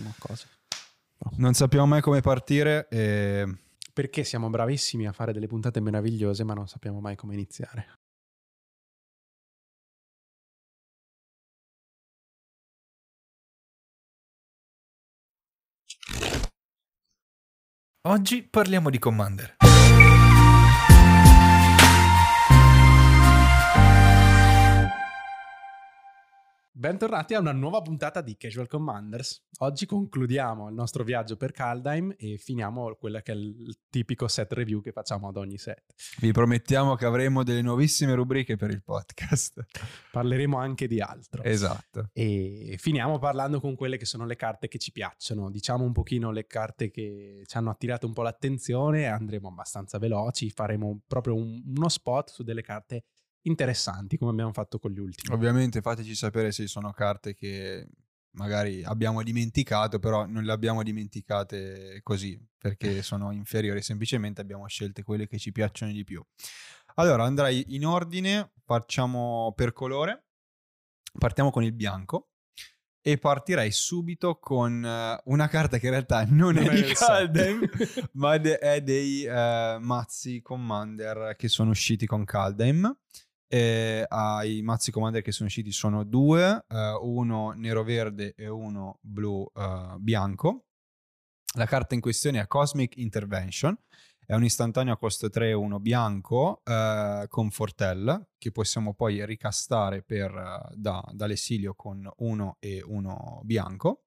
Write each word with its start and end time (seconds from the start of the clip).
sappiamo 0.00 0.14
cose. 0.18 0.48
No. 1.18 1.32
Non 1.36 1.54
sappiamo 1.54 1.86
mai 1.86 2.00
come 2.00 2.20
partire 2.20 2.88
e... 2.88 3.58
Perché 3.92 4.24
siamo 4.24 4.48
bravissimi 4.48 5.06
a 5.06 5.12
fare 5.12 5.32
delle 5.32 5.46
puntate 5.46 5.80
meravigliose, 5.80 6.44
ma 6.44 6.54
non 6.54 6.66
sappiamo 6.68 7.00
mai 7.00 7.16
come 7.16 7.34
iniziare. 7.34 7.98
Oggi 18.08 18.42
parliamo 18.42 18.88
di 18.88 18.98
Commander. 18.98 19.56
Bentornati 26.80 27.34
a 27.34 27.40
una 27.40 27.52
nuova 27.52 27.82
puntata 27.82 28.22
di 28.22 28.38
Casual 28.38 28.66
Commanders. 28.66 29.44
Oggi 29.58 29.84
concludiamo 29.84 30.66
il 30.70 30.74
nostro 30.74 31.04
viaggio 31.04 31.36
per 31.36 31.52
Kaldheim 31.52 32.14
e 32.16 32.38
finiamo 32.38 32.94
quello 32.94 33.20
che 33.20 33.32
è 33.32 33.34
il 33.34 33.80
tipico 33.90 34.26
set 34.28 34.50
review 34.54 34.80
che 34.80 34.90
facciamo 34.90 35.28
ad 35.28 35.36
ogni 35.36 35.58
set. 35.58 35.92
Vi 36.20 36.32
promettiamo 36.32 36.94
che 36.94 37.04
avremo 37.04 37.42
delle 37.42 37.60
nuovissime 37.60 38.14
rubriche 38.14 38.56
per 38.56 38.70
il 38.70 38.82
podcast. 38.82 39.62
Parleremo 40.10 40.56
anche 40.56 40.86
di 40.86 41.02
altro. 41.02 41.42
Esatto. 41.42 42.08
E 42.14 42.76
finiamo 42.78 43.18
parlando 43.18 43.60
con 43.60 43.74
quelle 43.74 43.98
che 43.98 44.06
sono 44.06 44.24
le 44.24 44.36
carte 44.36 44.66
che 44.66 44.78
ci 44.78 44.90
piacciono. 44.90 45.50
Diciamo 45.50 45.84
un 45.84 45.92
pochino 45.92 46.30
le 46.30 46.46
carte 46.46 46.90
che 46.90 47.42
ci 47.44 47.56
hanno 47.58 47.68
attirato 47.68 48.06
un 48.06 48.14
po' 48.14 48.22
l'attenzione, 48.22 49.06
andremo 49.06 49.48
abbastanza 49.48 49.98
veloci, 49.98 50.48
faremo 50.48 51.02
proprio 51.06 51.34
un, 51.34 51.62
uno 51.76 51.88
spot 51.90 52.30
su 52.30 52.42
delle 52.42 52.62
carte 52.62 53.04
interessanti 53.42 54.16
come 54.16 54.30
abbiamo 54.30 54.52
fatto 54.52 54.78
con 54.78 54.90
gli 54.90 54.98
ultimi. 54.98 55.34
Ovviamente 55.34 55.80
fateci 55.80 56.14
sapere 56.14 56.52
se 56.52 56.66
sono 56.66 56.92
carte 56.92 57.34
che 57.34 57.86
magari 58.32 58.84
abbiamo 58.84 59.22
dimenticato, 59.22 59.98
però 59.98 60.26
non 60.26 60.44
le 60.44 60.52
abbiamo 60.52 60.82
dimenticate 60.82 62.00
così, 62.02 62.40
perché 62.58 63.02
sono 63.02 63.32
inferiori, 63.32 63.82
semplicemente 63.82 64.40
abbiamo 64.40 64.66
scelte 64.66 65.02
quelle 65.02 65.26
che 65.26 65.38
ci 65.38 65.52
piacciono 65.52 65.92
di 65.92 66.04
più. 66.04 66.24
Allora 66.96 67.24
andrei 67.24 67.74
in 67.74 67.86
ordine, 67.86 68.52
facciamo 68.64 69.52
per 69.56 69.72
colore, 69.72 70.26
partiamo 71.18 71.50
con 71.50 71.64
il 71.64 71.72
bianco 71.72 72.30
e 73.02 73.16
partirei 73.16 73.70
subito 73.70 74.38
con 74.38 74.82
uh, 74.82 75.30
una 75.32 75.48
carta 75.48 75.78
che 75.78 75.86
in 75.86 75.92
realtà 75.92 76.24
non, 76.26 76.54
non 76.54 76.64
è, 76.64 76.68
è 76.68 76.82
di 76.82 76.92
Kaldheim, 76.92 77.68
ma 78.12 78.34
è 78.34 78.82
dei 78.82 79.24
uh, 79.24 79.80
mazzi 79.80 80.42
Commander 80.42 81.34
che 81.36 81.48
sono 81.48 81.70
usciti 81.70 82.06
con 82.06 82.24
Kaldheim. 82.24 82.94
E 83.52 84.04
ai 84.06 84.62
mazzi 84.62 84.92
commander 84.92 85.22
che 85.22 85.32
sono 85.32 85.48
usciti 85.48 85.72
sono 85.72 86.04
due, 86.04 86.64
uh, 86.68 86.76
uno 87.02 87.50
nero-verde 87.50 88.34
e 88.36 88.48
uno 88.48 88.98
blu-bianco. 89.00 90.48
Uh, 90.48 90.62
la 91.58 91.66
carta 91.66 91.96
in 91.96 92.00
questione 92.00 92.38
è 92.38 92.46
Cosmic 92.46 92.96
Intervention, 92.98 93.76
è 94.24 94.34
un 94.34 94.44
istantaneo 94.44 94.94
a 94.94 94.96
costo 94.96 95.28
3 95.28 95.52
1 95.52 95.80
bianco 95.80 96.62
uh, 96.64 97.26
con 97.26 97.50
Fortell 97.50 98.28
che 98.38 98.52
possiamo 98.52 98.94
poi 98.94 99.26
ricastare 99.26 100.04
per, 100.04 100.70
da, 100.76 101.04
dall'esilio 101.12 101.74
con 101.74 102.08
1 102.18 102.56
e 102.60 102.80
1 102.86 103.40
bianco. 103.42 104.04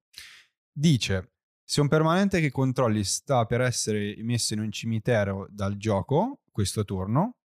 Dice 0.72 1.34
se 1.66 1.82
un 1.82 1.90
permanente 1.90 2.40
che 2.40 2.52
controlli 2.52 3.04
sta 3.04 3.46
per 3.46 3.60
essere 3.60 4.16
messo 4.20 4.54
in 4.54 4.62
un 4.62 4.72
cimitero 4.72 5.48
dal 5.50 5.76
gioco 5.76 6.42
questo 6.52 6.86
turno, 6.86 7.38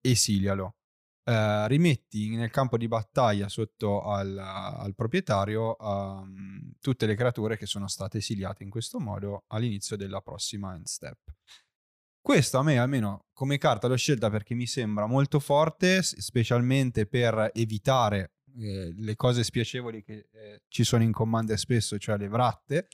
esilialo. 0.00 0.79
Uh, 1.22 1.66
rimetti 1.66 2.34
nel 2.34 2.50
campo 2.50 2.78
di 2.78 2.88
battaglia 2.88 3.46
sotto 3.48 4.02
al, 4.02 4.36
al 4.36 4.94
proprietario 4.94 5.76
um, 5.78 6.72
tutte 6.80 7.04
le 7.04 7.14
creature 7.14 7.58
che 7.58 7.66
sono 7.66 7.88
state 7.88 8.18
esiliate 8.18 8.64
in 8.64 8.70
questo 8.70 8.98
modo 8.98 9.44
all'inizio 9.48 9.96
della 9.96 10.22
prossima 10.22 10.74
end 10.74 10.86
step. 10.86 11.18
Questo 12.20 12.58
a 12.58 12.62
me 12.62 12.78
almeno 12.78 13.26
come 13.32 13.58
carta 13.58 13.86
l'ho 13.86 13.96
scelta 13.96 14.30
perché 14.30 14.54
mi 14.54 14.66
sembra 14.66 15.06
molto 15.06 15.40
forte, 15.40 16.02
specialmente 16.02 17.06
per 17.06 17.50
evitare 17.54 18.32
eh, 18.58 18.92
le 18.96 19.14
cose 19.14 19.44
spiacevoli 19.44 20.02
che 20.02 20.28
eh, 20.32 20.62
ci 20.68 20.84
sono 20.84 21.02
in 21.02 21.12
Commander 21.12 21.58
spesso, 21.58 21.98
cioè 21.98 22.16
le 22.16 22.28
vratte. 22.28 22.88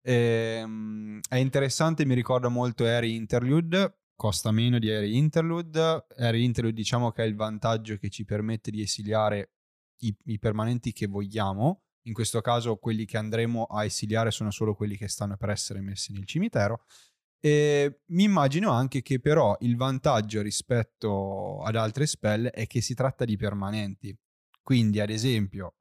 E, 0.00 0.62
um, 0.62 1.18
è 1.28 1.36
interessante, 1.36 2.06
mi 2.06 2.14
ricorda 2.14 2.48
molto 2.48 2.84
Harry 2.84 3.14
Interlude, 3.14 3.98
costa 4.16 4.50
meno 4.50 4.78
di 4.78 4.90
Air 4.90 5.04
Interlude. 5.04 6.06
Air 6.16 6.34
Interlude 6.36 6.74
diciamo 6.74 7.10
che 7.12 7.24
è 7.24 7.26
il 7.26 7.34
vantaggio 7.34 7.96
che 7.96 8.10
ci 8.10 8.24
permette 8.24 8.70
di 8.70 8.80
esiliare 8.80 9.52
i, 9.98 10.14
i, 10.24 10.38
permanenti 10.38 10.92
che 10.92 11.06
vogliamo. 11.06 11.82
In 12.06 12.12
questo 12.12 12.40
caso 12.40 12.76
quelli 12.76 13.06
che 13.06 13.16
andremo 13.16 13.64
a 13.64 13.84
esiliare 13.84 14.30
sono 14.30 14.50
solo 14.50 14.74
quelli 14.74 14.96
che 14.96 15.08
stanno 15.08 15.36
per 15.36 15.50
essere 15.50 15.80
messi 15.80 16.12
nel 16.12 16.26
cimitero. 16.26 16.84
E 17.40 18.00
mi 18.06 18.24
immagino 18.24 18.70
anche 18.70 19.02
che 19.02 19.20
però 19.20 19.56
il 19.60 19.76
vantaggio 19.76 20.40
rispetto 20.40 21.62
ad 21.62 21.76
altre 21.76 22.06
spell 22.06 22.46
è 22.46 22.66
che 22.66 22.80
si 22.80 22.94
tratta 22.94 23.24
di 23.24 23.36
permanenti. 23.36 24.16
Quindi 24.62 25.00
ad 25.00 25.10
esempio 25.10 25.74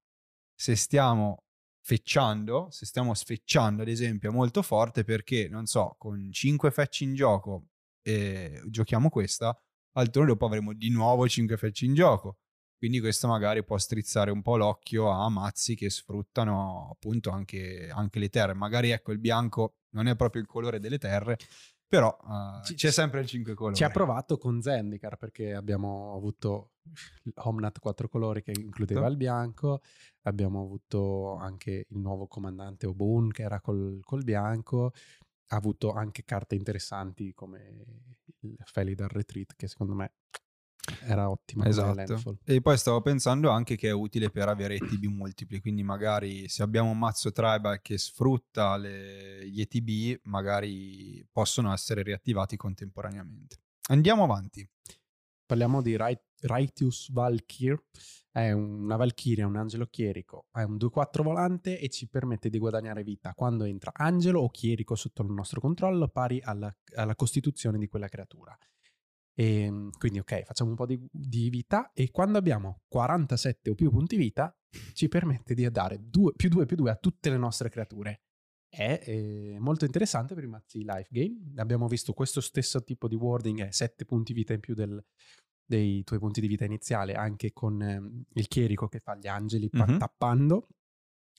se 0.53 0.75
stiamo 0.75 1.45
fecciando, 1.81 2.67
se 2.69 2.85
stiamo 2.85 3.13
sfecciando 3.13 3.81
ad 3.81 3.88
esempio 3.88 4.29
è 4.29 4.33
molto 4.33 4.61
forte 4.61 5.03
perché 5.03 5.47
non 5.50 5.65
so, 5.65 5.95
con 5.97 6.29
5 6.31 6.71
fetch 6.71 7.01
in 7.01 7.13
gioco 7.13 7.67
e 8.03 8.62
giochiamo 8.68 9.09
questa, 9.09 9.58
al 9.94 10.09
turno 10.09 10.30
dopo 10.30 10.46
avremo 10.46 10.74
di 10.74 10.90
nuovo 10.90 11.28
5 11.28 11.58
frecce 11.58 11.86
in 11.86 11.96
gioco. 11.96 12.38
Quindi 12.78 13.00
questo 13.00 13.28
magari 13.28 13.64
può 13.64 13.78
strizzare 13.78 14.30
un 14.30 14.41
po' 14.41 14.58
l'occhio 14.58 15.08
a 15.09 15.30
mazzi 15.30 15.74
che 15.74 15.90
sfruttano 15.90 16.90
appunto 16.92 17.30
anche, 17.30 17.90
anche 17.90 18.19
le 18.19 18.28
terre. 18.28 18.53
Magari 18.53 18.90
ecco 18.90 19.13
il 19.13 19.19
bianco 19.19 19.78
non 19.92 20.08
è 20.08 20.18
proprio 20.18 20.42
il 20.42 20.47
colore 20.47 20.81
delle 20.81 20.97
terre, 20.97 21.38
però 21.88 22.18
uh, 22.22 22.59
c'è 22.74 22.92
sempre 22.92 23.22
il 23.22 23.28
5 23.28 23.53
colori. 23.53 23.75
Ci 23.75 23.84
ha 23.84 23.90
provato 23.90 24.38
con 24.38 24.62
Zendikar 24.62 25.16
perché 25.16 25.53
abbiamo 25.53 26.16
avuto 26.16 26.72
Omnat 27.36 27.80
4 27.80 28.09
colori 28.09 28.42
che 28.42 28.52
includeva. 28.52 29.02
Certo. 29.02 29.13
il 29.13 29.19
bianco, 29.19 29.81
abbiamo 30.24 30.62
avuto 30.63 31.36
anche 31.36 31.86
il 31.88 32.00
nuovo 32.00 32.28
comandante 32.28 32.88
Obun 32.88 33.30
che 33.30 33.44
era 33.44 33.62
col, 33.62 34.00
col 34.02 34.24
bianco, 34.24 34.92
ha 35.48 35.56
avuto 35.56 35.92
anche 35.92 36.24
carte 36.24 36.56
interessanti 36.56 37.34
come 37.34 38.18
il 38.40 38.58
Felidar 38.66 39.12
Retreat 39.12 39.56
che 39.56 39.68
secondo 39.68 39.94
me 39.94 40.14
era 41.06 41.30
ottima 41.30 41.66
esatto. 41.66 42.40
e 42.44 42.59
poi 42.62 42.78
stavo 42.78 43.02
pensando 43.02 43.50
anche 43.50 43.78
che 43.78 43.88
è 43.88 43.92
utile 43.92 44.30
per 44.30 44.50
avere 44.50 44.76
ETB 44.76 45.06
multipli 45.06 45.62
quindi 45.62 45.81
magari 45.81 46.50
se 46.50 46.62
abbiamo 46.62 46.90
un 46.90 46.98
mazzo 47.00 47.31
tribal 47.31 47.81
che 47.81 47.98
sfrutta 47.98 48.76
le, 48.76 49.48
gli 49.48 49.62
ETB 49.62 50.20
magari 50.24 51.26
possono 51.31 51.72
essere 51.72 52.04
riattivati 52.04 52.58
contemporaneamente. 52.58 53.62
Andiamo 53.90 54.24
avanti. 54.24 54.68
Parliamo 55.46 55.81
di 55.81 55.98
Right, 55.98 56.22
Righteous 56.42 57.12
Valkyr 57.12 57.81
è 58.33 58.51
una 58.51 58.95
Valchiria, 58.95 59.45
un 59.45 59.57
angelo 59.57 59.85
chierico, 59.85 60.47
è 60.51 60.63
un 60.63 60.75
2-4 60.75 61.21
volante 61.21 61.79
e 61.79 61.88
ci 61.89 62.09
permette 62.09 62.49
di 62.49 62.57
guadagnare 62.57 63.03
vita 63.03 63.35
quando 63.35 63.63
entra 63.63 63.91
angelo 63.94 64.41
o 64.41 64.49
chierico 64.49 64.95
sotto 64.95 65.21
il 65.21 65.29
nostro 65.29 65.61
controllo 65.61 66.07
pari 66.07 66.41
alla, 66.41 66.75
alla 66.95 67.16
costituzione 67.16 67.77
di 67.77 67.88
quella 67.88 68.07
creatura. 68.07 68.57
E, 69.35 69.61
ehm, 69.61 69.91
quindi 69.99 70.17
ok, 70.17 70.45
facciamo 70.45 70.71
un 70.71 70.75
po' 70.75 70.88
di, 70.88 70.99
di, 71.11 71.49
vita 71.51 71.91
e 71.94 72.09
quando 72.09 72.39
abbiamo 72.39 72.81
47 72.88 73.69
o 73.69 73.75
più 73.75 73.91
punti 73.91 74.16
vita 74.16 74.55
ci 74.94 75.07
permette 75.07 75.53
di 75.53 75.69
dare 75.69 76.00
due, 76.01 76.33
più 76.35 76.50
2 76.50 76.65
più 76.65 76.75
2 76.75 76.89
a 76.89 76.95
tutte 76.95 77.29
le 77.29 77.38
nostre 77.38 77.69
creature. 77.69 78.21
È 78.67 79.00
eh, 79.05 79.57
molto 79.59 79.85
interessante 79.85 80.33
per 80.33 80.44
i 80.44 80.47
mazzi 80.47 80.79
life 80.79 81.07
game. 81.11 81.53
Abbiamo 81.57 81.88
visto 81.88 82.13
questo 82.13 82.41
stesso 82.41 82.83
tipo 82.83 83.07
di 83.07 83.13
wording, 83.13 83.61
è 83.61 83.71
7 83.71 84.05
punti 84.05 84.33
vita 84.33 84.53
in 84.53 84.59
più 84.59 84.73
del, 84.73 85.03
dei 85.66 86.03
tuoi 86.03 86.19
punti 86.19 86.41
di 86.41 86.47
vita 86.47 86.66
iniziale 86.66 87.13
anche 87.13 87.53
con 87.53 87.81
eh, 87.81 88.01
il 88.34 88.47
chierico 88.47 88.88
che 88.88 89.00
fa 89.00 89.16
gli 89.16 89.28
angeli 89.28 89.69
mm-hmm. 89.75 89.97
tappando. 89.97 90.68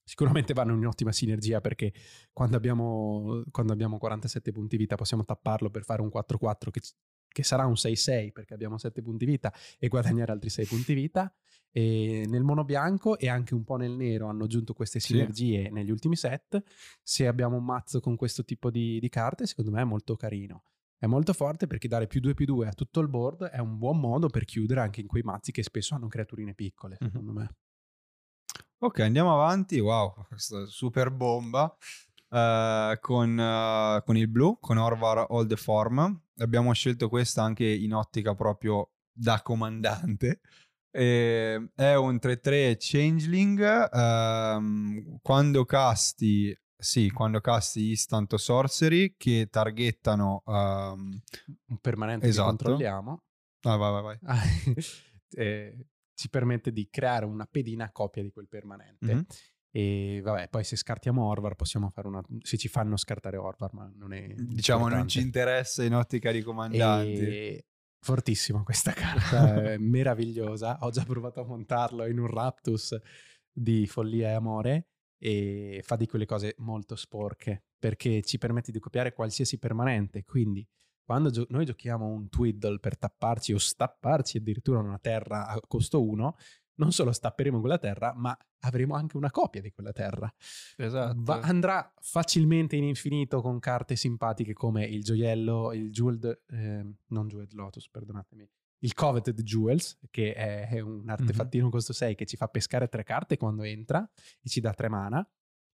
Sicuramente 0.07 0.53
vanno 0.53 0.75
in 0.75 0.87
ottima 0.87 1.13
sinergia 1.13 1.61
perché 1.61 1.93
quando 2.33 2.57
abbiamo, 2.57 3.43
quando 3.51 3.73
abbiamo 3.73 3.97
47 3.97 4.53
punti 4.53 4.77
vita 4.77 4.97
possiamo 4.97 5.25
tapparlo 5.25 5.71
per 5.71 5.85
fare 5.85 6.03
un 6.03 6.11
4-4 6.15 6.71
che, 6.71 6.81
che 7.27 7.43
sarà 7.43 7.65
un 7.65 7.73
6-6 7.73 8.33
perché 8.33 8.53
abbiamo 8.53 8.77
7 8.77 9.01
punti 9.01 9.25
vita 9.25 9.53
e 9.79 9.89
guadagnare 9.89 10.33
altri 10.33 10.51
6 10.51 10.67
punti 10.67 10.95
vita. 10.95 11.35
E 11.77 12.25
nel 12.29 12.45
mono 12.45 12.65
bianco 12.65 13.19
e 13.19 13.29
anche 13.29 13.55
un 13.55 13.65
po' 13.65 13.77
nel 13.77 13.97
nero 13.97 14.29
hanno 14.29 14.45
aggiunto 14.45 14.75
queste 14.75 15.01
sinergie 15.01 15.65
sì. 15.65 15.73
negli 15.73 15.91
ultimi 15.91 16.17
set. 16.17 16.63
Se 17.03 17.27
abbiamo 17.27 17.57
un 17.57 17.65
mazzo 17.65 18.01
con 18.01 18.15
questo 18.15 18.45
tipo 18.45 18.71
di, 18.71 19.01
di 19.01 19.09
carte, 19.09 19.47
secondo 19.47 19.71
me 19.71 19.81
è 19.81 19.85
molto 19.85 20.17
carino 20.17 20.65
è 21.05 21.07
molto 21.07 21.35
forte 21.35 21.67
perché 21.67 21.87
dare 21.87 22.07
più 22.07 22.21
2 22.21 22.35
più 22.35 22.47
2 22.47 22.69
a 22.69 22.73
tutto 22.73 23.01
il 23.01 23.09
board 23.09 23.45
è 23.45 23.59
un 23.59 23.77
buon 23.77 24.01
modo 24.01 24.29
per 24.29 24.45
chiudere 24.47 24.81
anche 24.81 25.01
in 25.03 25.07
quei 25.07 25.23
mazzi 25.23 25.53
che 25.53 25.63
spesso 25.63 25.95
hanno 25.95 26.09
creaturine 26.09 26.55
piccole, 26.55 26.97
mm-hmm. 27.01 27.13
secondo 27.13 27.33
me. 27.33 27.55
Ok, 28.79 29.01
andiamo 29.01 29.33
avanti. 29.33 29.79
Wow, 29.79 30.25
questa 30.29 30.67
super 30.67 31.11
bomba. 31.11 31.75
Uh, 32.29 32.99
con, 33.01 33.39
uh, 33.39 34.03
con, 34.03 34.17
il 34.17 34.29
blu, 34.29 34.59
con 34.59 34.79
Orvar 34.79 35.27
the 35.47 35.57
Form. 35.57 36.23
Abbiamo 36.39 36.73
scelto 36.73 37.09
questa 37.09 37.43
anche 37.43 37.67
in 37.67 37.95
ottica 37.95 38.35
proprio 38.35 38.91
da 39.13 39.41
comandante. 39.43 40.41
E 40.91 41.71
è 41.75 41.95
un 41.95 42.19
3-3 42.21 42.77
changeling. 42.79 43.89
Uh, 43.93 45.19
quando 45.23 45.65
casti 45.65 46.57
sì, 46.85 47.11
quando 47.11 47.41
casti 47.41 47.89
Instant 47.89 48.35
o 48.35 48.37
Sorcery 48.37 49.15
che 49.17 49.49
targettano... 49.51 50.43
Um... 50.45 51.19
Un 51.69 51.79
permanente 51.81 52.27
esatto. 52.27 52.51
che 52.51 52.57
controlliamo. 52.57 53.23
Ah, 53.63 53.77
vai, 53.77 54.03
vai, 54.03 54.19
vai. 54.21 54.75
eh, 55.35 55.87
ci 56.13 56.29
permette 56.29 56.73
di 56.73 56.87
creare 56.91 57.25
una 57.25 57.47
pedina 57.47 57.91
copia 57.91 58.23
di 58.23 58.31
quel 58.31 58.49
permanente. 58.49 59.07
Mm-hmm. 59.07 59.23
E 59.71 60.21
vabbè, 60.23 60.51
poi 60.51 60.63
se 60.63 60.77
scartiamo 60.77 61.25
Orvar 61.25 61.55
possiamo 61.55 61.89
fare 61.89 62.07
una... 62.07 62.23
se 62.43 62.59
ci 62.59 62.69
fanno 62.69 62.99
scartare 62.99 63.39
Orvar, 63.39 63.73
ma 63.73 63.91
non 63.97 64.13
è... 64.13 64.35
Diciamo 64.35 64.81
importante. 64.81 64.97
non 64.97 65.09
ci 65.09 65.21
interessa 65.21 65.85
in 65.85 65.95
ottica 65.95 66.31
di 66.33 66.43
comandanti. 66.43 67.13
E... 67.13 67.67
Fortissima 67.99 68.63
questa 68.63 68.93
carta, 68.95 69.73
è 69.73 69.79
meravigliosa. 69.79 70.77
Ho 70.83 70.91
già 70.91 71.05
provato 71.05 71.41
a 71.41 71.47
montarlo 71.47 72.07
in 72.07 72.19
un 72.19 72.27
Raptus 72.27 72.95
di 73.51 73.87
follia 73.87 74.29
e 74.29 74.33
amore 74.35 74.89
e 75.25 75.81
fa 75.83 75.97
di 75.97 76.07
quelle 76.07 76.27
cose 76.27 76.55
molto 76.59 76.97
sporche 76.97 77.65
perché 77.79 78.21
ci 78.21 78.37
permette 78.37 78.71
di 78.71 78.79
copiare 78.79 79.15
qualsiasi 79.15 79.59
permanente. 79.59 80.23
Quindi 80.23 80.69
quando 81.03 81.31
gio- 81.31 81.47
noi 81.49 81.65
giochiamo 81.65 82.07
un 82.07 82.29
Twiddle 82.29 82.79
per 82.79 82.99
tapparci 82.99 83.55
o 83.55 83.59
stapparci 83.59 84.37
addirittura 84.37 84.81
una 84.81 84.99
terra 84.99 85.47
a 85.47 85.59
costo 85.67 86.05
1, 86.05 86.37
non 86.75 86.93
solo 86.93 87.11
stapperemo 87.11 87.59
quella 87.59 87.79
terra, 87.79 88.13
ma 88.15 88.37
avremo 88.61 88.97
anche 88.97 89.17
una 89.17 89.31
copia 89.31 89.63
di 89.63 89.71
quella 89.71 89.93
terra. 89.93 90.31
Esatto. 90.77 91.23
Va- 91.23 91.41
andrà 91.41 91.91
facilmente 92.03 92.77
in 92.77 92.85
infinito 92.85 93.41
con 93.41 93.59
carte 93.61 93.97
simpatiche 93.97 94.53
come 94.53 94.85
il 94.85 95.03
gioiello, 95.03 95.73
il 95.73 95.91
Jeweled, 95.91 96.43
eh, 96.49 96.87
non 97.07 97.29
Jeweled 97.29 97.53
Lotus, 97.53 97.89
perdonatemi, 97.89 98.47
il 98.85 98.93
Coveted 98.93 99.41
Jewels, 99.43 99.99
che 100.11 100.35
è 100.35 100.79
un 100.81 101.09
artefattino 101.09 101.65
mm-hmm. 101.65 101.73
costo 101.73 101.93
6 101.93 102.15
che 102.15 102.27
ci 102.27 102.37
fa 102.37 102.49
pescare 102.49 102.89
tre 102.89 103.03
carte 103.03 103.39
quando 103.39 103.63
entra 103.63 104.09
e 104.41 104.49
ci 104.49 104.61
dà 104.61 104.73
tre 104.75 104.89
mana, 104.89 105.27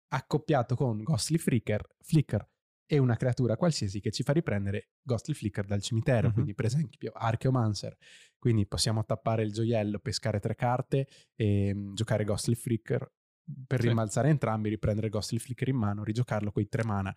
accoppiato 0.08 0.74
con 0.74 1.02
Ghostly 1.02 1.38
Flicker, 1.38 1.86
Flicker 2.00 2.48
e 2.84 2.98
una 2.98 3.16
creatura 3.16 3.56
qualsiasi 3.56 4.00
che 4.00 4.10
ci 4.10 4.22
fa 4.22 4.32
riprendere 4.32 4.90
Ghostly 5.02 5.34
Flicker 5.34 5.64
dal 5.66 5.82
cimitero, 5.82 6.26
mm-hmm. 6.26 6.32
quindi 6.32 6.54
per 6.54 6.64
esempio 6.64 7.12
Archeomancer. 7.12 7.96
Quindi 8.38 8.66
possiamo 8.66 9.04
tappare 9.04 9.44
il 9.44 9.52
gioiello, 9.52 10.00
pescare 10.00 10.40
tre 10.40 10.56
carte 10.56 11.06
e 11.36 11.72
um, 11.72 11.94
giocare 11.94 12.24
Ghostly 12.24 12.54
Flicker 12.54 13.08
per 13.66 13.80
sì. 13.80 13.86
rimbalzare 13.86 14.28
entrambi, 14.28 14.68
riprendere 14.68 15.08
Ghostly 15.08 15.38
Flicker 15.38 15.68
in 15.68 15.76
mano, 15.76 16.02
rigiocarlo 16.02 16.50
con 16.50 16.62
i 16.62 16.68
tre 16.68 16.84
mana. 16.84 17.14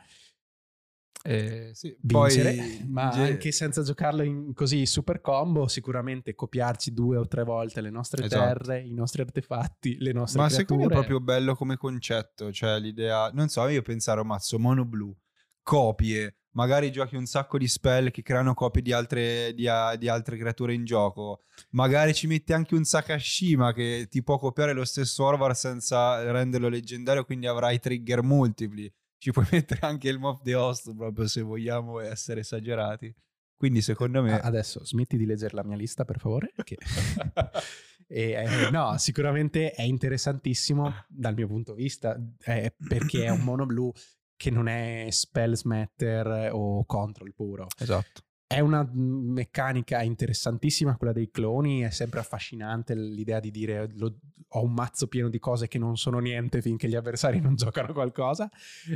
Eh, 1.22 1.72
sì. 1.74 1.96
Vincere, 2.02 2.56
Poi, 2.56 2.86
ma 2.90 3.10
ge- 3.10 3.22
anche 3.22 3.52
senza 3.52 3.82
giocarlo 3.82 4.24
in 4.24 4.54
così 4.54 4.86
super 4.86 5.22
combo, 5.22 5.68
sicuramente 5.68 6.34
copiarci 6.34 6.94
due 6.94 7.18
o 7.18 7.28
tre 7.28 7.44
volte 7.44 7.82
le 7.82 7.90
nostre 7.90 8.26
esatto. 8.26 8.42
terre, 8.42 8.82
i 8.82 8.94
nostri 8.94 9.22
artefatti, 9.22 9.98
le 10.00 10.14
nostre 10.14 10.40
ma 10.40 10.48
creature. 10.48 10.68
secondo 10.68 10.88
me 10.88 11.02
è 11.02 11.06
proprio 11.06 11.20
bello 11.20 11.56
come 11.56 11.76
concetto, 11.76 12.52
cioè 12.52 12.80
l'idea, 12.80 13.30
non 13.34 13.50
so, 13.50 13.68
io 13.68 13.82
pensare, 13.82 14.24
mazzo, 14.24 14.58
mono 14.60 14.86
blu, 14.86 15.14
copie, 15.62 16.38
magari 16.52 16.90
giochi 16.90 17.18
un 17.18 17.26
sacco 17.26 17.58
di 17.58 17.68
spell 17.68 18.12
che 18.12 18.22
creano 18.22 18.54
copie 18.54 18.82
di 18.82 18.94
altre, 18.94 19.54
di, 19.54 19.68
di 19.98 20.08
altre 20.08 20.38
creature 20.38 20.74
in 20.74 20.86
gioco, 20.86 21.44
magari 21.72 22.14
ci 22.14 22.28
metti 22.28 22.54
anche 22.54 22.76
un 22.76 22.86
Sakashima 22.86 23.74
che 23.74 24.08
ti 24.10 24.24
può 24.24 24.38
copiare 24.38 24.72
lo 24.72 24.86
stesso 24.86 25.26
Orvar 25.26 25.54
senza 25.54 26.32
renderlo 26.32 26.70
leggendario, 26.70 27.26
quindi 27.26 27.46
avrai 27.46 27.78
trigger 27.78 28.24
multipli 28.24 28.92
ci 29.19 29.31
puoi 29.31 29.45
mettere 29.51 29.81
anche 29.81 30.10
il 30.10 30.18
Mob 30.18 30.42
the 30.42 30.56
Host 30.56 30.95
proprio 30.95 31.27
se 31.27 31.42
vogliamo 31.42 32.00
essere 32.00 32.39
esagerati. 32.39 33.13
Quindi 33.56 33.81
secondo 33.81 34.21
me... 34.24 34.39
Adesso 34.39 34.86
smetti 34.86 35.18
di 35.18 35.25
leggere 35.25 35.54
la 35.54 35.63
mia 35.63 35.75
lista 35.75 36.06
per 36.06 36.18
favore. 36.18 36.54
Che... 36.63 36.77
e, 38.07 38.31
eh, 38.31 38.69
no, 38.71 38.98
sicuramente 38.98 39.71
è 39.71 39.81
interessantissimo 39.81 41.06
dal 41.10 41.36
mio 41.36 41.48
punto 41.48 41.74
di 41.74 41.83
vista 41.83 42.18
eh, 42.45 42.74
perché 42.88 43.25
è 43.25 43.30
un 43.30 43.42
mono 43.42 43.66
blu 43.66 43.92
che 44.38 44.50
non 44.50 44.69
è 44.69 45.07
spell 45.10 45.54
smatter 45.54 46.51
o 46.54 46.86
control 46.86 47.33
puro. 47.33 47.68
Esatto. 47.77 48.21
È 48.51 48.60
una 48.62 48.84
meccanica 48.92 50.01
interessantissima 50.01 50.98
quella 50.98 51.13
dei 51.13 51.30
cloni, 51.30 51.81
è 51.81 51.92
sempre 51.92 52.19
affascinante 52.19 52.96
l'idea 52.96 53.40
di 53.40 53.51
dire 53.51 53.88
lo, 53.94 54.18
ho 54.48 54.63
un 54.63 54.74
mazzo 54.74 55.06
pieno 55.06 55.30
di 55.30 55.38
cose 55.38 55.68
che 55.68 55.78
non 55.78 55.98
sono 55.98 56.18
niente 56.18 56.60
finché 56.60 56.88
gli 56.88 56.96
avversari 56.96 57.40
non 57.40 57.54
giocano 57.56 57.94
qualcosa. 57.94 58.50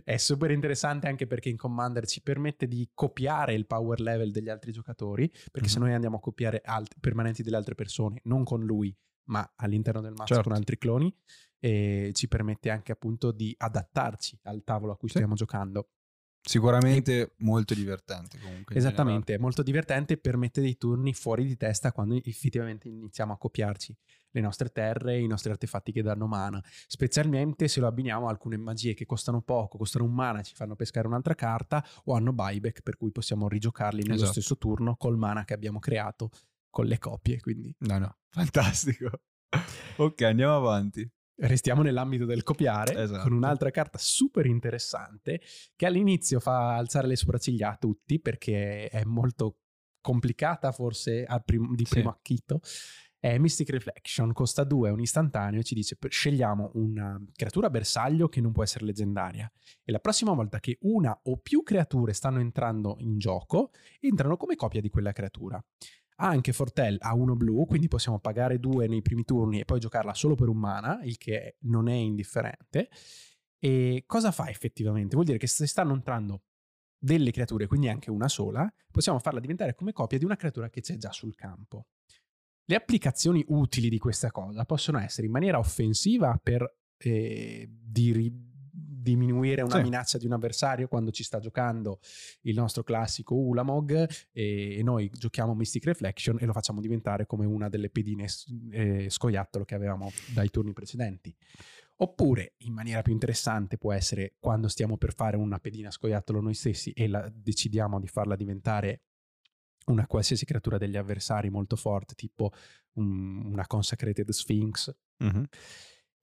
È 0.03 0.17
super 0.17 0.49
interessante 0.49 1.07
anche 1.07 1.27
perché 1.27 1.49
in 1.49 1.57
Commander 1.57 2.07
ci 2.07 2.23
permette 2.23 2.67
di 2.67 2.89
copiare 2.95 3.53
il 3.53 3.67
power 3.67 3.99
level 3.99 4.31
degli 4.31 4.49
altri 4.49 4.71
giocatori, 4.71 5.29
perché 5.29 5.59
mm-hmm. 5.59 5.69
se 5.69 5.79
noi 5.79 5.93
andiamo 5.93 6.17
a 6.17 6.19
copiare 6.19 6.59
alt- 6.65 6.95
permanenti 6.99 7.43
delle 7.43 7.57
altre 7.57 7.75
persone, 7.75 8.21
non 8.23 8.43
con 8.43 8.63
lui, 8.63 8.91
ma 9.25 9.53
all'interno 9.57 10.01
del 10.01 10.13
mazzo 10.13 10.33
certo. 10.33 10.49
con 10.49 10.57
altri 10.57 10.79
cloni, 10.79 11.15
ci 11.59 12.27
permette 12.27 12.71
anche 12.71 12.91
appunto 12.91 13.31
di 13.31 13.53
adattarci 13.55 14.39
al 14.43 14.63
tavolo 14.63 14.93
a 14.93 14.97
cui 14.97 15.09
sì. 15.09 15.17
stiamo 15.17 15.35
giocando. 15.35 15.89
Sicuramente 16.45 17.21
e... 17.21 17.31
molto 17.37 17.73
divertente 17.73 18.37
comunque. 18.37 18.75
Esattamente, 18.75 19.39
molto 19.39 19.63
divertente, 19.63 20.17
permette 20.17 20.59
dei 20.59 20.77
turni 20.77 21.13
fuori 21.13 21.45
di 21.45 21.55
testa 21.55 21.93
quando 21.93 22.19
effettivamente 22.21 22.89
iniziamo 22.89 23.31
a 23.31 23.37
copiarci 23.37 23.95
le 24.31 24.41
nostre 24.41 24.69
terre, 24.69 25.19
i 25.19 25.27
nostri 25.27 25.51
artefatti 25.51 25.91
che 25.91 26.01
danno 26.01 26.27
mana, 26.27 26.61
specialmente 26.87 27.67
se 27.67 27.79
lo 27.79 27.87
abbiniamo 27.87 28.27
a 28.27 28.31
alcune 28.31 28.57
magie 28.57 28.93
che 28.93 29.05
costano 29.05 29.41
poco, 29.41 29.77
costano 29.77 30.03
un 30.03 30.13
mana, 30.13 30.41
ci 30.41 30.53
fanno 30.53 30.75
pescare 30.75 31.07
un'altra 31.07 31.35
carta 31.35 31.85
o 32.05 32.13
hanno 32.13 32.33
buyback 32.33 32.81
per 32.81 32.97
cui 32.97 33.11
possiamo 33.11 33.47
rigiocarli 33.47 34.01
nello 34.01 34.15
esatto. 34.15 34.31
stesso 34.31 34.57
turno 34.57 34.95
col 34.97 35.17
mana 35.17 35.45
che 35.45 35.53
abbiamo 35.53 35.79
creato 35.79 36.29
con 36.69 36.85
le 36.85 36.97
copie, 36.97 37.39
quindi... 37.39 37.73
No, 37.79 37.99
no, 37.99 38.17
fantastico. 38.29 39.21
ok, 39.97 40.21
andiamo 40.23 40.55
avanti. 40.55 41.09
Restiamo 41.35 41.81
nell'ambito 41.81 42.25
del 42.25 42.43
copiare 42.43 42.95
esatto. 42.95 43.23
con 43.23 43.33
un'altra 43.33 43.71
carta 43.71 43.97
super 43.97 44.45
interessante 44.45 45.41
che 45.75 45.85
all'inizio 45.87 46.39
fa 46.39 46.75
alzare 46.75 47.07
le 47.07 47.15
sopracciglia 47.15 47.71
a 47.71 47.75
tutti 47.75 48.19
perché 48.19 48.87
è 48.87 49.03
molto 49.03 49.57
complicata 49.99 50.71
forse 50.71 51.25
prim- 51.43 51.73
di 51.75 51.85
primo 51.89 52.11
sì. 52.11 52.15
acchito. 52.15 52.59
È 53.17 53.37
Mystic 53.37 53.69
Reflection, 53.69 54.33
costa 54.33 54.65
2, 54.65 54.89
è 54.89 54.91
un 54.91 54.99
istantaneo 54.99 55.61
e 55.61 55.63
ci 55.63 55.73
dice 55.73 55.97
scegliamo 56.05 56.71
una 56.73 57.17
creatura 57.33 57.69
bersaglio 57.69 58.27
che 58.27 58.41
non 58.41 58.51
può 58.51 58.63
essere 58.63 58.83
leggendaria 58.83 59.49
e 59.81 59.93
la 59.93 59.99
prossima 59.99 60.33
volta 60.33 60.59
che 60.59 60.77
una 60.81 61.17
o 61.23 61.37
più 61.37 61.63
creature 61.63 62.11
stanno 62.11 62.41
entrando 62.41 62.97
in 62.99 63.17
gioco, 63.17 63.71
entrano 64.01 64.35
come 64.35 64.57
copia 64.57 64.81
di 64.81 64.89
quella 64.89 65.13
creatura. 65.13 65.63
Ha 66.17 66.27
anche 66.27 66.53
Fortel 66.53 66.97
a 66.99 67.13
uno 67.15 67.35
blu, 67.35 67.65
quindi 67.65 67.87
possiamo 67.87 68.19
pagare 68.19 68.59
due 68.59 68.87
nei 68.87 69.01
primi 69.01 69.23
turni 69.23 69.59
e 69.59 69.65
poi 69.65 69.79
giocarla 69.79 70.13
solo 70.13 70.35
per 70.35 70.47
un 70.47 70.57
mana, 70.57 70.99
il 71.03 71.17
che 71.17 71.57
non 71.61 71.87
è 71.87 71.93
indifferente. 71.93 72.89
E 73.59 74.03
cosa 74.05 74.31
fa 74.31 74.49
effettivamente? 74.49 75.15
Vuol 75.15 75.25
dire 75.25 75.37
che 75.37 75.47
se 75.47 75.65
stanno 75.67 75.93
entrando 75.93 76.43
delle 76.97 77.31
creature, 77.31 77.67
quindi 77.67 77.89
anche 77.89 78.09
una 78.09 78.27
sola, 78.27 78.71
possiamo 78.91 79.19
farla 79.19 79.39
diventare 79.39 79.75
come 79.75 79.91
copia 79.91 80.17
di 80.17 80.25
una 80.25 80.35
creatura 80.35 80.69
che 80.69 80.81
c'è 80.81 80.95
già 80.95 81.11
sul 81.11 81.35
campo. 81.35 81.87
Le 82.65 82.75
applicazioni 82.75 83.43
utili 83.47 83.89
di 83.89 83.97
questa 83.97 84.31
cosa 84.31 84.63
possono 84.63 84.99
essere 84.99 85.27
in 85.27 85.33
maniera 85.33 85.59
offensiva 85.59 86.39
per 86.41 86.77
eh, 86.97 87.69
di, 87.69 88.52
diminuire 89.03 89.61
una 89.61 89.75
sì. 89.75 89.81
minaccia 89.81 90.17
di 90.17 90.25
un 90.25 90.31
avversario 90.31 90.87
quando 90.87 91.11
ci 91.11 91.23
sta 91.23 91.39
giocando 91.39 91.99
il 92.41 92.55
nostro 92.55 92.83
classico 92.83 93.35
Ulamog 93.35 93.91
e, 94.31 94.77
e, 94.77 94.83
noi 94.83 95.11
giochiamo 95.13 95.53
Mystic 95.53 95.85
Reflection 95.85 96.37
e 96.39 96.45
lo 96.45 96.53
facciamo 96.53 96.79
diventare 96.79 97.25
come 97.25 97.45
una 97.45 97.67
delle 97.67 97.89
pedine 97.89 98.27
eh, 98.71 99.09
scoiattolo 99.09 99.65
che 99.65 99.75
avevamo 99.75 100.11
dai 100.33 100.49
turni 100.49 100.73
precedenti. 100.73 101.35
Oppure, 101.97 102.55
in 102.59 102.73
maniera 102.73 103.01
più 103.01 103.13
interessante, 103.13 103.77
può 103.77 103.93
essere 103.93 104.35
quando 104.39 104.67
stiamo 104.67 104.97
per 104.97 105.13
fare 105.13 105.37
una 105.37 105.59
pedina 105.59 105.91
scoiattolo 105.91 106.41
noi 106.41 106.55
stessi 106.55 106.91
e 106.91 107.07
la, 107.07 107.29
decidiamo 107.31 107.99
di 107.99 108.07
farla 108.07 108.35
diventare 108.35 109.03
una 109.85 110.07
qualsiasi 110.07 110.45
creatura 110.45 110.77
degli 110.77 110.97
avversari 110.97 111.49
molto 111.49 111.75
forte, 111.75 112.15
tipo 112.15 112.51
un, 112.93 113.45
una 113.45 113.67
Consecrated 113.67 114.29
Sphinx. 114.31 114.93
Mm-hmm. 115.23 115.43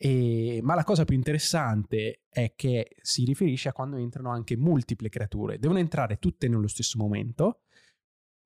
E, 0.03 0.61
ma 0.63 0.75
la 0.75 0.83
cosa 0.85 1.05
più 1.05 1.15
interessante 1.15 2.23
è 2.31 2.55
che 2.57 2.97
si 3.03 3.23
riferisce 3.25 3.69
a 3.69 3.75
quando 3.75 3.99
entrano 3.99 4.31
anche 4.31 4.57
multiple 4.57 5.11
creature. 5.11 5.59
Devono 5.59 5.79
entrare 5.79 6.17
tutte 6.17 6.49
nello 6.49 6.69
stesso 6.69 6.97
momento, 6.97 7.65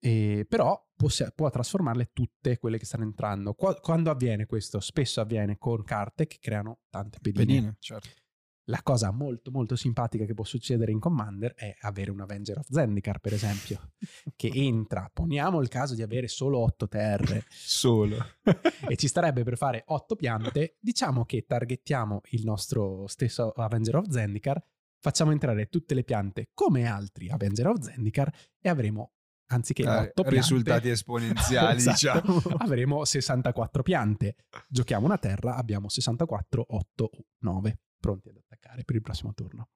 eh, 0.00 0.46
però 0.48 0.84
può, 0.96 1.08
può, 1.32 1.50
trasformarle 1.50 2.10
tutte 2.12 2.58
quelle 2.58 2.76
che 2.76 2.86
stanno 2.86 3.04
entrando. 3.04 3.54
Qu- 3.54 3.78
quando 3.80 4.10
avviene 4.10 4.46
questo? 4.46 4.80
Spesso 4.80 5.20
avviene 5.20 5.56
con 5.56 5.84
carte 5.84 6.26
che 6.26 6.38
creano 6.40 6.80
tante 6.90 7.18
pedine. 7.20 7.44
pedine 7.44 7.76
certo. 7.78 8.23
La 8.68 8.80
cosa 8.82 9.10
molto 9.10 9.50
molto 9.50 9.76
simpatica 9.76 10.24
che 10.24 10.32
può 10.32 10.44
succedere 10.44 10.90
in 10.90 10.98
Commander 10.98 11.52
è 11.54 11.76
avere 11.80 12.10
un 12.10 12.20
Avenger 12.20 12.58
of 12.58 12.66
Zendikar, 12.70 13.18
per 13.18 13.34
esempio, 13.34 13.92
che 14.36 14.50
entra, 14.54 15.10
poniamo 15.12 15.60
il 15.60 15.68
caso 15.68 15.94
di 15.94 16.00
avere 16.00 16.28
solo 16.28 16.60
8 16.60 16.88
terre. 16.88 17.44
solo. 17.50 18.16
e 18.88 18.96
ci 18.96 19.06
starebbe 19.06 19.42
per 19.42 19.58
fare 19.58 19.82
8 19.86 20.16
piante, 20.16 20.76
diciamo 20.80 21.26
che 21.26 21.44
targettiamo 21.44 22.22
il 22.30 22.44
nostro 22.44 23.06
stesso 23.06 23.50
Avenger 23.50 23.96
of 23.96 24.08
Zendikar, 24.08 24.64
facciamo 24.98 25.30
entrare 25.30 25.68
tutte 25.68 25.92
le 25.92 26.02
piante 26.04 26.48
come 26.54 26.86
altri 26.86 27.28
Avenger 27.28 27.66
of 27.66 27.80
Zendikar 27.80 28.34
e 28.58 28.68
avremo 28.70 29.12
anziché 29.48 29.82
eh, 29.82 29.88
8 29.88 30.12
piante, 30.14 30.30
risultati 30.30 30.88
esponenziali, 30.88 31.76
esatto, 31.84 31.92
diciamo. 31.92 32.56
avremo 32.56 33.04
64 33.04 33.82
piante. 33.82 34.36
Giochiamo 34.70 35.04
una 35.04 35.18
terra, 35.18 35.56
abbiamo 35.56 35.90
64, 35.90 36.64
8, 36.66 37.10
9 37.40 37.78
pronti 38.04 38.28
ad 38.28 38.36
attaccare 38.36 38.84
per 38.84 38.96
il 38.96 39.00
prossimo 39.00 39.32
turno. 39.32 39.68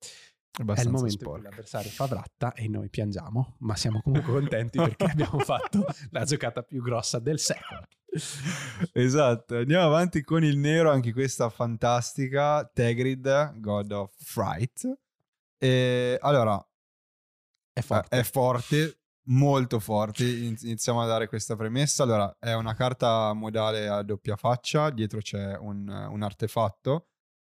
È 0.53 0.61
il 0.61 0.91
momento 0.91 1.09
sporca. 1.09 1.29
in 1.29 1.33
cui 1.33 1.43
l'avversario 1.43 1.91
fa 1.91 2.07
vratta 2.07 2.53
e 2.53 2.69
noi 2.69 2.91
piangiamo, 2.91 3.57
ma 3.61 3.75
siamo 3.77 4.03
comunque 4.03 4.33
contenti 4.33 4.77
perché 4.77 5.05
abbiamo 5.07 5.39
fatto 5.39 5.87
la 6.11 6.25
giocata 6.25 6.63
più 6.63 6.83
grossa 6.83 7.19
del 7.21 7.39
secolo. 7.39 7.87
Esatto, 8.93 9.57
andiamo 9.57 9.87
avanti 9.87 10.23
con 10.23 10.45
il 10.45 10.59
nero, 10.59 10.91
anche 10.91 11.13
questa 11.13 11.49
fantastica, 11.49 12.69
Tegrid, 12.71 13.61
God 13.61 13.93
of 13.93 14.13
Fright. 14.19 14.99
E, 15.57 16.19
allora, 16.21 16.63
è 17.73 17.81
forte. 17.81 18.19
è 18.19 18.23
forte, 18.25 18.99
molto 19.29 19.79
forte. 19.79 20.25
Iniziamo 20.25 21.01
a 21.01 21.07
dare 21.07 21.29
questa 21.29 21.55
premessa. 21.55 22.03
Allora, 22.03 22.37
è 22.39 22.53
una 22.55 22.75
carta 22.75 23.33
modale 23.33 23.87
a 23.87 24.03
doppia 24.03 24.37
faccia, 24.37 24.91
dietro 24.91 25.21
c'è 25.21 25.57
un, 25.57 25.89
un 25.89 26.23
artefatto 26.23 27.07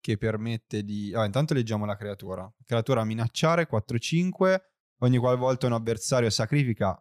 che 0.03 0.19
permette 0.19 0.85
di... 0.85 1.15
Ah, 1.15 1.25
intanto 1.25 1.55
leggiamo 1.55 1.87
la 1.87 1.97
creatura. 1.97 2.53
Creatura 2.67 3.05
minacciare 3.05 3.69
4-5, 3.71 4.61
ogni 4.99 5.17
qualvolta 5.17 5.67
un 5.67 5.73
avversario 5.73 6.29
sacrifica 6.29 7.01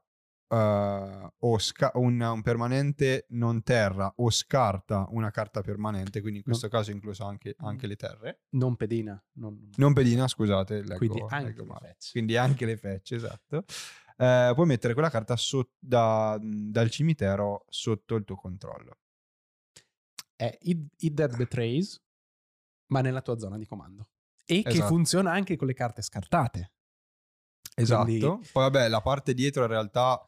uh, 0.50 1.28
o 1.40 1.58
sca- 1.58 1.92
un, 1.96 2.22
un, 2.22 2.42
permanente 2.44 3.26
non 3.30 3.64
terra 3.64 4.14
o 4.18 4.30
scarta 4.30 5.08
una 5.10 5.32
carta 5.32 5.62
permanente, 5.62 6.22
quindi 6.22 6.40
in 6.40 6.44
questo 6.46 6.68
no. 6.68 6.72
caso 6.72 6.92
incluso 6.92 7.26
anche, 7.26 7.56
anche, 7.58 7.88
le 7.88 7.96
terre. 7.96 8.42
Non 8.52 8.76
pedina. 8.76 9.22
Non, 9.34 9.72
non 9.78 9.94
pedina, 9.94 10.28
scusate. 10.28 10.84
Leggo, 10.84 10.98
quindi, 10.98 11.24
anche 11.28 11.66
quindi 12.12 12.38
anche 12.38 12.66
le 12.66 12.78
fecce, 12.78 13.16
esatto. 13.16 13.66
Uh, 14.18 14.54
puoi 14.54 14.68
mettere 14.68 14.94
quella 14.94 15.10
carta 15.10 15.36
so- 15.36 15.72
da, 15.80 16.38
dal 16.40 16.92
cimitero 16.92 17.66
sotto 17.68 18.14
il 18.14 18.24
tuo 18.24 18.36
controllo. 18.36 19.00
È 20.36 20.56
It, 20.62 20.94
It 20.98 21.36
Betrays 21.36 22.00
ma 22.92 23.02
nella 23.02 23.22
tua 23.22 23.38
zona 23.38 23.58
di 23.58 23.66
comando. 23.66 24.10
E 24.46 24.60
esatto. 24.60 24.76
che 24.76 24.82
funziona 24.84 25.32
anche 25.32 25.56
con 25.56 25.68
le 25.68 25.74
carte 25.74 26.02
scartate. 26.02 26.74
Esatto. 27.76 28.04
Quindi... 28.04 28.26
Poi 28.26 28.64
vabbè, 28.64 28.88
la 28.88 29.02
parte 29.02 29.34
dietro 29.34 29.64
in 29.64 29.70
realtà 29.70 30.24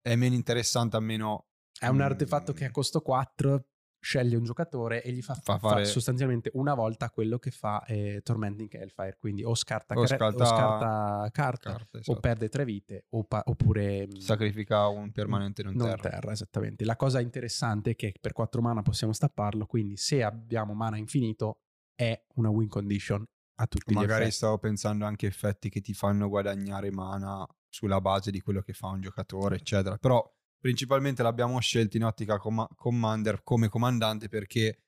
è 0.00 0.16
meno 0.16 0.34
interessante, 0.34 0.96
a 0.96 1.00
meno... 1.00 1.46
È 1.78 1.86
un 1.86 2.00
artefatto 2.00 2.52
che 2.52 2.66
a 2.66 2.70
costo 2.70 3.00
4 3.00 3.64
sceglie 4.02 4.36
un 4.36 4.44
giocatore 4.44 5.02
e 5.02 5.12
gli 5.12 5.20
fa, 5.20 5.34
fa 5.34 5.58
fare 5.58 5.84
fa 5.84 5.90
sostanzialmente 5.90 6.50
una 6.54 6.72
volta 6.72 7.10
quello 7.10 7.38
che 7.38 7.50
fa 7.50 7.84
eh, 7.84 8.22
Tormenting 8.22 8.72
Hellfire, 8.72 9.16
quindi 9.18 9.44
o 9.44 9.54
scarta, 9.54 9.94
o 9.94 10.06
scarta, 10.06 10.26
o 10.26 10.46
scarta 10.46 11.30
carta, 11.30 11.70
carta 11.70 11.98
esatto. 11.98 12.16
o 12.16 12.20
perde 12.20 12.48
tre 12.48 12.64
vite 12.64 13.06
o 13.10 13.24
pa- 13.24 13.42
oppure 13.44 14.06
mm, 14.06 14.18
sacrifica 14.18 14.86
un 14.88 15.12
permanente 15.12 15.62
non, 15.62 15.74
non 15.74 15.88
terra. 15.88 16.10
terra. 16.10 16.32
Esattamente. 16.32 16.84
La 16.86 16.96
cosa 16.96 17.20
interessante 17.20 17.90
è 17.90 17.96
che 17.96 18.14
per 18.18 18.32
4 18.32 18.62
mana 18.62 18.80
possiamo 18.80 19.12
stapparlo, 19.12 19.66
quindi 19.66 19.98
se 19.98 20.22
abbiamo 20.22 20.72
mana 20.72 20.96
infinito 20.96 21.60
è 22.00 22.24
una 22.36 22.48
win 22.48 22.68
condition 22.68 23.22
a 23.60 23.66
tutti 23.66 23.92
Magari 23.92 24.12
gli 24.12 24.16
effetti. 24.22 24.36
stavo 24.36 24.58
pensando 24.58 25.04
anche 25.04 25.26
effetti 25.26 25.68
che 25.68 25.82
ti 25.82 25.92
fanno 25.92 26.30
guadagnare 26.30 26.90
mana 26.90 27.46
sulla 27.68 28.00
base 28.00 28.30
di 28.30 28.40
quello 28.40 28.62
che 28.62 28.72
fa 28.72 28.86
un 28.88 29.02
giocatore, 29.02 29.56
eccetera. 29.56 29.98
Però 29.98 30.26
principalmente 30.58 31.22
l'abbiamo 31.22 31.60
scelto 31.60 31.98
in 31.98 32.04
ottica 32.04 32.38
com- 32.38 32.66
commander 32.74 33.42
come 33.42 33.68
comandante 33.68 34.28
perché 34.28 34.84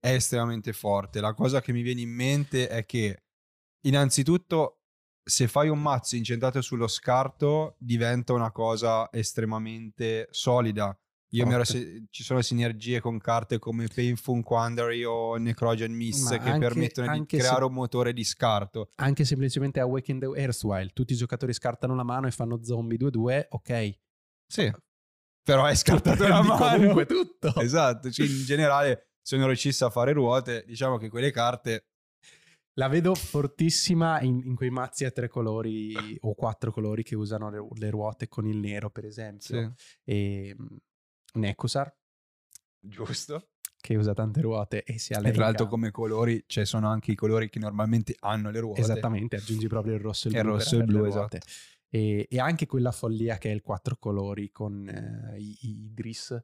è 0.00 0.12
estremamente 0.12 0.72
forte. 0.72 1.20
La 1.20 1.34
cosa 1.34 1.60
che 1.60 1.72
mi 1.72 1.82
viene 1.82 2.00
in 2.00 2.10
mente 2.10 2.66
è 2.66 2.84
che 2.84 3.22
innanzitutto 3.82 4.80
se 5.22 5.46
fai 5.46 5.68
un 5.68 5.80
mazzo 5.80 6.16
incentrato 6.16 6.60
sullo 6.62 6.88
scarto 6.88 7.76
diventa 7.78 8.32
una 8.32 8.50
cosa 8.50 9.08
estremamente 9.12 10.26
solida 10.30 10.96
io 11.30 11.46
mi 11.46 11.54
ero 11.54 11.64
se- 11.64 12.04
ci 12.10 12.22
sono 12.22 12.40
sinergie 12.40 13.00
con 13.00 13.18
carte 13.18 13.58
come 13.58 13.88
Painful 13.92 14.42
Quandary 14.42 15.02
o 15.04 15.36
Necrogen 15.36 15.92
Miss 15.92 16.30
Ma 16.30 16.38
che 16.38 16.48
anche, 16.48 16.58
permettono 16.58 17.18
di 17.18 17.26
creare 17.26 17.58
se... 17.58 17.64
un 17.64 17.72
motore 17.72 18.12
di 18.12 18.24
scarto. 18.24 18.90
Anche 18.96 19.24
semplicemente 19.24 19.80
Awaken 19.80 20.18
the 20.20 20.30
Erstwhile. 20.34 20.90
Tutti 20.92 21.12
i 21.12 21.16
giocatori 21.16 21.52
scartano 21.52 21.94
la 21.94 22.04
mano 22.04 22.26
e 22.28 22.30
fanno 22.30 22.62
zombie 22.62 22.98
2-2, 22.98 23.46
ok. 23.48 23.98
Sì. 24.46 24.72
Però 25.42 25.64
hai 25.64 25.76
scartato 25.76 26.26
la 26.26 26.42
mano. 26.42 26.76
Comunque 26.76 27.06
tutto. 27.06 27.54
Esatto. 27.56 28.10
Cioè, 28.10 28.26
in 28.26 28.44
generale, 28.44 29.10
se 29.20 29.36
non 29.36 29.46
riuscissi 29.46 29.82
a 29.84 29.90
fare 29.90 30.12
ruote, 30.12 30.64
diciamo 30.66 30.96
che 30.96 31.08
quelle 31.08 31.30
carte 31.32 31.86
la 32.78 32.88
vedo 32.88 33.14
fortissima 33.14 34.20
in, 34.20 34.42
in, 34.44 34.54
quei 34.54 34.70
mazzi 34.70 35.06
a 35.06 35.10
tre 35.10 35.28
colori 35.28 35.94
o 36.20 36.34
quattro 36.34 36.70
colori 36.70 37.02
che 37.02 37.16
usano 37.16 37.48
le, 37.48 37.66
le 37.78 37.90
ruote 37.90 38.28
con 38.28 38.46
il 38.46 38.58
nero, 38.58 38.90
per 38.90 39.06
esempio. 39.06 39.74
Sì. 39.74 39.84
E 40.04 40.56
Necusar. 41.34 41.94
Giusto. 42.78 43.48
Che 43.78 43.94
usa 43.94 44.14
tante 44.14 44.40
ruote 44.40 44.82
e 44.84 44.98
si 44.98 45.12
allega. 45.12 45.30
E 45.30 45.34
tra 45.34 45.44
l'altro 45.44 45.66
come 45.66 45.90
colori, 45.90 46.42
cioè 46.46 46.64
sono 46.64 46.88
anche 46.88 47.12
i 47.12 47.14
colori 47.14 47.48
che 47.48 47.58
normalmente 47.58 48.16
hanno 48.20 48.50
le 48.50 48.60
ruote. 48.60 48.80
Esattamente, 48.80 49.36
aggiungi 49.36 49.68
proprio 49.68 49.94
il 49.94 50.00
rosso 50.00 50.28
e 50.28 50.30
il 50.30 50.40
blu. 50.40 50.46
Il 50.46 50.58
rosso 50.58 50.74
e 50.74 50.78
il 50.78 50.84
blu, 50.84 51.04
esatto. 51.04 51.38
E, 51.88 52.26
e, 52.28 52.40
anche 52.40 52.66
quella 52.66 52.90
follia 52.90 53.38
che 53.38 53.50
è 53.50 53.54
il 53.54 53.62
quattro 53.62 53.96
colori 53.96 54.50
con 54.50 54.88
eh, 54.88 55.38
i, 55.38 55.56
i 55.60 55.84
Idris, 55.84 56.36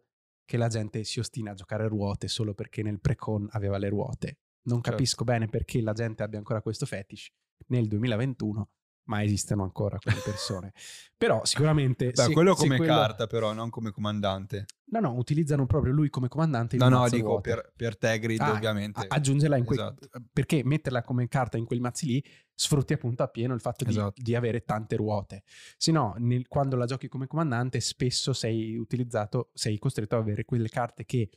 che 0.44 0.56
la 0.56 0.68
gente 0.68 1.02
si 1.04 1.18
ostina 1.18 1.50
a 1.50 1.54
giocare 1.54 1.84
a 1.84 1.88
ruote 1.88 2.28
solo 2.28 2.54
perché 2.54 2.82
nel 2.82 3.00
pre-con 3.00 3.48
aveva 3.52 3.78
le 3.78 3.88
ruote. 3.88 4.38
Non 4.64 4.76
certo. 4.76 4.90
capisco 4.90 5.24
bene 5.24 5.48
perché 5.48 5.80
la 5.80 5.92
gente 5.92 6.22
abbia 6.22 6.38
ancora 6.38 6.62
questo 6.62 6.86
fetish 6.86 7.28
nel 7.68 7.88
2021 7.88 8.70
ma 9.04 9.22
esistono 9.22 9.62
ancora 9.62 9.98
quelle 9.98 10.20
persone. 10.24 10.72
però 11.16 11.44
sicuramente... 11.44 12.10
Beh, 12.10 12.22
se, 12.22 12.32
quello 12.32 12.54
come 12.54 12.76
quello... 12.76 12.94
carta 12.94 13.26
però, 13.26 13.52
non 13.52 13.70
come 13.70 13.90
comandante. 13.90 14.66
No, 14.92 15.00
no, 15.00 15.14
utilizzano 15.14 15.66
proprio 15.66 15.92
lui 15.92 16.10
come 16.10 16.28
comandante. 16.28 16.76
No, 16.76 16.88
no, 16.88 17.08
dico 17.08 17.40
per, 17.40 17.72
per 17.76 17.96
Tegrid 17.96 18.40
ah, 18.40 18.50
ovviamente. 18.50 19.04
Aggiungerla 19.06 19.56
in 19.56 19.64
quei... 19.64 19.78
Esatto. 19.78 20.08
Perché 20.32 20.62
metterla 20.64 21.02
come 21.02 21.28
carta 21.28 21.56
in 21.56 21.64
quei 21.64 21.80
mazzi 21.80 22.06
lì 22.06 22.24
sfrutti 22.54 22.92
appunto 22.92 23.22
appieno 23.22 23.54
il 23.54 23.60
fatto 23.60 23.84
esatto. 23.84 24.12
di, 24.16 24.22
di, 24.22 24.34
avere 24.34 24.64
tante 24.64 24.96
ruote. 24.96 25.42
Se 25.76 25.90
no, 25.90 26.14
nel, 26.18 26.46
quando 26.48 26.76
la 26.76 26.86
giochi 26.86 27.08
come 27.08 27.26
comandante 27.26 27.80
spesso 27.80 28.32
sei 28.32 28.76
utilizzato, 28.76 29.50
sei 29.54 29.78
costretto 29.78 30.16
ad 30.16 30.22
avere 30.22 30.44
quelle 30.44 30.68
carte 30.68 31.04
che 31.04 31.30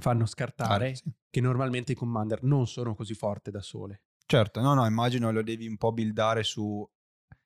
fanno 0.00 0.26
scartare, 0.26 0.90
ah, 0.90 0.94
sì. 0.94 1.12
che 1.28 1.40
normalmente 1.40 1.92
i 1.92 1.94
commander 1.94 2.42
non 2.42 2.66
sono 2.66 2.94
così 2.94 3.14
forti 3.14 3.50
da 3.50 3.60
sole. 3.60 4.02
Certo, 4.30 4.60
no, 4.60 4.74
no, 4.74 4.86
immagino 4.86 5.32
lo 5.32 5.42
devi 5.42 5.66
un 5.66 5.76
po' 5.76 5.90
buildare 5.90 6.44
su 6.44 6.88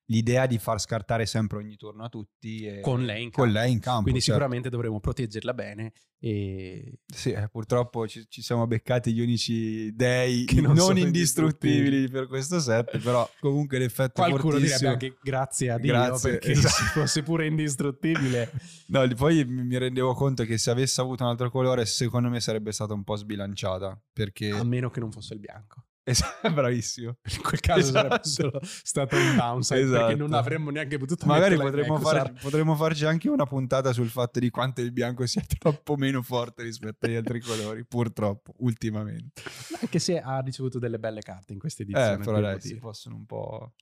l'idea 0.09 0.45
di 0.45 0.59
far 0.59 0.79
scartare 0.79 1.25
sempre 1.25 1.57
ogni 1.57 1.77
turno 1.77 2.05
a 2.05 2.11
tutti 2.11 2.79
con 2.83 3.07
lei 3.07 3.23
in 3.23 3.31
campo. 3.31 3.41
Con 3.41 3.53
lei 3.53 3.73
in 3.73 3.81
campo 3.81 4.03
Quindi 4.03 4.21
certo. 4.21 4.39
sicuramente 4.39 4.69
dovremo 4.69 5.01
proteggerla 5.01 5.55
bene. 5.55 5.93
E... 6.19 6.99
Sì, 7.07 7.31
eh, 7.33 7.49
purtroppo 7.49 8.07
ci, 8.07 8.27
ci, 8.29 8.43
siamo 8.43 8.67
beccati 8.67 9.15
gli 9.15 9.21
unici 9.21 9.95
dei 9.95 10.45
che 10.45 10.61
non, 10.61 10.75
non 10.75 10.99
indistruttibili 10.99 12.07
per 12.11 12.27
questo 12.27 12.61
set, 12.61 12.99
però 12.99 13.27
comunque 13.41 13.79
l'effetto 13.79 14.23
è 14.23 14.29
Qualcuno 14.29 14.53
fortissimo. 14.53 14.79
direbbe 14.79 15.07
anche 15.07 15.19
grazie 15.23 15.71
a 15.71 15.79
Dio 15.79 15.93
grazie, 15.95 16.31
perché 16.33 16.51
esatto. 16.51 16.69
se 16.69 16.85
fosse 17.01 17.23
pure 17.23 17.47
indistruttibile. 17.47 18.53
no, 18.89 19.09
poi 19.17 19.43
mi 19.47 19.79
rendevo 19.79 20.13
conto 20.13 20.45
che 20.45 20.59
se 20.59 20.71
avesse 20.71 21.01
avuto 21.01 21.25
un 21.25 21.31
altro 21.31 21.51
colore 21.51 21.87
secondo 21.87 22.29
me 22.29 22.41
sarebbe 22.41 22.73
stata 22.73 22.93
un 22.93 23.05
po' 23.05 23.17
sbilanciata. 23.17 23.99
Perché... 24.13 24.51
A 24.51 24.65
meno 24.65 24.91
che 24.91 25.01
non 25.01 25.11
fosse 25.11 25.33
il 25.33 25.41
bianco. 25.41 25.87
Esatto, 26.07 26.53
bravissimo. 26.53 27.17
In 27.35 27.43
quel 27.43 27.61
caso 27.61 27.81
esatto. 27.81 28.29
sarebbe 28.29 28.61
stato 28.63 29.17
un 29.17 29.37
downside 29.37 29.81
esatto. 29.81 30.07
perché 30.07 30.17
non 30.17 30.35
avremmo 30.35 30.71
neanche 30.71 30.99
potuto 30.99 31.25
Magari 31.25 31.57
potremmo, 31.57 31.99
far, 31.99 32.33
potremmo, 32.35 32.77
farci 32.77 33.07
anche 33.07 33.31
una 33.31 33.47
puntata 33.47 33.93
sul 33.95 34.11
fatto 34.11 34.39
di 34.39 34.51
quanto 34.51 34.83
il 34.83 34.93
bianco 34.93 35.27
sia 35.27 35.43
troppo 35.59 35.97
meno 35.97 36.21
forte 36.21 36.63
rispetto 36.63 37.07
agli 37.07 37.15
altri 37.15 37.41
colori, 37.43 37.87
purtroppo, 37.87 38.53
ultimamente. 38.59 39.43
Anche 39.81 39.99
se 39.99 40.21
ha 40.21 40.39
ricevuto 40.41 40.79
delle 40.79 40.99
belle 40.99 41.23
carte 41.23 41.55
in 41.55 41.59
questa 41.59 41.83
edizione. 41.83 42.15
Eh, 42.15 42.19
però 42.19 42.39
dai, 42.39 42.61
si 42.61 42.77
possono 42.77 43.17
un 43.17 43.25
po'... 43.25 43.73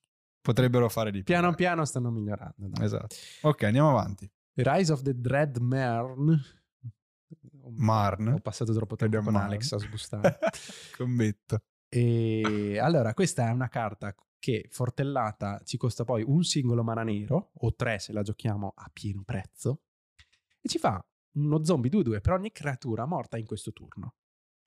Potrebbero 0.40 0.88
fare 0.88 1.10
di 1.10 1.18
più. 1.18 1.32
Piano 1.32 1.48
dai. 1.48 1.56
piano 1.56 1.84
stanno 1.84 2.10
migliorando. 2.10 2.54
Dai. 2.68 2.84
Esatto. 2.84 3.14
Ok, 3.42 3.62
andiamo 3.64 3.90
avanti. 3.90 4.30
Rise 4.54 4.92
of 4.92 5.02
the 5.02 5.14
Dread 5.14 5.56
Marn. 5.58 6.40
Marn. 7.76 8.28
Ho 8.28 8.40
passato 8.40 8.72
troppo 8.72 8.96
tempo 8.96 9.20
con 9.20 9.32
Marn. 9.32 9.46
Alex 9.46 9.72
a 9.72 9.78
sbustare. 9.78 10.38
Commetto. 10.96 11.62
E 11.94 12.78
allora, 12.78 13.12
questa 13.12 13.48
è 13.48 13.50
una 13.50 13.68
carta 13.68 14.14
che 14.38 14.66
fortellata 14.70 15.60
ci 15.62 15.76
costa 15.76 16.04
poi 16.04 16.24
un 16.26 16.42
singolo 16.42 16.82
mana 16.82 17.02
nero, 17.02 17.50
o 17.52 17.74
tre 17.74 17.98
se 17.98 18.14
la 18.14 18.22
giochiamo 18.22 18.72
a 18.74 18.90
pieno 18.90 19.22
prezzo, 19.26 19.82
e 20.62 20.70
ci 20.70 20.78
fa 20.78 21.04
uno 21.32 21.62
zombie 21.62 21.90
2-2 21.90 22.22
per 22.22 22.32
ogni 22.32 22.50
creatura 22.50 23.04
morta 23.04 23.36
in 23.36 23.44
questo 23.44 23.72
turno. 23.72 24.14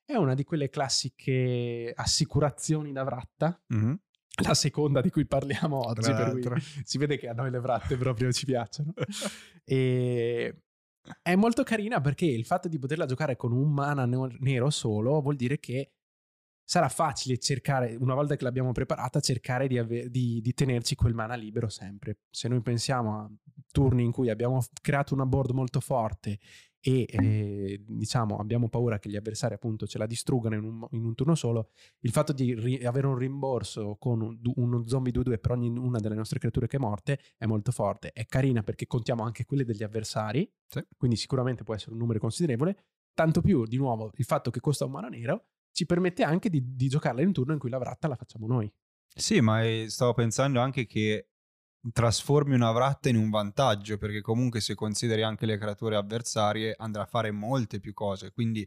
È 0.05 0.13
una 0.13 0.35
di 0.35 0.43
quelle 0.43 0.69
classiche 0.69 1.91
assicurazioni 1.95 2.91
da 2.91 3.03
vratta. 3.03 3.59
Mm-hmm. 3.73 3.93
La 4.43 4.53
seconda 4.53 5.01
di 5.01 5.09
cui 5.09 5.25
parliamo 5.25 5.79
oggi, 5.83 6.11
per 6.11 6.29
cui 6.29 6.61
si 6.85 6.99
vede 6.99 7.17
che 7.17 7.27
a 7.27 7.33
noi 7.33 7.49
le 7.49 7.59
vratte 7.59 7.97
proprio 7.97 8.31
ci 8.31 8.45
piacciono. 8.45 8.93
e 9.65 10.59
è 11.23 11.35
molto 11.35 11.63
carina 11.63 12.01
perché 12.01 12.25
il 12.25 12.45
fatto 12.45 12.67
di 12.67 12.77
poterla 12.77 13.07
giocare 13.07 13.35
con 13.35 13.51
un 13.51 13.71
mana 13.71 14.05
nero 14.05 14.69
solo 14.69 15.21
vuol 15.21 15.35
dire 15.35 15.59
che 15.59 15.94
sarà 16.65 16.89
facile 16.89 17.37
cercare, 17.37 17.95
una 17.99 18.15
volta 18.15 18.35
che 18.35 18.43
l'abbiamo 18.43 18.71
preparata, 18.71 19.19
cercare 19.19 19.67
di, 19.67 19.77
ave- 19.77 20.09
di, 20.09 20.41
di, 20.41 20.53
tenerci 20.53 20.95
quel 20.95 21.13
mana 21.13 21.35
libero 21.35 21.69
sempre. 21.69 22.17
Se 22.29 22.47
noi 22.47 22.61
pensiamo 22.61 23.19
a 23.19 23.31
turni 23.71 24.03
in 24.03 24.11
cui 24.11 24.29
abbiamo 24.29 24.61
creato 24.81 25.13
una 25.13 25.25
board 25.25 25.51
molto 25.51 25.79
forte 25.79 26.39
e 26.87 27.07
eh, 27.09 27.83
diciamo 27.83 28.37
abbiamo 28.37 28.69
paura 28.69 28.99
che 28.99 29.09
gli 29.09 29.15
avversari 29.15 29.55
appunto 29.55 29.87
ce 29.87 29.97
la 29.97 30.05
distruggano 30.05 30.55
in 30.55 30.63
un, 30.63 30.87
in 30.91 31.03
un 31.03 31.15
turno 31.15 31.33
solo, 31.33 31.69
il 32.01 32.11
fatto 32.11 32.31
di 32.31 32.53
ri- 32.53 32.85
avere 32.85 33.07
un 33.07 33.15
rimborso 33.15 33.95
con 33.99 34.21
un, 34.21 34.39
uno 34.55 34.87
zombie 34.87 35.11
2-2 35.11 35.39
per 35.39 35.51
ognuna 35.51 35.99
delle 35.99 36.15
nostre 36.15 36.39
creature 36.39 36.67
che 36.67 36.77
è 36.77 36.79
morte 36.79 37.19
è 37.37 37.45
molto 37.45 37.71
forte. 37.71 38.11
È 38.11 38.25
carina 38.25 38.63
perché 38.63 38.87
contiamo 38.87 39.23
anche 39.23 39.45
quelle 39.45 39.65
degli 39.65 39.83
avversari, 39.83 40.51
Sì. 40.67 40.83
quindi 40.97 41.15
sicuramente 41.17 41.63
può 41.63 41.75
essere 41.75 41.91
un 41.93 41.97
numero 41.97 42.19
considerevole. 42.19 42.77
Tanto 43.13 43.41
più, 43.41 43.65
di 43.65 43.77
nuovo, 43.77 44.11
il 44.15 44.25
fatto 44.25 44.51
che 44.51 44.59
costa 44.59 44.85
un 44.85 44.91
mana 44.91 45.07
nero 45.07 45.45
ci 45.75 45.85
permette 45.85 46.23
anche 46.23 46.49
di, 46.49 46.73
di 46.73 46.87
giocarla 46.87 47.19
in 47.19 47.27
un 47.27 47.33
turno 47.33 47.51
in 47.51 47.59
cui 47.59 47.69
la 47.69 47.77
vratta 47.77 48.07
la 48.07 48.15
facciamo 48.15 48.47
noi. 48.47 48.71
Sì, 49.13 49.41
ma 49.41 49.61
eh, 49.61 49.87
stavo 49.89 50.13
pensando 50.13 50.61
anche 50.61 50.85
che 50.85 51.31
trasformi 51.91 52.55
una 52.55 52.71
vratta 52.71 53.09
in 53.09 53.17
un 53.17 53.29
vantaggio, 53.29 53.97
perché 53.97 54.21
comunque 54.21 54.61
se 54.61 54.73
consideri 54.73 55.21
anche 55.21 55.45
le 55.45 55.57
creature 55.57 55.97
avversarie 55.97 56.75
andrà 56.77 57.03
a 57.03 57.05
fare 57.05 57.31
molte 57.31 57.81
più 57.81 57.93
cose, 57.93 58.31
quindi 58.31 58.65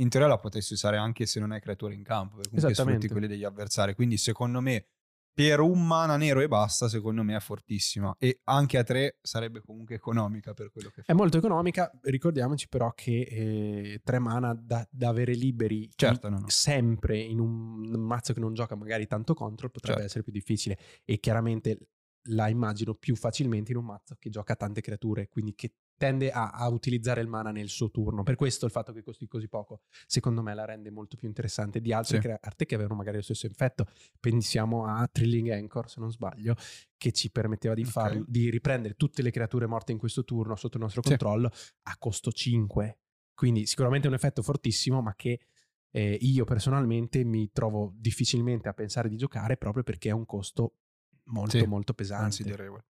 in 0.00 0.08
teoria 0.08 0.28
la 0.28 0.38
potresti 0.38 0.72
usare 0.72 0.96
anche 0.96 1.24
se 1.24 1.38
non 1.38 1.52
hai 1.52 1.60
creature 1.60 1.94
in 1.94 2.02
campo, 2.02 2.38
perché 2.38 2.50
comunque 2.50 2.74
sfrutti 2.74 3.08
quelle 3.08 3.28
degli 3.28 3.44
avversari, 3.44 3.94
quindi 3.94 4.16
secondo 4.16 4.60
me 4.60 4.88
per 5.32 5.60
un 5.60 5.86
mana 5.86 6.16
nero 6.16 6.40
e 6.40 6.48
basta, 6.48 6.88
secondo 6.88 7.22
me 7.22 7.36
è 7.36 7.40
fortissima 7.40 8.14
e 8.18 8.40
anche 8.44 8.78
a 8.78 8.82
tre 8.82 9.18
sarebbe 9.22 9.60
comunque 9.60 9.94
economica 9.94 10.52
per 10.54 10.70
quello 10.70 10.90
che 10.90 11.02
fa. 11.02 11.12
È 11.12 11.16
molto 11.16 11.38
economica, 11.38 11.90
ricordiamoci 12.02 12.68
però 12.68 12.92
che 12.92 13.20
eh, 13.20 14.00
tre 14.04 14.18
mana 14.18 14.52
da, 14.54 14.86
da 14.90 15.08
avere 15.08 15.34
liberi 15.34 15.88
Certo, 15.94 16.26
in- 16.26 16.34
no, 16.34 16.40
no. 16.40 16.48
sempre 16.48 17.18
in 17.18 17.38
un 17.38 17.80
mazzo 17.98 18.32
che 18.32 18.40
non 18.40 18.54
gioca 18.54 18.74
magari 18.74 19.06
tanto 19.06 19.34
control 19.34 19.70
potrebbe 19.70 20.00
Certo. 20.00 20.06
essere 20.10 20.24
più 20.24 20.32
difficile 20.32 20.78
e 21.04 21.18
chiaramente 21.20 21.78
la 22.24 22.48
immagino 22.48 22.94
più 22.94 23.16
facilmente 23.16 23.70
in 23.72 23.78
un 23.78 23.86
mazzo 23.86 24.16
che 24.18 24.28
gioca 24.28 24.54
tante 24.56 24.82
creature, 24.82 25.28
quindi 25.28 25.54
che 25.54 25.72
tende 26.00 26.30
a, 26.30 26.48
a 26.48 26.66
utilizzare 26.70 27.20
il 27.20 27.26
mana 27.28 27.50
nel 27.50 27.68
suo 27.68 27.90
turno. 27.90 28.22
Per 28.22 28.34
questo 28.34 28.64
il 28.64 28.70
fatto 28.70 28.90
che 28.90 29.02
costi 29.02 29.28
così 29.28 29.48
poco, 29.48 29.82
secondo 30.06 30.40
me, 30.40 30.54
la 30.54 30.64
rende 30.64 30.90
molto 30.90 31.14
più 31.18 31.28
interessante 31.28 31.78
di 31.82 31.92
altre 31.92 32.22
Sì. 32.22 32.26
carte 32.26 32.64
che 32.64 32.74
avevano 32.74 32.96
magari 32.96 33.18
lo 33.18 33.22
stesso 33.22 33.46
effetto. 33.46 33.86
Pensiamo 34.18 34.86
a 34.86 35.06
Trilling 35.06 35.50
Anchor, 35.50 35.90
se 35.90 36.00
non 36.00 36.10
sbaglio, 36.10 36.56
che 36.96 37.12
ci 37.12 37.30
permetteva 37.30 37.74
di, 37.74 37.82
Ok. 37.82 37.90
farlo- 37.90 38.24
di 38.26 38.48
riprendere 38.48 38.94
tutte 38.94 39.20
le 39.20 39.30
creature 39.30 39.66
morte 39.66 39.92
in 39.92 39.98
questo 39.98 40.24
turno 40.24 40.56
sotto 40.56 40.78
il 40.78 40.82
nostro 40.84 41.02
Sì. 41.02 41.08
controllo 41.08 41.50
a 41.82 41.96
costo 41.98 42.32
5. 42.32 42.98
Quindi 43.34 43.66
sicuramente 43.66 44.06
è 44.06 44.08
un 44.08 44.16
effetto 44.16 44.40
fortissimo, 44.40 45.02
ma 45.02 45.14
che 45.14 45.38
eh, 45.90 46.16
io 46.18 46.44
personalmente 46.44 47.24
mi 47.24 47.50
trovo 47.52 47.92
difficilmente 47.94 48.70
a 48.70 48.72
pensare 48.72 49.10
di 49.10 49.16
giocare 49.18 49.58
proprio 49.58 49.82
perché 49.82 50.08
è 50.08 50.12
un 50.12 50.24
costo 50.24 50.76
molto 51.24 51.58
Sì, 51.58 51.66
molto 51.66 51.92
pesante. 51.92 52.22
considerevole. 52.22 52.84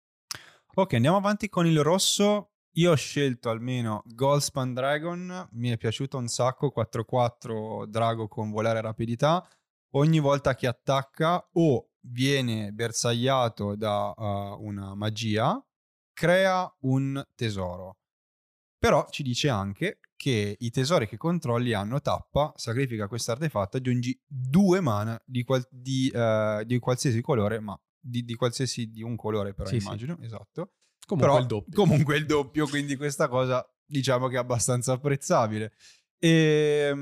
Ok, 0.75 0.93
andiamo 0.93 1.17
avanti 1.17 1.49
con 1.49 1.65
il 1.65 1.81
rosso. 1.81 2.51
Io 2.79 2.91
ho 2.91 2.95
scelto 2.95 3.49
almeno 3.49 4.03
Goldspan 4.05 4.73
Dragon, 4.73 5.49
mi 5.51 5.69
è 5.69 5.75
piaciuto 5.75 6.17
un 6.17 6.29
sacco, 6.29 6.71
4-4 6.73 7.85
drago 7.87 8.29
con 8.29 8.51
volare 8.51 8.79
rapidità. 8.79 9.45
Ogni 9.95 10.19
volta 10.19 10.55
che 10.55 10.65
attacca 10.65 11.45
o 11.53 11.89
viene 12.03 12.71
bersagliato 12.71 13.75
da 13.75 14.13
uh, 14.15 14.65
una 14.65 14.95
magia, 14.95 15.61
crea 16.13 16.73
un 16.83 17.21
tesoro. 17.35 17.97
Però 18.77 19.05
ci 19.09 19.23
dice 19.23 19.49
anche 19.49 19.99
che 20.15 20.55
i 20.57 20.69
tesori 20.69 21.05
che 21.05 21.17
controlli 21.17 21.73
hanno 21.73 21.99
tappa, 21.99 22.53
sacrifica 22.55 23.09
questo 23.09 23.31
artefatto, 23.31 23.75
aggiungi 23.75 24.17
due 24.25 24.79
mana 24.79 25.21
di, 25.25 25.43
qual- 25.43 25.67
di, 25.69 26.09
eh, 26.13 26.63
di 26.65 26.79
qualsiasi 26.79 27.19
colore, 27.19 27.59
ma 27.59 27.77
di, 27.99 28.23
di 28.23 28.35
qualsiasi 28.35 28.89
di 28.89 29.03
un 29.03 29.17
colore 29.17 29.53
però 29.53 29.67
Sì, 29.67 29.81
sì. 29.81 29.85
immagino, 29.85 30.17
esatto. 30.21 30.75
Comunque 31.09 31.27
Però 31.27 31.39
il 31.39 31.47
doppio. 31.47 31.73
comunque 31.73 32.17
il 32.17 32.25
doppio, 32.27 32.67
quindi 32.67 32.95
questa 32.95 33.27
cosa 33.27 33.67
diciamo 33.83 34.27
che 34.27 34.35
è 34.35 34.39
abbastanza 34.39 34.93
apprezzabile. 34.93 35.73
E 36.19 36.93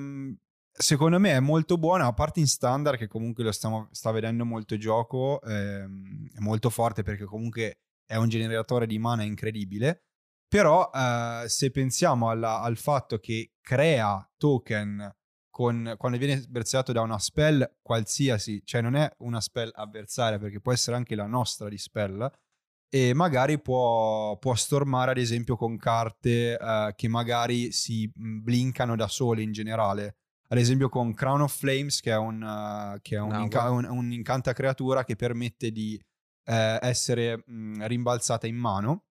secondo 0.72 1.20
me 1.20 1.32
è 1.32 1.40
molto 1.42 1.78
buona, 1.78 2.06
a 2.06 2.14
parte 2.14 2.40
in 2.40 2.48
standard 2.48 2.98
che 2.98 3.08
comunque 3.08 3.44
lo 3.44 3.52
stiamo, 3.52 3.90
sta 3.92 4.12
vedendo 4.12 4.46
molto 4.46 4.78
gioco, 4.78 5.42
ehm, 5.42 6.30
è 6.36 6.40
molto 6.40 6.70
forte 6.70 7.04
perché 7.04 7.26
comunque 7.26 7.80
è 8.06 8.16
un 8.16 8.30
generatore 8.30 8.88
di 8.88 8.98
mana 8.98 9.24
incredibile. 9.24 10.04
Però 10.48 10.90
eh, 10.94 11.44
se 11.50 11.72
pensiamo 11.72 12.30
alla- 12.30 12.62
al 12.62 12.78
fatto 12.78 13.18
che 13.18 13.56
crea 13.60 14.26
token 14.38 15.14
con, 15.50 15.96
quando 15.98 16.18
viene 16.18 16.42
bersagliato 16.48 16.94
da 16.94 17.02
una 17.02 17.20
spell 17.20 17.80
qualsiasi, 17.82 18.62
cioè 18.64 18.80
non 18.82 18.96
è 18.96 19.12
una 19.18 19.42
spell 19.42 19.70
avversaria 19.74 20.40
perché 20.40 20.62
può 20.62 20.72
essere 20.72 20.96
anche 20.96 21.16
la 21.16 21.26
nostra 21.26 21.68
di 21.68 21.78
spell, 21.78 22.32
e 22.90 23.14
magari 23.14 23.60
può, 23.62 24.38
può 24.38 24.56
stormare 24.56 25.12
ad 25.12 25.18
esempio 25.18 25.56
con 25.58 25.78
carte 25.78 26.58
eh, 26.58 26.94
che 26.96 27.08
magari 27.08 27.72
si 27.72 28.10
blinkano 28.16 28.96
da 28.96 29.08
sole 29.08 29.42
in 29.42 29.52
generale. 29.52 30.18
Ad 30.50 30.58
esempio 30.58 30.88
con 30.88 31.14
Crown 31.14 31.42
of 31.42 31.58
Flames 31.58 32.00
che 32.00 32.12
è 32.12 32.18
un, 32.18 32.42
eh, 32.42 33.00
che 33.02 33.16
è 33.18 33.20
un, 33.20 33.34
Un 33.36 33.42
inca- 33.42 33.70
un- 33.70 33.86
un 33.86 34.12
incanta 34.12 34.54
creatura 34.54 35.04
che 35.04 35.16
permette 35.18 35.72
di 35.72 36.02
eh, 36.46 36.80
essere 36.82 37.44
mh, 37.46 37.86
rimbalzata 37.88 38.48
in 38.48 38.56
mano. 38.56 39.04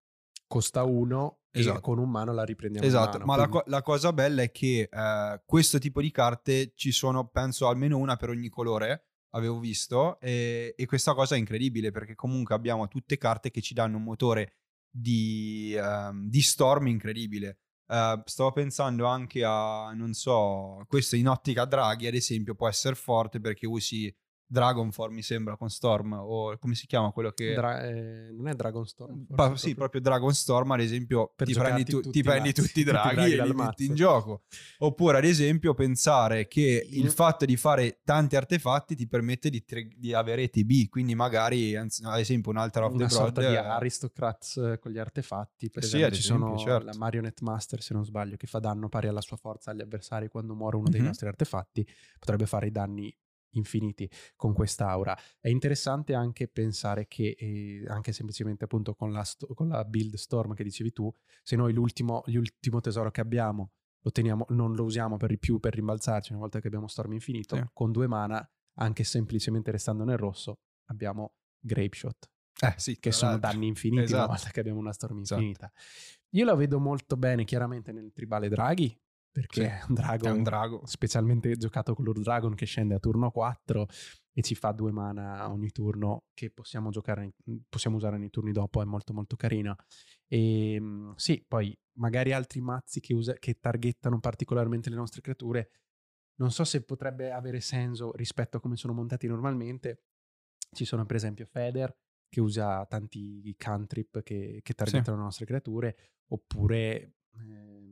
Costa 0.47 0.85
uno 0.85 1.41
Esatto. 1.51 1.79
e 1.79 1.81
con 1.81 1.99
un 1.99 2.09
mano 2.09 2.33
la 2.33 2.45
riprendiamo 2.45 2.87
Esatto, 2.87 3.19
mano. 3.19 3.25
ma 3.27 3.37
la, 3.37 3.49
quindi- 3.49 3.65
co- 3.65 3.71
la 3.71 3.83
cosa 3.83 4.12
bella 4.12 4.43
è 4.43 4.51
che 4.53 4.89
eh, 4.91 5.43
questo 5.45 5.79
tipo 5.79 6.01
di 6.01 6.11
carte 6.11 6.73
ci 6.75 6.93
sono, 6.93 7.27
penso, 7.29 7.67
almeno 7.69 7.99
una 7.99 8.17
per 8.17 8.31
ogni 8.31 8.49
colore, 8.49 9.06
avevo 9.31 9.59
visto, 9.59 10.19
e, 10.21 10.75
e 10.77 10.87
questa 10.87 11.15
cosa 11.15 11.35
è 11.35 11.39
incredibile 11.39 11.91
perché 11.91 12.15
comunque 12.15 12.55
abbiamo 12.55 12.89
tutte 12.89 13.19
carte 13.19 13.51
che 13.51 13.61
ci 13.61 13.75
danno 13.75 13.97
un 13.97 14.05
motore 14.05 14.55
di, 14.91 15.75
ehm, 15.77 16.29
di 16.29 16.41
storm 16.41 16.87
incredibile. 16.87 17.59
Eh, 17.89 18.23
stavo 18.25 18.53
pensando 18.53 19.07
anche 19.07 19.45
a, 19.45 19.93
non 19.95 20.12
so, 20.15 20.85
questo 20.89 21.17
in 21.17 21.29
ottica 21.29 21.65
draghi, 21.65 22.07
ad 22.07 22.15
esempio, 22.15 22.55
può 22.55 22.69
essere 22.69 22.95
forte 22.95 23.41
perché 23.41 23.67
usi 23.67 24.15
Dragonform, 24.49 25.13
mi 25.15 25.23
sembra, 25.23 25.57
con 25.57 25.69
Storm, 25.69 26.13
o 26.13 26.57
come 26.59 26.75
si 26.75 26.87
chiama 26.87 27.11
quello 27.11 27.31
che... 27.33 27.55
Dra- 27.55 27.83
eh, 27.85 28.31
non 28.33 28.49
è 28.49 28.55
Dragonstorm? 28.55 29.27
Pa- 29.35 29.57
sì, 29.57 29.75
proprio 29.75 30.01
Dragonstorm, 30.01 30.71
ad 30.71 30.81
esempio, 30.81 31.33
ti 31.37 31.53
prendi, 31.53 31.85
tu- 31.85 32.01
tutti 32.01 32.11
ti 32.11 32.19
i 32.21 32.23
prendi 32.23 32.49
mazzi, 32.49 32.53
tutti 32.63 32.81
i 32.81 32.85
tutti 32.85 32.89
i 32.89 32.93
draghi, 32.93 33.15
draghi 33.17 33.33
e 33.33 33.43
li 33.43 33.53
metti 33.55 33.85
in 33.87 33.95
gioco. 33.95 34.43
Oppure, 34.79 35.19
ad 35.19 35.25
esempio, 35.25 35.75
pensare 35.75 36.47
che 36.47 36.87
Il- 36.91 37.11
fatto 37.11 37.45
di 37.45 37.57
fare 37.57 38.01
tanti 38.05 38.37
artefatti 38.37 38.95
ti 38.95 39.07
permette 39.07 39.51
di, 39.51 39.65
tri- 39.65 39.93
di 39.97 40.13
avere 40.13 40.49
TB, 40.49 40.89
quindi 40.89 41.15
magari, 41.15 41.75
anzi, 41.75 42.05
ad 42.05 42.19
esempio, 42.19 42.51
un'altra 42.53 42.87
of 42.87 42.93
una 42.93 43.07
the 43.07 43.15
Broad... 43.15 43.25
sorta 43.27 43.41
di 43.49 43.55
eh, 43.55 43.57
aristocrats 43.57 44.57
eh, 44.59 44.79
con 44.79 44.93
gli 44.93 44.99
artefatti. 44.99 45.71
Per 45.71 45.83
Sì, 45.83 45.97
esempio, 45.97 46.15
ci 46.15 46.21
esempio, 46.23 46.47
sono 46.47 46.59
certo. 46.59 46.85
la 46.87 46.95
Marionette 46.97 47.43
Master, 47.45 47.83
se 47.83 47.95
non 47.95 48.05
sbaglio, 48.05 48.37
che 48.37 48.47
fa 48.47 48.59
danno 48.61 48.89
pari 48.89 49.09
alla 49.09 49.21
sua 49.21 49.37
forza 49.37 49.73
agli 49.73 49.81
avversari 49.81 50.29
quando 50.29 50.55
muore 50.55 50.77
uno 50.77 50.89
dei 50.89 51.01
Mhm. 51.01 51.07
nostri 51.07 51.27
artefatti. 51.27 51.87
Potrebbe 52.19 52.47
fare 52.47 52.67
i 52.69 52.71
danni 52.71 53.13
infiniti 53.57 54.09
con 54.37 54.53
quest'aura. 54.53 55.16
È 55.40 55.49
interessante 55.49 56.14
anche 56.14 56.49
pensare 56.49 57.07
che, 57.07 57.37
eh, 57.38 57.85
anche 57.88 58.12
semplicemente 58.12 58.64
appunto 58.64 58.95
con 58.95 59.12
la, 59.12 59.25
sto- 59.25 59.49
con 59.55 59.69
la 59.69 59.85
build 59.85 60.14
storm 60.14 60.55
che 60.55 60.64
dicevi 60.64 60.92
tu, 60.92 61.12
se 61.42 61.57
noi 61.57 61.73
l'ultimo, 61.73 62.23
l'ultimo 62.27 62.81
tesoro 62.81 63.11
che 63.11 63.21
abbiamo 63.21 63.73
lo 64.07 64.12
teniamo, 64.12 64.45
non 64.51 64.75
lo 64.75 64.85
usiamo 64.85 65.16
per 65.16 65.31
di 65.31 65.38
più 65.38 65.59
per 65.59 65.75
rimbalzarci 65.75 66.31
una 66.31 66.40
volta 66.42 66.61
che 66.61 66.69
abbiamo 66.69 66.87
storm 66.87 67.12
infinito, 67.12 67.57
Sì. 67.57 67.62
con 67.73 67.90
due 67.90 68.07
mana, 68.07 68.49
anche 68.79 69.03
semplicemente 69.03 69.73
restando 69.73 70.05
nel 70.05 70.16
rosso, 70.16 70.61
abbiamo 70.90 71.35
Grape 71.59 71.97
Shot 71.97 72.31
Eh, 72.61 72.75
sì, 72.77 72.99
che 73.01 73.11
sono 73.11 73.33
l'altro. 73.33 73.51
danni 73.51 73.66
infiniti 73.66 74.05
Esatto. 74.05 74.16
una 74.23 74.27
volta 74.29 74.51
che 74.51 74.61
abbiamo 74.61 74.79
una 74.79 74.92
storm 74.92 75.19
Esatto. 75.19 75.40
infinita. 75.40 75.73
Io 76.31 76.45
la 76.45 76.55
vedo 76.55 76.79
molto 76.79 77.16
bene 77.16 77.45
chiaramente 77.45 77.90
nel 77.92 78.12
tribale 78.12 78.49
draghi, 78.49 78.97
perché 79.37 79.61
Sì, 79.61 79.66
è 79.66 79.81
un 79.87 79.94
drago, 79.94 80.27
È 80.27 80.31
un 80.31 80.42
drago. 80.42 80.87
specialmente 80.87 81.55
giocato 81.59 81.94
con 81.94 82.07
Lord 82.07 82.22
Dragon 82.22 82.55
che 82.55 82.64
scende 82.64 82.94
a 82.94 82.99
turno 82.99 83.31
4 83.31 83.87
e 84.33 84.40
ci 84.40 84.55
fa 84.55 84.72
due 84.72 84.92
mana 84.92 85.51
ogni 85.51 85.70
turno 85.72 86.25
che 86.33 86.51
possiamo 86.51 86.88
giocare, 86.88 87.35
possiamo 87.68 87.96
usare 87.96 88.16
nei 88.16 88.31
turni 88.31 88.53
dopo, 88.53 88.81
è 88.81 88.87
molto 88.87 89.12
molto 89.12 89.37
carina. 89.37 89.77
E 90.27 90.79
mm, 90.81 91.12
sì, 91.16 91.44
poi 91.46 91.79
magari 91.99 92.33
altri 92.33 92.62
mazzi 92.62 93.01
che, 93.01 93.12
usa- 93.12 93.35
che 93.35 93.59
targettano 93.61 94.20
particolarmente 94.20 94.88
le 94.88 94.96
nostre 94.96 95.20
creature, 95.20 95.70
non 96.37 96.51
so 96.51 96.64
se 96.64 96.83
potrebbe 96.83 97.31
avere 97.31 97.61
senso 97.61 98.12
rispetto 98.16 98.57
a 98.57 98.61
come 98.61 98.77
sono 98.77 98.94
montati 98.94 99.27
normalmente. 99.27 100.05
Ci 100.72 100.87
sono 100.87 101.05
per 101.05 101.16
esempio 101.16 101.44
Feder 101.44 101.94
che 102.27 102.40
usa 102.40 102.87
tanti 102.87 103.55
cantrip 103.59 104.22
che, 104.22 104.61
che 104.62 104.72
targettano 104.72 105.18
le 105.18 105.25
nostre 105.25 105.44
creature, 105.44 105.94
oppure 106.29 107.16
ehm, 107.38 107.86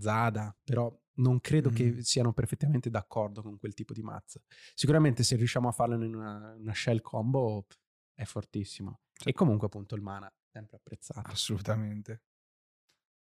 Zada, 0.00 0.56
però 0.64 0.92
non 1.14 1.40
credo 1.40 1.70
Mm. 1.70 1.74
che 1.74 2.02
siano 2.02 2.32
perfettamente 2.32 2.88
d'accordo 2.90 3.42
con 3.42 3.58
quel 3.58 3.74
tipo 3.74 3.92
di 3.92 4.02
mazzo. 4.02 4.42
Sicuramente 4.74 5.22
se 5.22 5.36
riusciamo 5.36 5.68
a 5.68 5.72
farlo 5.72 6.02
in 6.02 6.14
una, 6.14 6.54
una 6.58 6.74
shell 6.74 7.00
combo 7.00 7.66
è 8.14 8.24
fortissimo. 8.24 9.00
E 9.24 9.32
comunque 9.32 9.66
appunto 9.66 9.94
il 9.94 10.02
mana 10.02 10.32
sempre 10.50 10.76
apprezzato. 10.76 11.30
Assolutamente. 11.30 12.22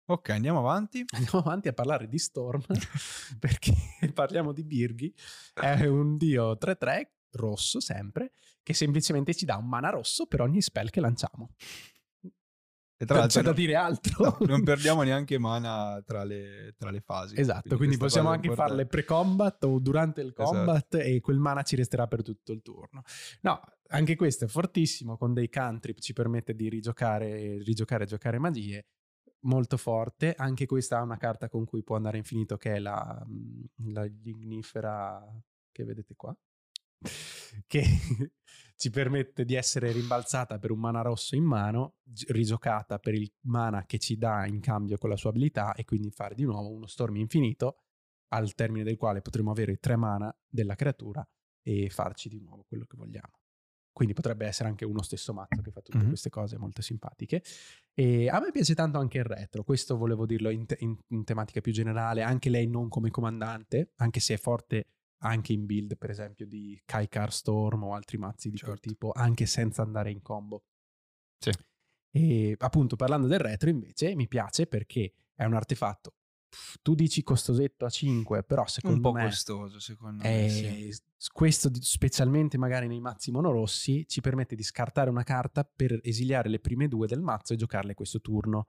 Ok, 0.09 0.29
andiamo 0.31 0.61
avanti. 0.61 1.05
Andiamo 1.15 1.39
avanti 1.41 1.69
a 1.69 1.73
parlare 1.73 2.07
di 2.09 2.19
Storm 2.19 2.63
perché 3.41 3.73
parliamo 4.13 4.53
di 4.53 4.63
Birghi. 4.65 5.15
È 5.55 5.87
un 5.87 6.17
dio 6.17 6.53
3-3 6.57 7.09
rosso 7.33 7.81
sempre 7.81 8.33
che 8.63 8.73
semplicemente 8.73 9.35
ci 9.35 9.45
dà 9.45 9.57
un 9.57 9.69
mana 9.69 9.91
rosso 9.91 10.27
per 10.27 10.41
ogni 10.41 10.63
spell 10.63 10.91
che 10.91 11.01
lanciamo. 11.01 11.51
E 12.99 13.05
tra 13.05 13.19
non 13.19 13.27
c'è 13.27 13.43
l'altro 13.43 13.53
da 13.53 13.53
dire 13.53 13.75
altro. 13.75 14.25
no, 14.25 14.47
non 14.47 14.63
perdiamo 14.65 15.03
neanche 15.03 15.39
mana 15.39 16.03
tra 16.05 16.25
le, 16.25 16.75
tra 16.79 16.91
le 16.91 17.01
fasi. 17.01 17.39
Esatto, 17.39 17.77
quindi, 17.77 17.97
questa 17.97 18.05
possiamo 18.07 18.29
anche 18.31 18.47
importante. 18.47 18.71
farle 18.73 18.87
pre-combat 18.89 19.65
o 19.65 19.79
durante 19.79 20.21
il 20.23 20.29
Esatto. 20.37 20.51
combat 20.51 20.95
e 20.95 21.21
quel 21.21 21.39
mana 21.39 21.63
ci 21.63 21.77
resterà 21.77 22.07
per 22.07 22.23
tutto 22.23 22.53
il 22.53 22.63
turno. 22.63 23.03
No, 23.43 23.61
anche 23.89 24.17
questo 24.17 24.47
è 24.47 24.49
fortissimo, 24.49 25.17
con 25.19 25.35
dei 25.35 25.49
cantrip 25.49 25.99
ci 25.99 26.13
permette 26.15 26.55
di 26.55 26.69
rigiocare, 26.69 27.59
rigiocare 27.63 28.07
giocare 28.07 28.39
magie. 28.39 28.87
Molto 29.41 29.77
forte, 29.77 30.35
anche 30.37 30.67
questa 30.67 30.99
ha 30.99 31.03
una 31.03 31.19
carta 31.19 31.49
con 31.49 31.65
cui 31.67 31.83
può 31.85 31.95
andare 31.97 32.17
infinito 32.17 32.57
che 32.57 32.77
è 32.77 32.79
la, 32.79 33.23
mm, 33.29 33.93
la 33.93 34.05
lignifera 34.05 35.23
che 35.71 35.85
vedete 35.85 36.15
qua, 36.17 36.35
che 37.67 37.83
ci 38.77 38.91
permette 38.91 39.45
di 39.45 39.55
essere 39.55 39.91
rimbalzata 39.93 40.59
per 40.59 40.71
un 40.71 40.79
mana 40.79 41.01
rosso 41.03 41.35
in 41.37 41.45
mano, 41.45 41.97
gi- 42.03 42.27
rigiocata 42.31 42.99
per 42.99 43.15
il 43.15 43.33
mana 43.43 43.85
che 43.87 43.99
ci 43.99 44.17
dà 44.17 44.47
in 44.47 44.61
cambio 44.61 44.99
con 44.99 45.11
la 45.11 45.17
sua 45.17 45.31
abilità 45.31 45.75
e 45.75 45.85
quindi 45.85 46.11
fare 46.11 46.35
di 46.35 46.45
nuovo 46.45 46.71
uno 46.71 46.87
storm 46.87 47.17
infinito 47.17 47.79
al 48.29 48.55
termine 48.55 48.85
del 48.85 48.97
quale 48.97 49.23
potremo 49.23 49.51
avere 49.51 49.77
tre 49.79 49.97
mana 49.97 50.35
della 50.47 50.75
creatura 50.75 51.27
e 51.63 51.89
farci 51.91 52.29
di 52.29 52.41
nuovo 52.41 52.65
quello 52.69 52.85
che 52.85 52.97
vogliamo. 52.97 53.33
Quindi 53.93 54.13
potrebbe 54.13 54.45
essere 54.47 54.69
anche 54.69 54.85
uno 54.85 55.01
stesso 55.01 55.33
mazzo 55.33 55.63
che 55.63 55.71
fa 55.71 55.81
tutte 55.81 55.97
Mhm. 55.99 56.09
queste 56.09 56.29
cose 56.29 56.59
molto 56.59 56.83
simpatiche. 56.83 57.43
E 57.95 58.29
a 58.29 58.39
me 58.41 58.51
piace 58.51 58.75
tanto 58.75 58.99
anche 58.99 59.17
il 59.19 59.25
retro, 59.25 59.65
questo 59.65 59.97
volevo 59.97 60.27
dirlo 60.27 60.51
in, 60.51 60.67
te- 60.67 60.77
in- 60.81 60.99
in 61.09 61.25
tematica 61.25 61.63
più 61.63 61.73
generale, 61.73 62.21
anche 62.23 62.51
lei 62.51 62.67
non 62.67 62.91
come 62.91 63.09
comandante, 63.11 63.93
anche 63.97 64.21
se 64.21 64.35
è 64.35 64.37
forte 64.37 64.96
anche 65.19 65.53
in 65.53 65.67
build 65.67 65.97
per 65.97 66.11
esempio 66.11 66.47
di 66.47 66.81
Kaikar 66.85 67.33
Storm 67.33 67.85
o 67.85 67.95
altri 67.95 68.19
mazzi 68.19 68.51
di 68.51 68.59
quel 68.59 68.75
Certo. 68.75 68.89
tipo, 68.89 69.13
anche 69.13 69.47
senza 69.47 69.83
andare 69.83 70.11
in 70.11 70.23
combo. 70.23 70.65
Sì. 71.39 71.51
E 72.11 72.55
appunto 72.59 72.97
parlando 72.97 73.27
del 73.27 73.39
retro 73.39 73.69
invece 73.69 74.15
mi 74.15 74.27
piace 74.29 74.67
perché 74.67 75.13
è 75.35 75.45
un 75.45 75.55
artefatto. 75.55 76.15
Tu 76.81 76.95
dici 76.95 77.23
costosetto 77.23 77.85
a 77.85 77.91
5, 77.91 78.43
però 78.45 78.63
un 78.63 78.69
secondo 78.69 79.01
po' 79.01 79.13
me 79.13 79.25
costoso, 79.25 79.79
secondo 79.79 80.23
me. 80.23 80.49
sì. 80.49 81.03
questo 81.33 81.71
specialmente 81.81 82.57
magari 82.57 82.87
nei 82.87 83.01
mazzi 83.01 83.31
monorossi 83.31 84.07
ci 84.07 84.21
permette 84.23 84.55
di 84.55 84.63
scartare 84.63 85.11
una 85.11 85.25
carta 85.25 85.65
per 85.65 85.99
esiliare 86.03 86.49
le 86.49 86.61
prime 86.61 86.89
due 86.89 87.07
del 87.07 87.21
mazzo 87.21 87.53
e 87.53 87.57
giocarle 87.57 87.93
questo 87.95 88.21
turno 88.21 88.69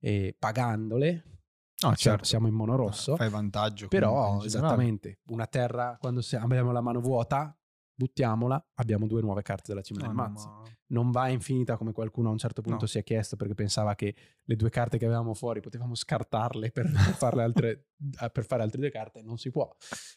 e 0.00 0.34
pagandole 0.36 1.39
No, 1.82 1.94
siamo, 1.94 1.96
certo. 1.96 2.24
siamo 2.24 2.46
in 2.46 2.54
monorosso 2.54 3.16
Fai 3.16 3.30
vantaggio. 3.30 3.88
però 3.88 4.42
esattamente 4.44 5.20
una 5.28 5.46
terra 5.46 5.96
quando 5.98 6.20
abbiamo 6.38 6.72
la 6.72 6.80
mano 6.82 7.00
vuota 7.00 7.56
buttiamola 7.94 8.70
abbiamo 8.74 9.06
due 9.06 9.20
nuove 9.20 9.42
carte 9.42 9.64
della 9.68 9.82
cima 9.82 10.00
No, 10.00 10.06
del 10.06 10.16
no, 10.16 10.22
mazzo 10.22 10.46
ma- 10.48 10.62
non 10.88 11.10
va 11.10 11.28
infinita 11.28 11.76
come 11.76 11.92
qualcuno 11.92 12.28
a 12.28 12.32
un 12.32 12.38
certo 12.38 12.62
punto 12.62 12.80
No. 12.82 12.86
si 12.86 12.98
è 12.98 13.02
chiesto 13.02 13.36
perché 13.36 13.54
pensava 13.54 13.94
che 13.94 14.14
le 14.42 14.56
due 14.56 14.70
carte 14.70 14.98
che 14.98 15.04
avevamo 15.04 15.34
fuori 15.34 15.60
potevamo 15.60 15.94
scartarle 15.94 16.70
per, 16.70 16.84
per 16.92 17.14
farle 17.14 17.42
altre, 17.42 17.88
eh, 18.20 18.30
per 18.30 18.44
fare 18.46 18.62
altre 18.62 18.80
due 18.80 18.90
carte, 18.90 19.22
non 19.22 19.36
si 19.38 19.50
può. 19.50 19.70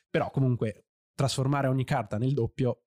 Però 0.10 0.30
comunque 0.32 0.86
trasformare 1.14 1.68
ogni 1.68 1.84
carta 1.86 2.18
nel 2.18 2.34
doppio 2.34 2.86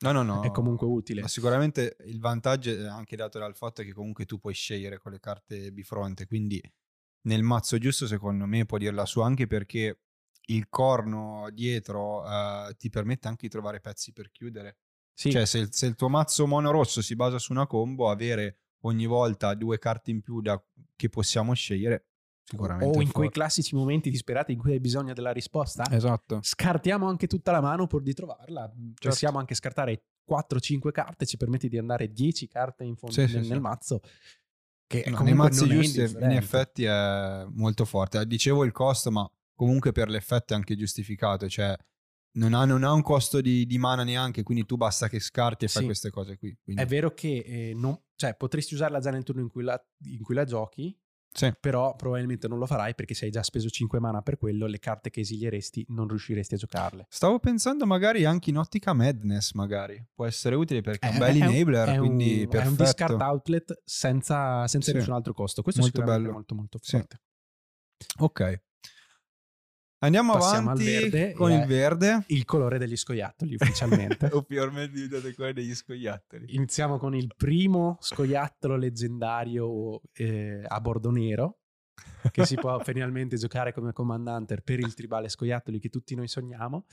No, 0.00 0.10
no, 0.12 0.22
no. 0.22 0.42
è 0.42 0.50
comunque 0.50 0.86
utile. 0.86 1.20
Ma 1.22 1.28
sicuramente 1.28 1.96
il 2.06 2.18
vantaggio 2.18 2.70
è 2.70 2.86
anche 2.86 3.14
dato 3.16 3.38
dal 3.38 3.54
fatto 3.54 3.82
che 3.84 3.92
comunque 3.92 4.26
tu 4.26 4.38
puoi 4.38 4.52
scegliere 4.54 4.98
con 4.98 5.12
le 5.12 5.20
carte 5.20 5.70
bifronte, 5.72 6.26
quindi 6.26 6.60
nel 7.22 7.42
mazzo 7.42 7.78
giusto 7.78 8.06
secondo 8.06 8.46
me 8.46 8.64
può 8.66 8.78
dirla 8.78 9.04
su 9.06 9.20
anche 9.20 9.46
perché 9.46 10.00
il 10.46 10.68
corno 10.68 11.48
dietro 11.52 12.24
eh, 12.28 12.74
ti 12.76 12.88
permette 12.88 13.28
anche 13.28 13.46
di 13.46 13.48
trovare 13.48 13.80
pezzi 13.80 14.12
per 14.12 14.30
chiudere. 14.30 14.78
Sì, 15.14 15.30
Cioè 15.30 15.44
se, 15.46 15.68
se 15.70 15.86
il 15.86 15.94
tuo 15.94 16.08
mazzo 16.08 16.46
mono 16.46 16.70
rosso 16.70 17.00
si 17.02 17.14
basa 17.14 17.38
su 17.38 17.52
una 17.52 17.66
combo, 17.66 18.10
avere 18.10 18.58
ogni 18.80 19.06
volta 19.06 19.54
due 19.54 19.78
carte 19.78 20.10
in 20.10 20.20
più 20.20 20.40
da- 20.40 20.60
che 20.96 21.08
possiamo 21.08 21.54
scegliere 21.54 22.06
sicuramente. 22.42 22.98
o 22.98 23.00
in 23.00 23.12
quei 23.12 23.30
classici 23.30 23.74
momenti 23.76 24.10
disperati 24.10 24.52
in 24.52 24.58
cui 24.58 24.72
hai 24.72 24.80
bisogno 24.80 25.12
della 25.12 25.30
risposta, 25.32 25.84
Esatto. 25.90 26.40
scartiamo 26.42 27.06
anche 27.06 27.26
tutta 27.28 27.52
la 27.52 27.60
mano 27.60 27.86
pur 27.86 28.02
di 28.02 28.14
trovarla. 28.14 28.68
Certo. 28.68 29.08
Possiamo 29.10 29.38
anche 29.38 29.54
scartare 29.54 30.06
4-5 30.28 30.90
carte, 30.90 31.26
ci 31.26 31.36
permette 31.36 31.68
di 31.68 31.78
andare 31.78 32.10
10 32.10 32.48
carte 32.48 32.82
in 32.84 32.96
fondo 32.96 33.14
sì, 33.14 33.32
nel, 33.32 33.44
sì. 33.44 33.48
nel 33.50 33.60
mazzo. 33.60 34.00
Che 35.00 35.10
No, 35.10 35.20
nei 35.22 35.32
mazzi 35.34 35.66
giusti 35.68 36.00
in 36.00 36.30
effetti 36.32 36.84
è 36.84 37.44
molto 37.48 37.84
forte. 37.86 38.26
Dicevo 38.26 38.64
il 38.64 38.72
costo, 38.72 39.10
ma 39.10 39.30
comunque 39.54 39.92
per 39.92 40.08
l'effetto 40.08 40.52
è 40.52 40.56
anche 40.56 40.76
giustificato. 40.76 41.48
Cioè, 41.48 41.74
non 42.34 42.52
ha, 42.54 42.64
non 42.64 42.82
ha 42.84 42.92
un 42.92 43.02
costo 43.02 43.40
di, 43.40 43.64
di 43.66 43.78
mana 43.78 44.04
neanche, 44.04 44.42
quindi 44.42 44.64
tu 44.66 44.76
basta 44.76 45.08
che 45.08 45.18
scarti 45.20 45.64
e 45.64 45.68
fai 45.68 45.82
Sì. 45.82 45.86
queste 45.86 46.10
cose 46.10 46.36
qui. 46.36 46.54
Quindi, 46.62 46.82
È 46.82 46.86
vero 46.86 47.12
che 47.14 47.38
eh, 47.38 47.72
non- 47.74 47.98
cioè, 48.16 48.34
potresti 48.36 48.74
usarla 48.74 49.00
già 49.00 49.10
nel 49.10 49.22
turno 49.22 49.40
in 49.42 49.48
cui 49.48 49.62
la, 49.62 49.82
in 50.04 50.22
cui 50.22 50.34
la 50.34 50.44
giochi, 50.44 50.94
Sì. 51.32 51.52
però 51.58 51.96
probabilmente 51.96 52.46
non 52.46 52.58
lo 52.58 52.66
farai 52.66 52.94
perché 52.94 53.14
se 53.14 53.24
hai 53.24 53.30
già 53.30 53.42
speso 53.42 53.68
5 53.70 53.98
mana 53.98 54.20
per 54.22 54.36
quello, 54.36 54.66
le 54.66 54.78
carte 54.78 55.08
che 55.10 55.20
esilieresti 55.20 55.86
non 55.88 56.06
riusciresti 56.08 56.54
a 56.54 56.56
giocarle. 56.58 57.06
Stavo 57.08 57.38
pensando 57.38 57.86
magari 57.86 58.24
anche 58.24 58.50
in 58.50 58.58
ottica 58.58 58.92
Madness, 58.92 59.52
magari. 59.52 60.02
Può 60.14 60.26
essere 60.26 60.54
utile 60.54 60.80
perché 60.82 61.06
è 61.06 61.10
un 61.10 61.16
È- 61.16 61.18
bel 61.18 61.40
è 61.40 61.46
un- 61.46 61.52
enabler, 61.54 61.88
è 61.88 61.96
un, 61.96 62.06
quindi 62.06 62.40
è 62.40 62.42
un 62.44 62.48
perfetto. 62.48 62.82
discard 62.82 63.20
outlet 63.20 63.80
senza, 63.84 64.66
senza 64.66 64.90
Sì. 64.90 64.96
nessun 64.98 65.14
altro 65.14 65.32
costo. 65.32 65.62
Questo 65.62 65.80
Molto 65.80 65.96
sicuramente 65.96 66.28
bello. 66.28 66.34
è 66.34 66.38
molto 66.38 66.54
molto 66.54 66.78
Sì. 66.82 66.96
forte. 66.98 67.20
Ok. 68.18 68.62
Andiamo 70.04 70.32
Passiamo 70.32 70.70
avanti 70.70 70.84
verde 70.84 71.32
con 71.32 71.52
il 71.52 71.60
è- 71.60 71.66
verde. 71.66 72.24
Il 72.26 72.44
colore 72.44 72.76
degli 72.76 72.96
scoiattoli 72.96 73.54
ufficialmente. 73.54 74.30
Ufficialmente 74.32 74.92
diventate 74.92 75.32
quelli 75.34 75.52
degli 75.52 75.74
scoiattoli. 75.74 76.54
Iniziamo 76.56 76.98
con 76.98 77.14
il 77.14 77.32
primo 77.36 77.98
scoiattolo 78.00 78.76
leggendario 78.76 80.00
eh, 80.14 80.64
a 80.66 80.80
bordo 80.80 81.10
nero 81.10 81.58
che 82.32 82.44
si 82.44 82.56
può 82.56 82.80
finalmente 82.82 83.36
giocare 83.36 83.72
come 83.72 83.92
comandante 83.92 84.60
per 84.60 84.80
il 84.80 84.92
tribale 84.92 85.28
scoiattoli 85.28 85.78
che 85.78 85.88
tutti 85.88 86.16
noi 86.16 86.26
sogniamo 86.26 86.86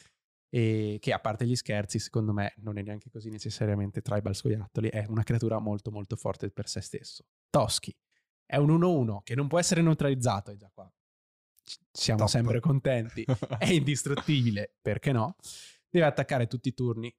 e 0.51 0.97
che 0.99 1.11
a 1.11 1.19
parte 1.19 1.47
gli 1.47 1.55
scherzi 1.55 1.97
secondo 1.97 2.31
me 2.31 2.53
non 2.57 2.77
è 2.77 2.83
neanche 2.83 3.09
così 3.09 3.29
necessariamente 3.29 4.01
tribal 4.01 4.35
scoiattoli 4.35 4.89
è 4.89 5.05
una 5.07 5.21
creatura 5.21 5.59
molto 5.59 5.91
molto 5.91 6.15
forte 6.15 6.49
per 6.49 6.67
se 6.67 6.81
stesso 6.81 7.25
Toschi 7.51 7.95
è 8.45 8.57
un 8.57 8.69
1-1 8.69 9.19
che 9.23 9.35
non 9.35 9.47
può 9.47 9.59
essere 9.59 9.83
neutralizzato 9.83 10.49
e 10.49 10.57
già 10.57 10.71
qua 10.73 10.91
siamo 11.91 12.21
Top. 12.21 12.29
sempre 12.29 12.59
contenti 12.59 13.25
è 13.57 13.69
indistruttibile, 13.71 14.75
perché 14.81 15.11
no? 15.11 15.35
Deve 15.89 16.05
attaccare 16.05 16.47
tutti 16.47 16.69
i 16.69 16.73
turni, 16.73 17.13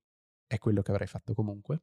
è 0.47 0.59
quello 0.59 0.83
che 0.83 0.91
avrei 0.91 1.07
fatto 1.07 1.35
comunque. 1.35 1.83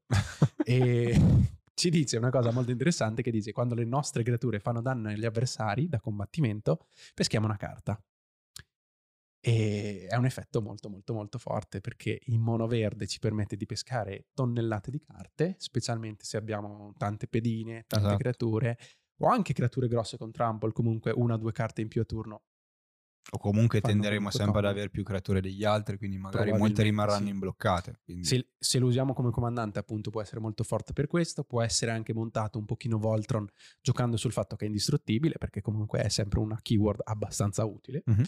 e 0.64 1.14
ci 1.74 1.90
dice 1.90 2.18
una 2.18 2.30
cosa 2.30 2.52
molto 2.52 2.72
interessante 2.72 3.22
che 3.22 3.32
dice 3.32 3.52
quando 3.52 3.76
le 3.76 3.86
nostre 3.86 4.24
creature 4.24 4.60
fanno 4.60 4.82
danno 4.82 5.10
agli 5.10 5.26
avversari 5.26 5.88
da 5.88 6.00
combattimento, 6.00 6.88
peschiamo 7.14 7.46
una 7.46 7.58
carta. 7.58 8.02
E 9.40 10.08
è 10.10 10.16
un 10.16 10.26
effetto 10.26 10.62
molto 10.62 10.90
molto 10.90 11.14
molto 11.14 11.38
forte 11.38 11.80
perché 11.80 12.20
in 12.26 12.42
mono 12.42 12.68
verde 12.68 13.06
ci 13.08 13.20
permette 13.20 13.56
di 13.56 13.66
pescare 13.66 14.26
tonnellate 14.34 14.92
di 14.92 15.00
carte, 15.00 15.56
specialmente 15.60 16.26
se 16.26 16.38
abbiamo 16.38 16.94
tante 16.98 17.28
pedine, 17.28 17.84
tante 17.88 18.08
Esatto. 18.08 18.18
creature 18.18 18.78
o 19.20 19.28
anche 19.28 19.54
creature 19.54 19.88
grosse 19.88 20.18
con 20.18 20.32
trample, 20.32 20.74
comunque 20.74 21.12
una 21.12 21.36
o 21.36 21.38
due 21.38 21.52
carte 21.52 21.82
in 21.82 21.88
più 21.88 22.02
a 22.02 22.06
turno 22.06 22.44
O 23.32 23.38
comunque 23.40 23.82
tenderemo 23.82 24.30
sempre 24.32 24.60
ad 24.60 24.66
avere 24.66 24.90
più 24.90 25.04
creature 25.04 25.42
degli 25.42 25.66
altri, 25.66 25.98
quindi 25.98 26.18
magari 26.18 26.54
molte 26.54 26.84
rimarranno 26.84 27.26
sì. 27.26 27.32
imbloccate. 27.32 28.00
Se, 28.22 28.54
se 28.58 28.80
lo 28.80 28.88
usiamo 28.88 29.14
come 29.14 29.32
comandante, 29.32 29.80
appunto, 29.80 30.10
può 30.10 30.22
essere 30.22 30.40
molto 30.40 30.64
forte 30.64 30.94
per 30.94 31.08
questo. 31.08 31.44
Può 31.44 31.62
essere 31.62 31.92
anche 31.92 32.14
montato 32.14 32.58
un 32.58 32.66
pochino 32.66 32.98
Voltron 32.98 33.46
giocando 33.82 34.16
sul 34.16 34.32
fatto 34.32 34.56
che 34.56 34.64
è 34.64 34.68
indistruttibile, 34.68 35.36
perché 35.38 35.62
comunque 35.62 36.00
è 36.02 36.10
sempre 36.10 36.40
una 36.40 36.58
keyword 36.62 37.02
abbastanza 37.04 37.66
utile. 37.66 38.04
Mhm. 38.06 38.24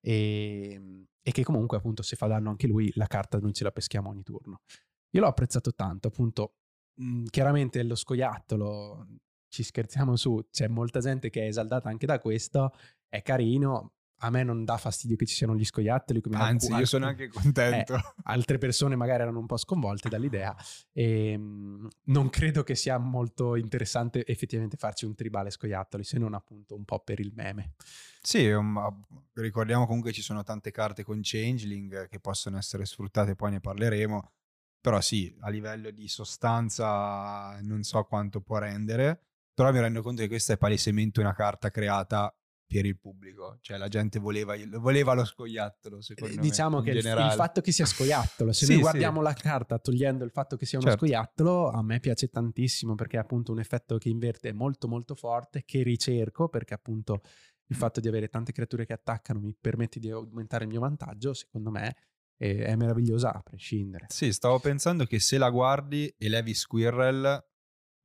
E, 0.00 1.06
e 1.20 1.32
che 1.32 1.42
comunque, 1.42 1.76
appunto, 1.76 2.02
se 2.02 2.16
fa 2.16 2.26
danno 2.26 2.48
anche 2.48 2.66
lui, 2.66 2.90
la 2.94 3.06
carta 3.06 3.38
noi 3.38 3.52
ce 3.52 3.64
la 3.64 3.72
peschiamo 3.72 4.08
ogni 4.08 4.22
turno. 4.22 4.62
Io 5.10 5.20
l'ho 5.20 5.26
apprezzato 5.26 5.74
tanto, 5.74 6.08
appunto. 6.08 6.54
mh, 6.94 7.24
chiaramente 7.30 7.82
lo 7.82 7.94
scoiattolo, 7.94 9.06
ci 9.48 9.62
scherziamo 9.62 10.16
su, 10.16 10.46
c'è 10.50 10.68
molta 10.68 11.00
gente 11.00 11.28
che 11.30 11.42
è 11.42 11.46
esaldata 11.46 11.88
anche 11.88 12.06
da 12.06 12.18
questo. 12.20 12.72
È 13.08 13.20
carino. 13.22 13.94
A 14.22 14.30
me 14.30 14.42
non 14.42 14.64
dà 14.64 14.76
fastidio 14.76 15.16
che 15.16 15.26
ci 15.26 15.34
siano 15.34 15.54
gli 15.54 15.64
scoiattoli. 15.64 16.20
Come 16.20 16.36
Anzi, 16.36 16.72
io 16.72 16.86
sono 16.86 17.06
anche 17.06 17.28
contento. 17.28 17.98
altre 18.24 18.58
persone 18.58 18.96
magari 18.96 19.22
erano 19.22 19.38
un 19.38 19.46
po' 19.46 19.56
sconvolte 19.56 20.08
dall'idea 20.08 20.54
e 20.92 21.36
mm, 21.36 21.86
non 22.04 22.28
credo 22.30 22.62
che 22.62 22.74
sia 22.74 22.98
molto 22.98 23.56
interessante 23.56 24.24
effettivamente 24.26 24.76
farci 24.76 25.04
un 25.04 25.14
tribale 25.14 25.50
scoiattoli 25.50 26.04
se 26.04 26.18
non 26.18 26.34
appunto 26.34 26.74
un 26.74 26.84
po' 26.84 27.00
per 27.00 27.20
il 27.20 27.32
meme 27.34 27.74
Sì, 28.20 28.50
ma 28.52 28.94
ricordiamo 29.34 29.86
comunque 29.86 30.12
ci 30.12 30.22
sono 30.22 30.42
tante 30.42 30.70
carte 30.70 31.02
con 31.02 31.20
Changeling 31.22 32.08
che 32.08 32.20
possono 32.20 32.58
essere 32.58 32.84
sfruttate, 32.84 33.34
poi 33.34 33.52
ne 33.52 33.60
parleremo. 33.60 34.32
Però 34.80 35.00
sì, 35.00 35.34
a 35.40 35.50
livello 35.50 35.90
di 35.90 36.08
sostanza 36.08 37.58
non 37.62 37.82
so 37.82 38.02
quanto 38.04 38.40
può 38.40 38.58
rendere, 38.58 39.20
però 39.52 39.72
mi 39.72 39.80
rendo 39.80 40.00
conto 40.00 40.22
che 40.22 40.28
questa 40.28 40.54
è 40.54 40.56
palesemente 40.56 41.20
una 41.20 41.34
carta 41.34 41.70
creata 41.70 42.34
per 42.70 42.86
il 42.86 42.96
pubblico, 42.96 43.58
cioè 43.62 43.78
la 43.78 43.88
gente 43.88 44.20
voleva, 44.20 44.54
voleva 44.78 45.12
lo 45.12 45.24
scoiattolo, 45.24 46.00
secondo 46.00 46.36
me. 46.36 46.40
Diciamo 46.40 46.80
che 46.80 46.90
il, 46.90 46.98
il, 46.98 47.32
fatto 47.34 47.60
che 47.60 47.72
sia 47.72 47.84
scoiattolo, 47.84 48.52
se 48.52 48.64
Sì, 48.64 48.74
noi 48.74 48.76
sì. 48.76 48.88
guardiamo 48.88 49.20
la 49.22 49.32
carta 49.32 49.76
togliendo 49.80 50.22
il 50.22 50.30
fatto 50.30 50.54
che 50.54 50.66
sia 50.66 50.78
uno 50.78 50.86
Certo. 50.90 51.04
scoiattolo, 51.04 51.68
a 51.70 51.82
me 51.82 51.98
piace 51.98 52.28
tantissimo 52.28 52.94
perché 52.94 53.16
è 53.16 53.20
appunto 53.20 53.50
un 53.50 53.58
effetto 53.58 53.98
che 53.98 54.08
inverte 54.08 54.52
molto 54.52 54.86
molto 54.86 55.16
forte, 55.16 55.64
che 55.64 55.82
ricerco 55.82 56.48
perché 56.48 56.74
appunto 56.74 57.22
il 57.66 57.74
fatto 57.74 57.98
di 57.98 58.06
avere 58.06 58.28
tante 58.28 58.52
creature 58.52 58.86
che 58.86 58.92
attaccano 58.92 59.40
mi 59.40 59.56
permette 59.60 59.98
di 59.98 60.08
aumentare 60.08 60.62
il 60.62 60.70
mio 60.70 60.80
vantaggio, 60.80 61.34
secondo 61.34 61.70
me 61.70 61.96
è, 62.36 62.54
è 62.54 62.76
meravigliosa 62.76 63.32
a 63.32 63.40
prescindere. 63.40 64.06
Sì, 64.10 64.32
stavo 64.32 64.60
pensando 64.60 65.06
che 65.06 65.18
se 65.18 65.38
la 65.38 65.50
guardi 65.50 66.14
e 66.16 66.28
levi 66.28 66.54
Squirrel, 66.54 67.49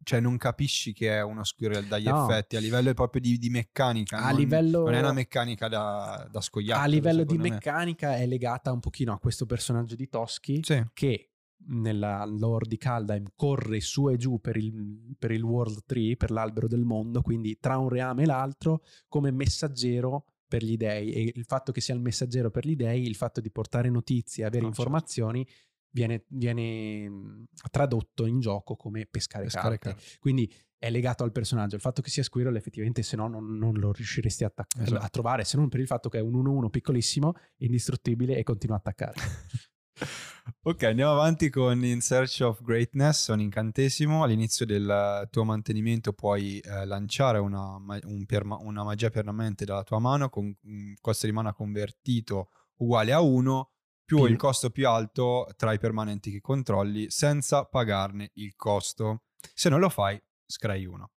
cioè 0.05 0.19
non 0.19 0.37
capisci 0.37 0.93
che 0.93 1.09
è 1.17 1.21
uno 1.21 1.43
Squirrel 1.43 1.87
dagli 1.87 2.05
No. 2.07 2.29
effetti, 2.29 2.55
a 2.55 2.59
livello 2.59 2.93
proprio 2.93 3.19
di, 3.21 3.37
di 3.39 3.49
meccanica. 3.49 4.19
A 4.19 4.29
non, 4.29 4.39
livello- 4.39 4.83
non 4.83 4.93
è 4.93 4.99
una 4.99 5.11
meccanica 5.11 5.67
da, 5.67 6.27
da 6.31 6.39
scoiattolo. 6.41 6.85
a 6.85 6.87
livello 6.87 7.23
di 7.23 7.37
me. 7.37 7.49
meccanica 7.49 8.15
è 8.15 8.25
legata 8.27 8.71
un 8.71 8.79
pochino 8.79 9.11
a 9.13 9.17
questo 9.19 9.45
personaggio 9.47 9.95
di 9.95 10.07
Toschi 10.07 10.61
Sì, 10.63 10.81
che 10.93 11.31
nella 11.67 12.23
lore 12.25 12.67
di 12.67 12.77
Kaldheim 12.77 13.25
corre 13.35 13.81
su 13.81 14.07
e 14.09 14.17
giù 14.17 14.39
per 14.39 14.55
il, 14.57 15.15
per 15.17 15.31
il 15.31 15.41
World 15.41 15.83
Tree, 15.87 16.15
per 16.15 16.29
l'albero 16.29 16.67
del 16.67 16.83
mondo, 16.83 17.21
quindi 17.21 17.57
tra 17.59 17.79
un 17.79 17.89
reame 17.89 18.23
e 18.23 18.25
l'altro 18.27 18.83
come 19.07 19.31
messaggero 19.31 20.25
per 20.47 20.63
gli 20.63 20.77
dei 20.77 21.11
e 21.11 21.31
il 21.33 21.45
fatto 21.45 21.71
che 21.71 21.81
sia 21.81 21.95
il 21.95 22.01
messaggero 22.01 22.51
per 22.51 22.67
gli 22.67 22.75
dei, 22.75 23.01
il 23.07 23.15
fatto 23.15 23.41
di 23.41 23.49
portare 23.49 23.89
notizie, 23.89 24.43
avere 24.45 24.61
No, 24.65 24.67
certo. 24.67 24.81
Viene, 25.95 26.25
viene 26.27 27.09
mh, 27.09 27.43
tradotto 27.71 28.25
in 28.25 28.41
gioco 28.41 28.75
come 28.75 29.07
pescare, 29.09 29.45
pescare 29.45 29.77
carte. 29.77 30.01
carte. 30.01 30.17
Quindi 30.19 30.53
è 30.77 30.91
legato 30.91 31.23
al 31.23 31.31
personaggio. 31.31 31.75
Il 31.75 31.81
fatto 31.81 32.01
che 32.01 32.09
sia 32.09 32.21
Squirrel 32.21 32.55
effettivamente 32.57 33.01
se 33.01 33.15
no 33.15 33.29
non, 33.29 33.57
non 33.57 33.75
lo 33.75 33.93
riusciresti 33.93 34.43
a, 34.43 34.47
attac- 34.47 34.77
Esatto. 34.77 35.01
a 35.01 35.07
trovare, 35.07 35.45
se 35.45 35.55
non 35.55 35.69
per 35.69 35.79
il 35.79 35.87
fatto 35.87 36.09
che 36.09 36.17
è 36.17 36.21
un 36.21 36.33
1-1 36.35 36.69
piccolissimo, 36.69 37.33
indistruttibile 37.59 38.35
e 38.35 38.43
continua 38.43 38.75
a 38.75 38.79
attaccare. 38.79 39.13
Ok, 40.63 40.83
andiamo 40.83 41.13
avanti 41.13 41.49
con 41.49 41.81
In 41.85 42.01
Search 42.01 42.41
of 42.41 42.61
Greatness, 42.61 43.29
un 43.29 43.39
incantesimo. 43.39 44.23
All'inizio 44.23 44.65
del 44.65 45.25
tuo 45.31 45.45
mantenimento 45.45 46.11
puoi 46.11 46.59
eh, 46.59 46.85
lanciare 46.85 47.39
una, 47.39 47.77
un 47.77 48.25
perma- 48.25 48.57
una 48.57 48.83
magia 48.83 49.09
permanente 49.09 49.63
dalla 49.63 49.83
tua 49.83 49.99
mano 49.99 50.29
con 50.29 50.53
un 50.63 50.93
costo 50.99 51.27
di 51.27 51.31
mana 51.31 51.53
convertito 51.53 52.49
uguale 52.79 53.13
a 53.13 53.21
1 53.21 53.69
più 54.05 54.25
il 54.25 54.37
costo 54.37 54.69
più 54.69 54.87
alto 54.87 55.47
tra 55.57 55.73
i 55.73 55.79
permanenti 55.79 56.31
che 56.31 56.39
controlli 56.39 57.09
senza 57.09 57.65
pagarne 57.65 58.31
il 58.35 58.55
costo. 58.55 59.23
Se 59.53 59.69
non 59.69 59.79
lo 59.79 59.89
fai, 59.89 60.21
scrai 60.45 60.85
1. 60.85 61.09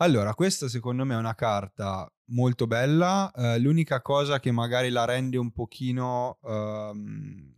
Allora, 0.00 0.32
questa 0.34 0.68
secondo 0.68 1.04
me 1.04 1.14
è 1.14 1.18
una 1.18 1.34
carta 1.34 2.10
molto 2.26 2.66
bella. 2.66 3.30
eh, 3.34 3.58
l'unica 3.58 4.00
cosa 4.00 4.38
che 4.38 4.52
magari 4.52 4.90
la 4.90 5.04
rende 5.04 5.36
un 5.36 5.50
pochino 5.50 6.38
ehm, 6.42 7.52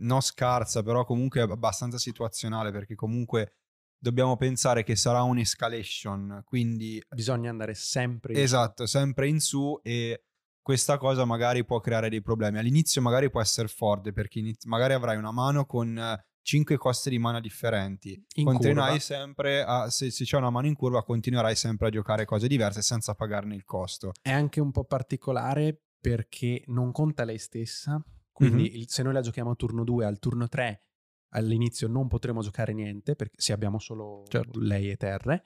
non 0.00 0.20
scarsa, 0.20 0.82
però 0.82 1.04
comunque 1.04 1.40
abbastanza 1.40 1.98
situazionale, 1.98 2.70
perché 2.72 2.94
comunque 2.94 3.54
dobbiamo 3.98 4.36
pensare 4.36 4.84
che 4.84 4.96
sarà 4.96 5.22
un'escalation, 5.22 6.42
quindi 6.44 7.02
Bisogna 7.08 7.50
andare 7.50 7.74
sempre 7.74 8.34
in 8.34 8.40
esatto, 8.40 8.86
sempre 8.86 9.26
in 9.26 9.40
su 9.40 9.78
e 9.82 10.27
questa 10.68 10.98
cosa 10.98 11.24
magari 11.24 11.64
può 11.64 11.80
creare 11.80 12.10
dei 12.10 12.20
problemi. 12.20 12.58
All'inizio 12.58 13.00
magari 13.00 13.30
può 13.30 13.40
essere 13.40 13.68
forte 13.68 14.12
perché 14.12 14.40
iniz- 14.40 14.66
magari 14.66 14.92
avrai 14.92 15.16
una 15.16 15.30
mano 15.32 15.64
con 15.64 15.98
5 16.42 16.76
costi 16.76 17.08
di 17.08 17.18
mana 17.18 17.40
differenti. 17.40 18.10
In 18.34 18.44
Continuerai 18.44 18.98
curva. 18.98 18.98
sempre 19.02 19.62
a, 19.62 19.88
se, 19.88 20.10
se 20.10 20.24
c'è 20.24 20.36
una 20.36 20.50
mano 20.50 20.66
in 20.66 20.74
curva, 20.74 21.02
continuerai 21.02 21.56
sempre 21.56 21.86
a 21.86 21.90
giocare 21.90 22.26
cose 22.26 22.48
diverse 22.48 22.82
senza 22.82 23.14
pagarne 23.14 23.54
il 23.54 23.64
costo. 23.64 24.12
È 24.20 24.30
anche 24.30 24.60
un 24.60 24.70
po' 24.70 24.84
particolare 24.84 25.84
perché 25.98 26.64
non 26.66 26.92
conta 26.92 27.24
lei 27.24 27.38
stessa, 27.38 27.98
quindi 28.30 28.64
Mhm. 28.64 28.76
il- 28.76 28.90
se 28.90 29.02
noi 29.02 29.14
la 29.14 29.22
giochiamo 29.22 29.52
a 29.52 29.54
turno 29.54 29.84
2, 29.84 30.04
al 30.04 30.18
turno 30.18 30.48
3 30.48 30.82
all'inizio 31.30 31.88
non 31.88 32.08
potremo 32.08 32.42
giocare 32.42 32.74
niente 32.74 33.14
perché 33.16 33.40
se 33.40 33.54
abbiamo 33.54 33.78
solo 33.78 34.22
Certo. 34.28 34.60
lei 34.60 34.90
e 34.90 34.96
terre, 34.96 35.44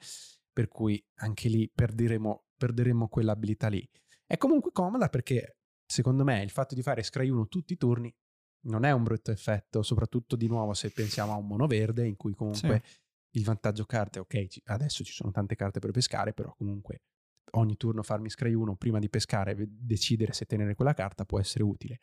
per 0.52 0.66
cui 0.66 1.00
anche 1.20 1.48
lì 1.48 1.70
perderemo, 1.72 2.46
perderemo 2.56 3.06
quell'abilità 3.06 3.68
lì. 3.68 3.88
È 4.32 4.38
comunque 4.38 4.72
comoda 4.72 5.10
perché 5.10 5.58
secondo 5.84 6.24
me 6.24 6.42
il 6.42 6.48
fatto 6.48 6.74
di 6.74 6.80
fare 6.80 7.02
Scry 7.02 7.28
1 7.28 7.48
tutti 7.48 7.74
i 7.74 7.76
turni 7.76 8.10
non 8.60 8.84
è 8.86 8.90
un 8.90 9.02
brutto 9.02 9.30
effetto, 9.30 9.82
soprattutto 9.82 10.36
di 10.36 10.46
nuovo 10.46 10.72
se 10.72 10.88
pensiamo 10.90 11.32
a 11.32 11.36
un 11.36 11.46
mono 11.46 11.66
verde 11.66 12.06
in 12.06 12.16
cui 12.16 12.32
comunque 12.32 12.82
il 13.32 13.44
vantaggio 13.44 13.84
carte, 13.84 14.20
ok, 14.20 14.46
adesso 14.64 15.04
ci 15.04 15.12
sono 15.12 15.32
tante 15.32 15.54
carte 15.54 15.80
per 15.80 15.90
pescare, 15.90 16.32
però 16.32 16.54
comunque 16.56 17.02
ogni 17.56 17.76
turno 17.76 18.02
farmi 18.02 18.30
scry 18.30 18.54
1 18.54 18.74
prima 18.76 18.98
di 18.98 19.10
pescare 19.10 19.52
e 19.52 19.66
decidere 19.68 20.32
se 20.32 20.46
tenere 20.46 20.74
quella 20.76 20.94
carta 20.94 21.26
può 21.26 21.38
essere 21.38 21.64
utile. 21.64 21.98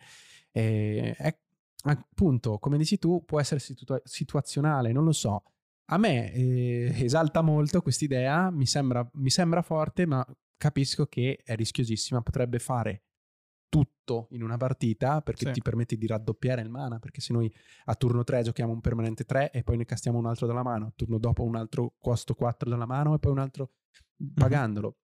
E, 0.52 1.16
è- 1.18 1.36
appunto, 1.86 2.60
come 2.60 2.78
dici 2.78 3.00
tu, 3.00 3.26
può 3.26 3.40
essere 3.40 3.60
situa- 3.60 4.02
situazionale, 4.04 4.92
non 4.92 5.04
lo 5.04 5.14
so. 5.14 5.46
A 5.86 5.98
me 5.98 6.32
eh, 6.32 6.94
esalta 7.04 7.42
molto 7.42 7.82
quest'idea, 7.82 8.52
mi 8.52 8.68
sembra, 8.68 9.10
mi 9.14 9.32
sembra 9.32 9.64
forte, 9.64 10.06
ma 10.06 10.24
capisco 10.60 11.08
che 11.08 11.40
è 11.44 11.56
rischiosissima, 11.56 12.22
potrebbe 12.22 12.60
fare 12.60 13.04
tutto 13.70 14.28
in 14.32 14.44
una 14.44 14.58
partita 14.58 15.22
perché 15.22 15.46
Sì. 15.48 15.52
ti 15.54 15.62
permette 15.62 15.96
di 15.96 16.06
raddoppiare 16.08 16.62
il 16.62 16.70
mana, 16.70 17.00
perché 17.00 17.22
se 17.22 17.34
noi 17.34 17.52
a 17.86 17.96
turno 17.96 18.24
3 18.24 18.44
giochiamo 18.44 18.74
un 18.74 18.82
permanente 18.82 19.24
3 19.26 19.52
e 19.52 19.64
poi 19.64 19.78
ne 19.78 19.86
castiamo 19.86 20.18
un 20.18 20.26
altro 20.26 20.48
dalla 20.48 20.64
mano, 20.64 20.88
a 20.88 20.94
turno 20.96 21.18
dopo 21.18 21.44
un 21.44 21.56
altro 21.56 21.94
costo 22.00 22.34
4 22.36 22.70
dalla 22.70 22.86
mano 22.88 23.14
e 23.16 23.20
poi 23.20 23.32
un 23.32 23.40
altro 23.40 23.72
pagandolo. 24.34 24.98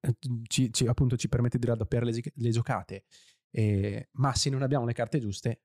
Eh, 0.00 0.16
Ci, 0.46 0.72
ci- 0.72 0.86
appunto 0.86 1.16
ci 1.16 1.28
permette 1.28 1.58
di 1.58 1.66
raddoppiare 1.66 2.04
le, 2.06 2.20
le 2.34 2.50
giocate. 2.50 3.04
Eh, 3.50 4.08
ma 4.12 4.34
se 4.34 4.50
non 4.50 4.62
abbiamo 4.62 4.84
le 4.86 4.92
carte 4.92 5.18
giuste, 5.18 5.62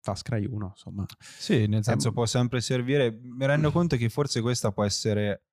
fa 0.00 0.14
scry 0.16 0.44
1, 0.44 0.66
insomma. 0.66 1.06
Sì, 1.20 1.66
nel 1.66 1.82
senso 1.84 2.08
Ehm, 2.08 2.14
può 2.14 2.26
sempre 2.26 2.60
servire. 2.60 3.10
Mi 3.10 3.46
rendo 3.46 3.70
conto 3.72 3.96
che 3.96 4.08
forse 4.10 4.40
questa 4.42 4.70
può 4.72 4.84
essere 4.84 5.44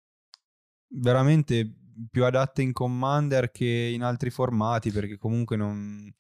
veramente 0.87 1.75
più 2.09 2.25
adatta 2.25 2.61
in 2.61 2.71
Commander 2.71 3.51
che 3.51 3.91
in 3.93 4.03
altri 4.03 4.29
formati, 4.29 4.91
perché 4.91 5.17
comunque 5.17 5.55
non, 5.57 6.11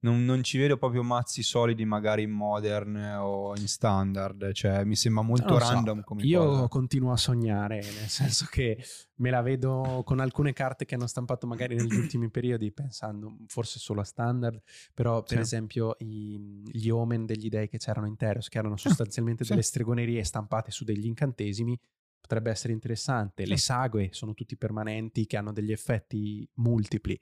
non- 0.00 0.24
non 0.24 0.42
ci 0.44 0.56
vedo 0.58 0.76
proprio 0.76 1.02
mazzi 1.02 1.42
solidi 1.42 1.84
magari 1.84 2.22
in 2.22 2.30
Modern 2.30 2.96
o 3.20 3.56
in 3.56 3.66
Standard. 3.66 4.52
Cioè, 4.52 4.84
mi 4.84 4.94
sembra 4.94 5.22
molto 5.22 5.54
lo 5.54 5.58
so, 5.60 5.72
random 5.72 6.02
come 6.02 6.22
Io 6.22 6.44
cosa. 6.44 6.68
continuo 6.68 7.12
a 7.12 7.16
sognare, 7.16 7.76
nel 7.80 8.08
senso 8.08 8.46
che 8.48 8.78
me 9.16 9.30
la 9.30 9.40
vedo 9.42 10.02
con 10.04 10.20
alcune 10.20 10.52
carte 10.52 10.84
che 10.84 10.94
hanno 10.94 11.06
stampato 11.08 11.46
magari 11.46 11.74
negli 11.74 11.94
ultimi 11.96 12.30
periodi, 12.30 12.70
pensando 12.72 13.36
forse 13.48 13.78
solo 13.80 14.00
a 14.02 14.04
standard, 14.04 14.60
però 14.94 15.22
per 15.22 15.38
Sì. 15.38 15.42
esempio 15.42 15.96
i- 15.98 16.62
gli 16.70 16.88
omen 16.88 17.26
degli 17.26 17.48
dei 17.48 17.68
che 17.68 17.78
c'erano 17.78 18.06
in 18.06 18.16
Teros, 18.16 18.48
che 18.48 18.58
erano 18.58 18.76
sostanzialmente 18.76 19.42
sì. 19.44 19.50
delle 19.50 19.62
stregonerie 19.62 20.22
stampate 20.22 20.70
su 20.70 20.84
degli 20.84 21.06
incantesimi, 21.06 21.76
potrebbe 22.26 22.50
essere 22.50 22.72
interessante. 22.72 23.46
Le 23.46 23.56
sague 23.56 24.08
sono 24.12 24.34
tutti 24.34 24.56
permanenti 24.56 25.26
che 25.26 25.36
hanno 25.36 25.52
degli 25.52 25.70
effetti 25.70 26.48
multipli. 26.54 27.18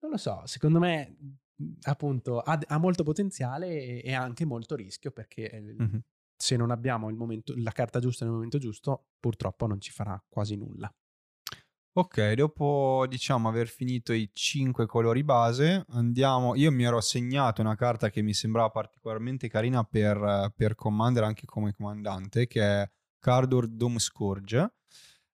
Non 0.00 0.12
lo 0.12 0.16
so, 0.16 0.42
secondo 0.46 0.78
me 0.78 1.16
appunto 1.82 2.40
ha, 2.40 2.58
ha 2.68 2.78
molto 2.78 3.02
potenziale 3.02 4.00
e, 4.02 4.14
anche 4.14 4.46
molto 4.46 4.74
rischio 4.76 5.10
perché 5.10 5.60
Mhm. 5.78 6.00
se 6.34 6.56
non 6.56 6.70
abbiamo 6.70 7.10
il 7.10 7.16
momento- 7.16 7.52
la 7.54 7.70
carta 7.70 8.00
giusta 8.00 8.24
nel 8.24 8.32
momento 8.32 8.56
giusto, 8.56 9.08
purtroppo 9.20 9.66
non 9.66 9.78
ci 9.78 9.90
farà 9.90 10.18
quasi 10.26 10.56
nulla. 10.56 10.90
Ok, 11.92 12.32
dopo 12.32 13.04
diciamo 13.08 13.48
aver 13.48 13.66
finito 13.66 14.12
i 14.14 14.30
cinque 14.32 14.86
colori 14.86 15.22
base, 15.24 15.84
andiamo. 15.88 16.54
Io 16.54 16.70
mi 16.70 16.84
ero 16.84 17.00
segnato 17.00 17.60
una 17.60 17.74
carta 17.74 18.08
che 18.10 18.22
mi 18.22 18.32
sembrava 18.32 18.70
particolarmente 18.70 19.48
carina 19.48 19.82
per, 19.84 20.52
per 20.56 20.76
Commander 20.76 21.24
anche 21.24 21.44
come 21.46 21.74
comandante, 21.74 22.46
che 22.46 22.62
è 22.62 22.90
Cardur 23.20 23.68
Doom 23.68 23.98
Scourge. 23.98 24.72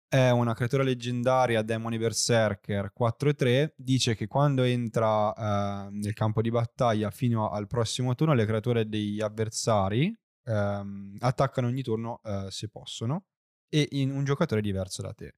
È 0.09 0.31
una 0.31 0.55
creatura 0.55 0.83
leggendaria, 0.83 1.63
Demone 1.63 1.99
Berserker 1.99 2.93
4 2.93 3.31
e 3.31 3.35
3. 3.35 3.75
Dice 3.77 4.15
che 4.15 4.27
quando 4.27 4.63
entra 4.63 5.33
eh, 5.35 5.91
nel 5.91 6.13
campo 6.13 6.43
di 6.43 6.51
battaglia 6.51 7.11
fino 7.11 7.51
al 7.51 7.67
prossimo 7.67 8.15
turno, 8.15 8.35
le 8.35 8.45
creature 8.45 8.89
degli 8.89 9.21
avversari 9.21 10.15
ehm, 10.45 11.17
attaccano 11.21 11.67
ogni 11.67 11.83
turno 11.83 12.21
eh, 12.23 12.47
se 12.51 12.69
possono 12.69 13.25
e 13.69 13.89
in 13.93 14.11
un 14.11 14.25
giocatore 14.25 14.61
diverso 14.61 15.03
da 15.03 15.13
te. 15.13 15.35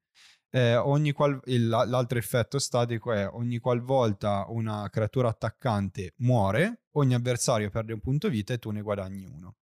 Eh, 0.50 1.12
qual- 1.12 1.40
l'altro 1.44 2.18
effetto 2.18 2.58
statico 2.58 3.12
è 3.12 3.28
ogni 3.28 3.58
qualvolta 3.58 4.46
una 4.48 4.88
creatura 4.90 5.28
attaccante 5.28 6.14
muore, 6.18 6.84
ogni 6.92 7.14
avversario 7.14 7.68
perde 7.68 7.92
un 7.92 8.00
punto 8.00 8.28
vita 8.28 8.54
e 8.54 8.58
tu 8.58 8.70
ne 8.70 8.80
guadagni 8.80 9.24
uno. 9.24 9.56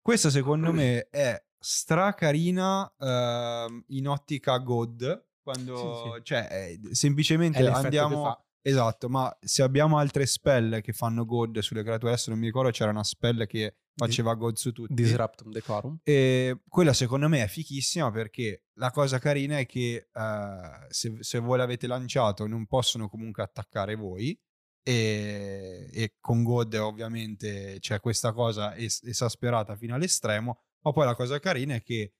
Questa 0.00 0.30
secondo 0.30 0.72
me 0.72 1.08
è 1.10 1.42
stracarina 1.58 2.92
ehm, 2.98 3.84
in 3.88 4.08
ottica 4.08 4.58
God, 4.58 5.26
quando 5.42 5.76
Sì, 5.76 6.10
sì. 6.16 6.24
cioè 6.24 6.48
eh, 6.50 6.94
semplicemente 6.94 7.58
È 7.58 7.66
andiamo... 7.66 8.42
Esatto, 8.60 9.08
ma 9.08 9.34
se 9.40 9.62
abbiamo 9.62 9.96
altre 9.96 10.26
spell 10.26 10.82
che 10.82 10.92
fanno 10.92 11.24
God 11.24 11.60
sulle 11.60 11.82
creature, 11.82 12.10
adesso 12.10 12.28
non 12.28 12.38
mi 12.38 12.46
ricordo, 12.46 12.70
c'era 12.70 12.90
una 12.90 13.04
spell 13.04 13.46
che 13.46 13.76
faceva 13.98 14.34
God 14.34 14.56
su 14.56 14.72
tutti. 14.72 14.94
Disruptum 14.94 15.50
Decorum. 15.50 15.98
E 16.04 16.60
quella 16.68 16.92
secondo 16.92 17.28
me 17.28 17.42
è 17.42 17.48
fichissima 17.48 18.10
perché 18.10 18.64
la 18.74 18.90
cosa 18.90 19.18
carina 19.18 19.58
è 19.58 19.66
che 19.66 20.08
uh, 20.12 20.86
se, 20.88 21.16
se, 21.20 21.38
voi 21.38 21.58
l'avete 21.58 21.86
lanciato 21.86 22.46
non 22.46 22.66
possono 22.66 23.08
comunque 23.08 23.42
attaccare 23.42 23.96
voi 23.96 24.38
e, 24.82 25.90
e 25.92 26.14
con 26.20 26.44
God 26.44 26.74
ovviamente 26.74 27.78
c'è 27.80 28.00
questa 28.00 28.32
cosa 28.32 28.74
es- 28.74 29.02
esasperata 29.02 29.76
fino 29.76 29.94
all'estremo, 29.94 30.62
ma 30.88 30.92
poi 30.92 31.04
la 31.04 31.14
cosa 31.14 31.38
carina 31.38 31.74
è 31.74 31.82
che 31.82 32.14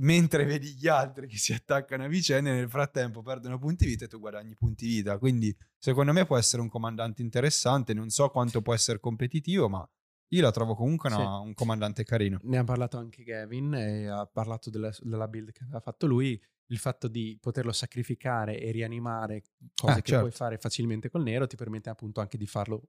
mentre 0.00 0.44
vedi 0.46 0.74
gli 0.74 0.88
altri 0.88 1.26
che 1.26 1.36
si 1.36 1.52
attaccano 1.52 2.04
a 2.04 2.08
vicenda 2.08 2.52
nel 2.52 2.68
frattempo 2.68 3.22
perdono 3.22 3.58
punti 3.58 3.84
vita 3.86 4.04
e 4.04 4.08
tu 4.08 4.18
guadagni 4.18 4.54
punti 4.54 4.86
vita. 4.86 5.18
Quindi 5.18 5.54
secondo 5.78 6.12
me 6.12 6.24
può 6.24 6.36
essere 6.36 6.62
un 6.62 6.68
comandante 6.68 7.22
interessante, 7.22 7.92
non 7.92 8.08
so 8.10 8.28
quanto 8.30 8.62
può 8.62 8.74
essere 8.74 9.00
competitivo, 9.00 9.68
ma 9.68 9.88
io 10.28 10.42
la 10.42 10.50
trovo 10.50 10.74
comunque 10.74 11.12
una, 11.12 11.18
sì. 11.18 11.46
un 11.46 11.54
comandante 11.54 12.04
carino. 12.04 12.38
Ne 12.42 12.58
ha 12.58 12.64
parlato 12.64 12.96
anche 12.96 13.22
Gavin 13.22 13.74
e 13.74 14.06
ha 14.08 14.26
parlato 14.26 14.70
della, 14.70 14.92
della, 15.00 15.28
build 15.28 15.52
che 15.52 15.62
aveva 15.62 15.80
fatto 15.80 16.06
lui. 16.06 16.40
Il 16.68 16.78
fatto 16.78 17.08
di 17.08 17.36
poterlo 17.38 17.72
sacrificare 17.72 18.58
e 18.58 18.70
rianimare, 18.70 19.42
cose 19.74 19.92
ah, 19.92 19.96
che 19.96 20.02
certo. 20.02 20.20
puoi 20.20 20.32
fare 20.32 20.56
facilmente 20.56 21.10
col 21.10 21.22
nero, 21.22 21.46
ti 21.46 21.56
permette 21.56 21.90
appunto 21.90 22.20
anche 22.20 22.38
di 22.38 22.46
farlo 22.46 22.88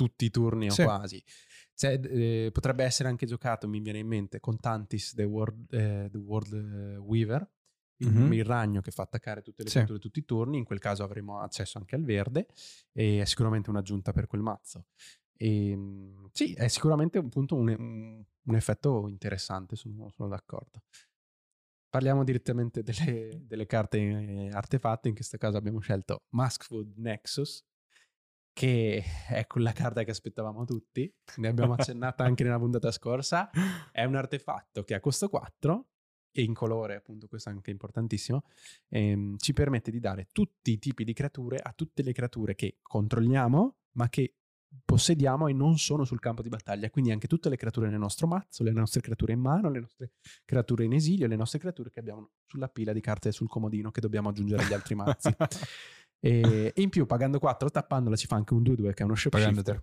tutti 0.00 0.24
i 0.24 0.30
turni 0.30 0.70
sì. 0.70 0.80
o 0.80 0.84
quasi. 0.84 1.22
Cioè, 1.74 2.00
eh, 2.02 2.48
potrebbe 2.52 2.84
essere 2.84 3.10
anche 3.10 3.26
giocato, 3.26 3.68
mi 3.68 3.80
viene 3.80 3.98
in 3.98 4.06
mente, 4.06 4.40
con 4.40 4.58
Tantis 4.58 5.12
The 5.12 5.24
World, 5.24 5.70
eh, 5.74 6.08
the 6.10 6.16
World 6.16 6.54
eh, 6.54 6.96
Weaver, 6.96 7.46
il, 7.98 8.10
mm-hmm. 8.10 8.32
il, 8.32 8.44
ragno 8.44 8.80
che 8.80 8.92
fa 8.92 9.02
attaccare 9.02 9.42
tutte 9.42 9.62
le 9.62 9.68
sì. 9.68 9.76
creature 9.76 9.98
tutti 9.98 10.20
i 10.20 10.24
turni, 10.24 10.56
in 10.56 10.64
quel 10.64 10.78
caso 10.78 11.02
avremo 11.02 11.40
accesso 11.40 11.76
anche 11.76 11.96
al 11.96 12.02
verde 12.02 12.46
e 12.92 13.20
è 13.20 13.24
sicuramente 13.26 13.68
un'aggiunta 13.68 14.12
per 14.12 14.26
quel 14.26 14.40
mazzo. 14.40 14.86
E, 15.36 15.70
ehm, 15.70 16.30
sì, 16.32 16.54
è 16.54 16.68
sicuramente 16.68 17.18
appunto 17.18 17.56
un, 17.56 17.68
un, 17.68 18.24
un 18.42 18.54
effetto 18.54 19.06
interessante, 19.08 19.76
sono, 19.76 20.08
sono, 20.08 20.30
d'accordo. 20.30 20.84
Parliamo 21.90 22.24
direttamente 22.24 22.82
delle, 22.84 23.42
delle 23.46 23.66
carte 23.66 23.98
eh, 23.98 24.48
artefatte, 24.50 25.08
in 25.08 25.14
questo 25.14 25.36
caso 25.36 25.58
abbiamo 25.58 25.80
scelto 25.80 26.24
Maskwood 26.30 26.94
Nexus, 26.96 27.62
che 28.52 29.02
è 29.28 29.46
quella 29.46 29.72
carta 29.72 30.02
che 30.02 30.10
aspettavamo 30.10 30.64
tutti, 30.64 31.12
ne 31.36 31.48
abbiamo 31.48 31.72
accennata 31.78 32.24
anche 32.24 32.44
nella 32.44 32.58
puntata 32.58 32.90
scorsa, 32.90 33.50
è 33.90 34.04
un 34.04 34.14
artefatto 34.14 34.84
che 34.84 34.94
a 34.94 35.00
costo 35.00 35.28
4 35.28 35.86
e 36.32 36.42
in 36.42 36.54
colore, 36.54 36.94
appunto 36.94 37.26
questo 37.26 37.48
è 37.48 37.52
anche 37.52 37.70
importantissimo, 37.70 38.44
ehm, 38.88 39.36
ci 39.36 39.52
permette 39.52 39.90
di 39.90 39.98
dare 39.98 40.28
tutti 40.32 40.72
i 40.72 40.78
tipi 40.78 41.04
di 41.04 41.12
creature 41.12 41.58
a 41.58 41.72
tutte 41.72 42.02
le 42.02 42.12
creature 42.12 42.54
che 42.54 42.78
controlliamo, 42.82 43.76
ma 43.92 44.08
che 44.08 44.34
possediamo 44.84 45.48
e 45.48 45.52
non 45.52 45.78
sono 45.78 46.04
sul 46.04 46.20
campo 46.20 46.42
di 46.42 46.48
battaglia, 46.48 46.90
quindi 46.90 47.10
anche 47.10 47.26
tutte 47.26 47.48
le 47.48 47.56
creature 47.56 47.88
nel 47.88 47.98
nostro 47.98 48.26
mazzo, 48.26 48.62
le 48.62 48.70
nostre 48.70 49.00
creature 49.00 49.32
in 49.32 49.40
mano, 49.40 49.68
le 49.70 49.80
nostre 49.80 50.12
creature 50.44 50.84
in 50.84 50.92
esilio, 50.92 51.26
le 51.26 51.36
nostre 51.36 51.58
creature 51.58 51.90
che 51.90 51.98
abbiamo 51.98 52.30
sulla 52.46 52.68
pila 52.68 52.92
di 52.92 53.00
carte 53.00 53.32
sul 53.32 53.48
comodino 53.48 53.90
che 53.90 54.00
dobbiamo 54.00 54.28
aggiungere 54.28 54.62
agli 54.62 54.72
altri 54.72 54.94
mazzi. 54.94 55.34
E, 56.20 56.72
in 56.76 56.88
più, 56.90 57.06
pagando 57.06 57.38
4, 57.38 57.70
tappandola 57.70 58.16
ci 58.16 58.26
fa 58.26 58.36
anche 58.36 58.54
un 58.54 58.62
2-2 58.62 58.92
che 58.92 59.02
è 59.02 59.04
uno 59.04 59.14
shop 59.14 59.32
Pagando 59.32 59.62
3. 59.62 59.82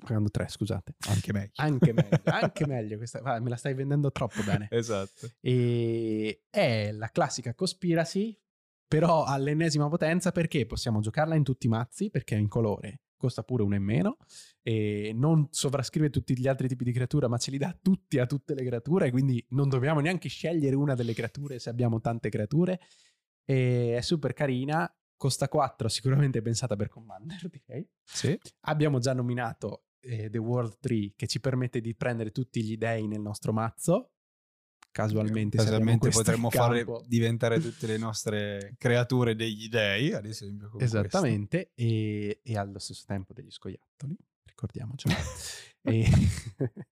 Pagando 0.00 0.30
3, 0.30 0.48
scusate. 0.48 0.94
Anche 1.08 1.32
meglio. 1.32 1.50
Anche 1.56 1.92
meglio, 1.92 2.20
anche 2.24 2.66
meglio. 2.66 2.96
Questa, 2.96 3.20
va, 3.20 3.38
me 3.40 3.50
la 3.50 3.56
stai 3.56 3.74
vendendo 3.74 4.10
troppo 4.10 4.42
bene. 4.42 4.68
esatto. 4.70 5.30
E 5.40 6.44
è 6.48 6.92
la 6.92 7.08
classica 7.08 7.54
conspiracy, 7.54 8.38
però 8.86 9.24
all'ennesima 9.24 9.88
potenza 9.88 10.32
perché 10.32 10.64
possiamo 10.66 11.00
giocarla 11.00 11.34
in 11.34 11.44
tutti 11.44 11.66
i 11.66 11.68
mazzi, 11.68 12.10
perché 12.10 12.36
è 12.36 12.38
in 12.38 12.48
colore, 12.48 13.02
costa 13.16 13.42
pure 13.42 13.62
uno 13.62 13.74
in 13.74 13.82
meno, 13.82 14.16
e 14.62 15.12
non 15.14 15.48
sovrascrive 15.50 16.08
tutti 16.08 16.38
gli 16.38 16.48
altri 16.48 16.66
tipi 16.66 16.84
di 16.84 16.92
creatura, 16.92 17.28
ma 17.28 17.36
ce 17.36 17.50
li 17.50 17.58
dà 17.58 17.76
tutti 17.80 18.18
a 18.18 18.26
tutte 18.26 18.54
le 18.54 18.64
creature, 18.64 19.10
quindi 19.10 19.44
non 19.50 19.68
dobbiamo 19.68 20.00
neanche 20.00 20.28
scegliere 20.28 20.76
una 20.76 20.94
delle 20.94 21.12
creature 21.12 21.58
se 21.58 21.68
abbiamo 21.68 22.00
tante 22.00 22.30
creature. 22.30 22.80
E 23.44 23.96
è 23.96 24.00
super 24.00 24.32
carina 24.32 24.90
costa 25.20 25.48
4, 25.48 25.86
sicuramente 25.88 26.40
pensata 26.40 26.76
per 26.76 26.88
Commander, 26.88 27.46
direi. 27.52 27.86
Sì. 28.02 28.40
Abbiamo 28.62 29.00
già 29.00 29.12
nominato 29.12 29.88
eh, 30.00 30.30
The 30.30 30.38
World 30.38 30.78
3 30.80 31.12
che 31.14 31.26
ci 31.26 31.40
permette 31.40 31.82
di 31.82 31.94
prendere 31.94 32.30
tutti 32.30 32.62
gli 32.64 32.78
dei 32.78 33.06
nel 33.06 33.20
nostro 33.20 33.52
mazzo. 33.52 34.12
Casualmente, 34.90 35.58
Casualmente 35.58 36.08
potremmo 36.08 36.48
fare 36.50 36.84
diventare 37.06 37.60
tutte 37.60 37.86
le 37.86 37.98
nostre 37.98 38.74
creature 38.78 39.36
degli 39.36 39.68
dei, 39.68 40.14
ad 40.14 40.24
esempio. 40.24 40.72
Esattamente, 40.78 41.70
e, 41.74 42.40
e, 42.42 42.56
allo 42.56 42.78
stesso 42.78 43.04
tempo 43.06 43.34
degli 43.34 43.50
scoiattoli, 43.50 44.16
ricordiamocelo. 44.42 45.14
E, 45.82 46.06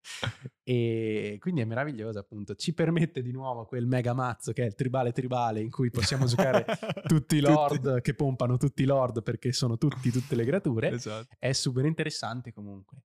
e, 0.62 1.36
quindi 1.40 1.60
è 1.60 1.64
meraviglioso 1.64 2.18
appunto 2.18 2.54
ci 2.54 2.72
permette 2.72 3.20
di 3.20 3.32
nuovo 3.32 3.66
quel 3.66 3.86
mega 3.86 4.14
mazzo 4.14 4.52
che 4.52 4.62
è 4.62 4.66
il 4.66 4.74
tribale 4.74 5.12
tribale 5.12 5.60
in 5.60 5.70
cui 5.70 5.90
possiamo 5.90 6.24
giocare 6.24 6.64
tutti 7.06 7.36
i 7.36 7.40
lord 7.40 7.82
tutti. 7.82 8.00
che 8.00 8.14
pompano 8.14 8.56
tutti 8.56 8.82
i 8.82 8.86
lord 8.86 9.22
perché 9.22 9.52
sono 9.52 9.76
tutti 9.76 10.10
tutte 10.10 10.34
le 10.34 10.46
creature 10.46 10.88
esatto. 10.88 11.34
è 11.38 11.52
super 11.52 11.84
interessante 11.84 12.54
comunque 12.54 13.02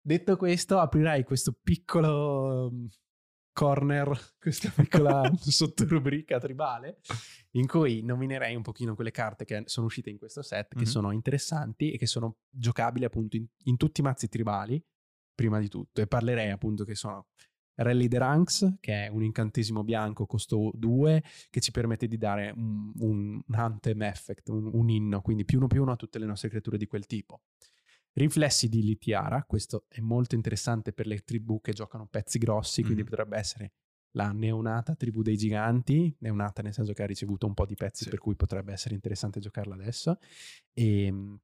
detto 0.00 0.38
questo 0.38 0.78
aprirai 0.78 1.22
questo 1.22 1.52
piccolo 1.62 2.72
corner, 3.54 4.10
questa 4.38 4.70
piccola 4.74 5.30
sottorubrica 5.38 6.38
tribale, 6.38 6.98
in 7.52 7.66
cui 7.66 8.02
nominerei 8.02 8.54
un 8.54 8.62
pochino 8.62 8.94
quelle 8.94 9.12
carte 9.12 9.46
che 9.46 9.62
sono 9.66 9.86
uscite 9.86 10.10
in 10.10 10.18
questo 10.18 10.42
set, 10.42 10.70
che 10.70 10.80
mm-hmm. 10.80 10.86
sono 10.86 11.12
interessanti 11.12 11.92
e 11.92 11.96
che 11.96 12.06
sono 12.06 12.38
giocabili 12.50 13.06
appunto 13.06 13.36
in, 13.36 13.46
in, 13.64 13.76
tutti 13.78 14.00
i 14.00 14.04
mazzi 14.04 14.28
tribali, 14.28 14.84
prima 15.34 15.58
di 15.58 15.68
tutto, 15.68 16.00
e 16.00 16.06
parlerei 16.06 16.50
appunto 16.50 16.84
che 16.84 16.94
sono 16.94 17.26
Rally 17.76 18.08
the 18.08 18.18
Ranks, 18.18 18.76
che 18.80 19.06
è 19.06 19.08
un 19.08 19.22
incantesimo 19.22 19.82
bianco 19.82 20.26
costo 20.26 20.70
2, 20.74 21.22
che 21.50 21.60
ci 21.60 21.70
permette 21.70 22.06
di 22.06 22.16
dare 22.16 22.52
un, 22.54 22.92
un 22.98 23.42
anthem 23.50 24.02
effect, 24.02 24.48
un, 24.48 24.70
un 24.72 24.88
inno, 24.88 25.20
quindi 25.20 25.44
più 25.44 25.58
uno 25.58 25.66
più 25.66 25.82
uno 25.82 25.92
a 25.92 25.96
tutte 25.96 26.18
le 26.18 26.26
nostre 26.26 26.48
creature 26.48 26.78
di 26.78 26.86
quel 26.86 27.06
tipo. 27.06 27.42
Riflessi 28.12 28.68
di 28.68 28.82
Litiara, 28.84 29.42
questo 29.42 29.86
è 29.88 30.00
molto 30.00 30.36
interessante 30.36 30.92
per 30.92 31.06
le 31.06 31.18
tribù 31.20 31.60
che 31.60 31.72
giocano 31.72 32.06
pezzi 32.06 32.38
grossi, 32.38 32.82
quindi 32.84 33.02
mm. 33.02 33.06
potrebbe 33.06 33.36
essere 33.36 33.72
la 34.12 34.30
neonata 34.30 34.94
tribù 34.94 35.22
dei 35.22 35.36
giganti, 35.36 36.14
neonata 36.20 36.62
nel 36.62 36.72
senso 36.72 36.92
che 36.92 37.02
ha 37.02 37.06
ricevuto 37.06 37.46
un 37.46 37.54
po' 37.54 37.66
di 37.66 37.74
pezzi 37.74 38.04
sì. 38.04 38.10
per 38.10 38.20
cui 38.20 38.36
potrebbe 38.36 38.72
essere 38.72 38.94
interessante 38.94 39.40
giocarla 39.40 39.74
adesso. 39.74 40.18
E, 40.72 41.06
ehm, 41.06 41.40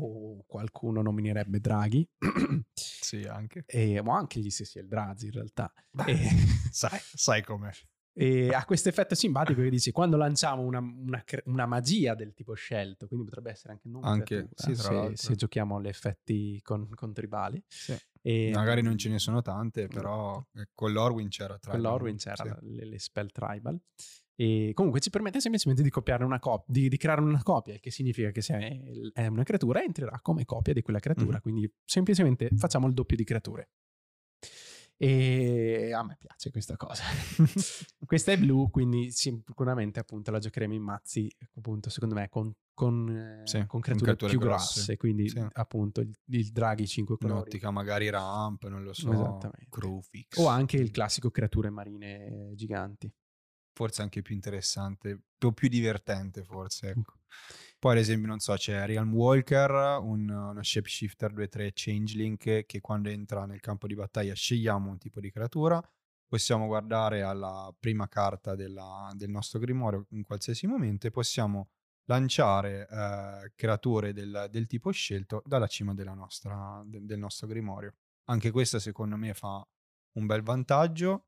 o 0.00 0.44
qualcuno 0.46 1.02
nominerebbe 1.02 1.60
Draghi. 1.60 2.08
sì, 2.72 3.22
anche. 3.22 3.64
E, 3.66 3.98
o 3.98 4.10
anche 4.10 4.40
gli 4.40 4.50
stessi 4.50 4.78
Eldrazi 4.78 5.26
in 5.26 5.32
realtà. 5.32 5.72
E, 6.06 6.16
sai, 6.70 6.98
sai 7.02 7.42
com'è. 7.42 7.70
E 8.12 8.52
ha 8.52 8.64
questo 8.64 8.88
effetto 8.88 9.14
simpatico 9.14 9.62
che 9.62 9.70
dici 9.70 9.92
quando 9.92 10.16
lanciamo 10.16 10.62
una, 10.62 10.80
una, 10.80 11.22
una, 11.44 11.66
magia 11.66 12.16
del 12.16 12.34
tipo 12.34 12.52
scelto, 12.54 13.06
quindi 13.06 13.24
potrebbe 13.24 13.52
essere 13.52 13.74
anche 13.74 13.88
non 13.88 14.02
anche, 14.02 14.48
sì, 14.54 14.74
se, 14.74 15.12
se, 15.14 15.36
giochiamo 15.36 15.80
gli 15.80 15.86
effetti 15.86 16.60
con, 16.62 16.88
con 16.96 17.12
tribali. 17.12 17.62
Sì. 17.68 17.96
E, 18.20 18.50
Magari 18.52 18.82
non 18.82 18.98
ce 18.98 19.08
ne 19.08 19.20
sono 19.20 19.40
tante, 19.40 19.86
però 19.86 20.44
esatto. 20.52 20.70
con 20.74 20.92
l'Orwin 20.92 21.28
c'era 21.28 21.58
tribal. 21.58 21.80
Con 21.80 21.90
l'Orwin 21.90 22.16
c'era 22.16 22.42
sì. 22.42 22.74
le, 22.74 22.84
le, 22.86 22.98
spell 22.98 23.30
tribal. 23.30 23.80
E 24.40 24.70
comunque 24.72 25.00
ci 25.00 25.10
permette 25.10 25.40
semplicemente 25.40 25.82
di 25.82 25.90
copiare 25.90 26.22
una 26.22 26.38
copia, 26.38 26.72
di, 26.72 26.88
di, 26.88 26.96
creare 26.96 27.20
una 27.20 27.42
copia, 27.42 27.74
il 27.74 27.80
che 27.80 27.90
significa 27.90 28.30
che 28.30 28.40
se 28.40 29.10
è 29.12 29.26
una 29.26 29.42
creatura 29.42 29.82
entrerà 29.82 30.20
come 30.22 30.44
copia 30.44 30.72
di 30.72 30.80
quella 30.80 31.00
creatura, 31.00 31.38
mm. 31.38 31.40
quindi 31.40 31.72
semplicemente 31.84 32.48
facciamo 32.54 32.86
il 32.86 32.94
doppio 32.94 33.16
di 33.16 33.24
creature. 33.24 33.68
E 34.96 35.92
a 35.92 36.04
me 36.04 36.16
piace 36.20 36.52
questa 36.52 36.76
cosa. 36.76 37.02
questa 38.06 38.30
è 38.30 38.38
blu, 38.38 38.70
quindi 38.70 39.10
sicuramente 39.10 39.98
appunto 39.98 40.30
la 40.30 40.38
giocheremo 40.38 40.74
in 40.74 40.82
mazzi, 40.82 41.28
appunto 41.56 41.90
secondo 41.90 42.14
me 42.14 42.28
con, 42.28 42.52
con, 42.74 43.08
eh, 43.08 43.42
sì, 43.44 43.64
con 43.66 43.80
creature, 43.80 44.16
creature, 44.16 44.30
più 44.30 44.40
grosse, 44.40 44.74
grosse 44.74 44.96
quindi 44.96 45.28
sì. 45.28 45.44
appunto 45.52 46.00
il, 46.00 46.12
il 46.26 46.52
draghi 46.52 46.86
5 46.86 47.16
colori. 47.16 47.38
In 47.38 47.44
ottica 47.44 47.70
magari 47.72 48.08
ramp, 48.08 48.68
non 48.68 48.84
lo 48.84 48.92
so. 48.92 49.38
Crewfix. 49.68 50.36
O 50.36 50.46
anche 50.46 50.76
il 50.76 50.92
classico 50.92 51.30
creature 51.32 51.70
marine 51.70 52.52
giganti. 52.54 53.12
Forse 53.78 54.02
anche 54.02 54.22
più 54.22 54.34
interessante, 54.34 55.20
o 55.40 55.52
più 55.52 55.68
divertente 55.68 56.42
forse, 56.42 56.88
ecco. 56.88 57.12
Poi 57.78 57.92
ad 57.92 57.98
esempio, 57.98 58.26
non 58.26 58.40
so, 58.40 58.52
c'è 58.54 58.86
Realm 58.86 59.14
Walker, 59.14 60.00
un, 60.00 60.28
uno 60.28 60.60
shapeshifter 60.60 61.32
2-3 61.32 61.70
changeling 61.72 62.64
che 62.66 62.80
quando 62.80 63.08
entra 63.08 63.46
nel 63.46 63.60
campo 63.60 63.86
di 63.86 63.94
battaglia 63.94 64.34
scegliamo 64.34 64.90
un 64.90 64.98
tipo 64.98 65.20
di 65.20 65.30
creatura. 65.30 65.80
Possiamo 66.26 66.66
guardare 66.66 67.22
alla 67.22 67.72
prima 67.78 68.08
carta 68.08 68.56
della, 68.56 69.12
del 69.14 69.30
nostro 69.30 69.60
grimorio 69.60 70.06
in 70.10 70.24
qualsiasi 70.24 70.66
momento 70.66 71.06
e 71.06 71.12
possiamo 71.12 71.68
lanciare 72.06 72.88
eh, 72.90 73.52
creature 73.54 74.12
del, 74.12 74.48
del, 74.50 74.66
tipo 74.66 74.90
scelto 74.90 75.40
dalla 75.46 75.68
cima 75.68 75.92
nostra, 75.92 76.82
de, 76.84 77.06
del 77.06 77.20
nostro 77.20 77.46
grimorio. 77.46 77.94
Anche 78.24 78.50
questa 78.50 78.80
secondo 78.80 79.16
me 79.16 79.34
fa 79.34 79.64
un 80.14 80.26
bel 80.26 80.42
vantaggio 80.42 81.27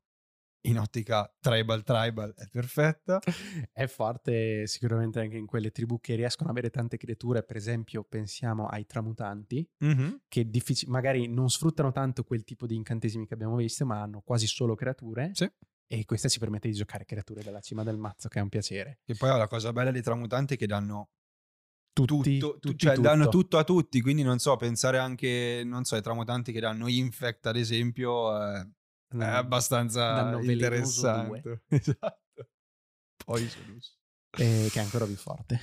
in 0.63 0.77
ottica 0.77 1.33
tribal 1.39 1.83
tribal 1.83 2.33
è 2.35 2.47
perfetta. 2.49 3.19
È 3.71 3.87
forte 3.87 4.67
sicuramente 4.67 5.19
anche 5.19 5.37
in 5.37 5.45
quelle 5.45 5.71
tribù 5.71 5.99
che 5.99 6.15
riescono 6.15 6.49
ad 6.49 6.55
avere 6.57 6.71
tante 6.71 6.97
creature, 6.97 7.43
per 7.43 7.55
esempio 7.55 8.03
pensiamo 8.03 8.67
ai 8.67 8.85
tramutanti, 8.85 9.67
mm-hmm. 9.83 10.13
che 10.27 10.49
diffic- 10.49 10.87
magari 10.87 11.27
non 11.27 11.49
sfruttano 11.49 11.91
tanto 11.91 12.23
quel 12.23 12.43
tipo 12.43 12.67
di 12.67 12.75
incantesimi 12.75 13.25
che 13.25 13.33
abbiamo 13.33 13.55
visto, 13.55 13.85
ma 13.85 14.01
hanno 14.01 14.21
quasi 14.21 14.45
solo 14.47 14.75
creature. 14.75 15.31
Sì. 15.33 15.49
e 15.87 16.05
questa 16.05 16.29
ci 16.29 16.39
permette 16.39 16.69
di 16.69 16.73
giocare 16.75 17.05
creature 17.05 17.43
dalla 17.43 17.59
cima 17.59 17.83
del 17.83 17.97
mazzo, 17.97 18.29
che 18.29 18.39
è 18.39 18.41
un 18.41 18.49
piacere. 18.49 18.99
E 19.05 19.15
poi 19.15 19.35
la 19.37 19.47
cosa 19.47 19.73
bella 19.73 19.91
dei 19.91 20.01
tramutanti 20.01 20.53
è 20.53 20.57
che 20.57 20.67
danno 20.67 21.09
Tutti, 21.93 22.37
tutto, 22.37 22.59
tutti 22.59 22.77
cioè 22.77 22.95
tutto. 22.95 23.07
danno 23.07 23.27
tutto 23.27 23.57
a 23.57 23.63
tutti, 23.65 23.99
quindi 23.99 24.23
non 24.23 24.39
so, 24.39 24.55
pensare 24.55 24.97
anche, 24.97 25.63
non 25.65 25.83
so, 25.83 25.95
ai 25.95 26.01
tramutanti 26.01 26.53
che 26.53 26.61
danno 26.61 26.87
infect 26.87 27.47
ad 27.47 27.57
esempio 27.57 28.31
eh, 28.41 28.69
è 29.17 29.23
abbastanza 29.25 30.39
interessante. 30.41 31.63
Esatto. 31.69 32.49
Poi 33.23 33.47
Solus. 33.47 33.99
eh, 34.37 34.67
che 34.71 34.79
è 34.79 34.83
ancora 34.83 35.05
più 35.05 35.15
forte, 35.15 35.59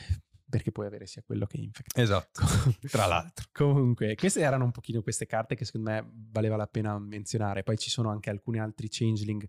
perché 0.48 0.70
puoi 0.70 0.86
avere 0.86 1.06
sia 1.06 1.22
quello 1.22 1.46
che 1.46 1.56
infect. 1.58 1.98
Esatto, 1.98 2.42
tra 2.88 3.06
l'altro. 3.06 3.46
Comunque, 3.52 4.14
queste 4.14 4.40
erano 4.40 4.64
un 4.64 4.70
pochino 4.70 5.02
queste 5.02 5.26
carte 5.26 5.54
che 5.54 5.64
secondo 5.64 5.90
me 5.90 6.08
valeva 6.30 6.56
la 6.56 6.66
pena 6.66 6.98
menzionare. 6.98 7.62
Poi 7.62 7.76
ci 7.76 7.90
sono 7.90 8.10
anche 8.10 8.30
alcuni 8.30 8.60
altri 8.60 8.88
changeling 8.88 9.46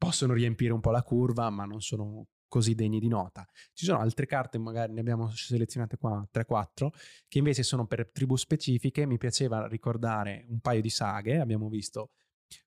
possono 0.00 0.32
riempire 0.32 0.72
un 0.72 0.80
po' 0.80 0.90
la 0.90 1.02
curva, 1.02 1.50
ma 1.50 1.66
non 1.66 1.82
sono 1.82 2.28
così 2.48 2.74
degni 2.74 3.00
di 3.00 3.08
nota. 3.08 3.46
Ci 3.74 3.84
sono 3.84 3.98
altre 3.98 4.24
carte, 4.24 4.56
magari 4.56 4.94
ne 4.94 5.00
abbiamo 5.00 5.30
selezionate 5.30 5.98
qua 5.98 6.26
3-4, 6.32 6.88
che 7.28 7.36
invece 7.36 7.62
sono 7.62 7.86
per 7.86 8.10
tribù 8.10 8.34
specifiche. 8.36 9.04
Mi 9.04 9.18
piaceva 9.18 9.66
ricordare 9.66 10.46
un 10.48 10.60
paio 10.60 10.80
di 10.80 10.88
saghe. 10.88 11.38
Abbiamo 11.38 11.68
visto 11.68 12.12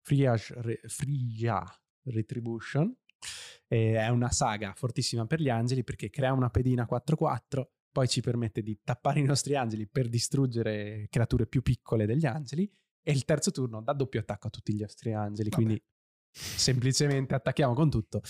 Friage, 0.02 0.54
Re- 0.58 0.82
Frigia 0.88 1.64
Retribution. 2.04 2.96
Eh, 3.68 3.96
è 3.96 4.10
una 4.10 4.30
saga 4.30 4.74
fortissima 4.76 5.26
per 5.26 5.40
gli 5.40 5.50
angeli 5.50 5.84
perché 5.84 6.10
crea 6.10 6.34
una 6.34 6.50
pedina 6.50 6.88
4-4, 6.90 7.64
poi 7.92 8.08
ci 8.08 8.22
permette 8.22 8.62
di 8.62 8.80
tappare 8.84 9.20
i 9.20 9.24
nostri 9.24 9.56
angeli 9.56 9.88
per 9.88 10.10
distruggere 10.10 11.08
creature 11.10 11.48
più 11.48 11.62
piccole 11.62 12.06
degli 12.06 12.26
angeli. 12.26 12.70
E 13.06 13.12
il 13.12 13.26
terzo 13.26 13.52
turno 13.52 13.82
dà 13.82 13.94
doppio 13.94 14.20
attacco 14.20 14.48
a 14.48 14.50
tutti 14.50 14.74
gli 14.74 14.82
nostri 14.82 15.14
angeli. 15.14 15.50
Vabbè. 15.50 15.64
Quindi 15.64 15.84
semplicemente 16.32 17.36
attacchiamo 17.36 17.74
con 17.74 17.90
tutto 17.90 18.22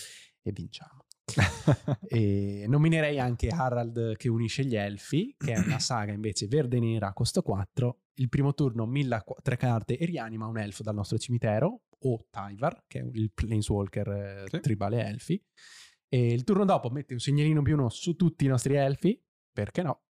e 0.42 0.52
vinciamo. 0.52 1.03
E 2.08 2.66
nominerei 2.68 3.20
anche 3.20 3.48
Harald 3.48 4.16
che 4.18 4.30
unisce 4.30 4.66
gli 4.66 4.76
elfi, 4.76 5.36
che 5.38 5.54
è 5.54 5.58
una 5.58 5.80
saga 5.80 6.12
invece 6.12 6.48
verde 6.48 6.78
e 6.78 6.80
nera 6.80 7.08
a 7.08 7.14
costo 7.14 7.42
4. 7.42 8.00
Il 8.16 8.30
primo 8.30 8.54
turno 8.54 8.86
milla 8.86 9.24
tre 9.42 9.58
carte 9.58 9.98
e 9.98 10.06
rianima 10.06 10.46
un 10.46 10.58
elfo 10.58 10.84
dal 10.84 10.94
nostro 10.96 11.18
cimitero, 11.18 11.84
o 12.06 12.28
Tyvar, 12.30 12.84
che 12.88 13.00
è 13.00 13.04
il 13.12 13.32
planeswalker 13.34 14.08
eh, 14.10 14.44
Sì. 14.50 14.60
tribale 14.60 15.06
elfi. 15.06 15.42
E 16.08 16.28
il 16.28 16.44
turno 16.44 16.66
dopo 16.66 16.90
mette 16.90 17.14
un 17.14 17.20
segnalino 17.20 17.62
più 17.64 17.74
uno 17.76 17.90
su 17.90 18.16
tutti 18.16 18.46
i 18.46 18.48
nostri 18.48 18.76
elfi, 18.76 19.20
perché 19.52 19.82
no? 19.82 20.04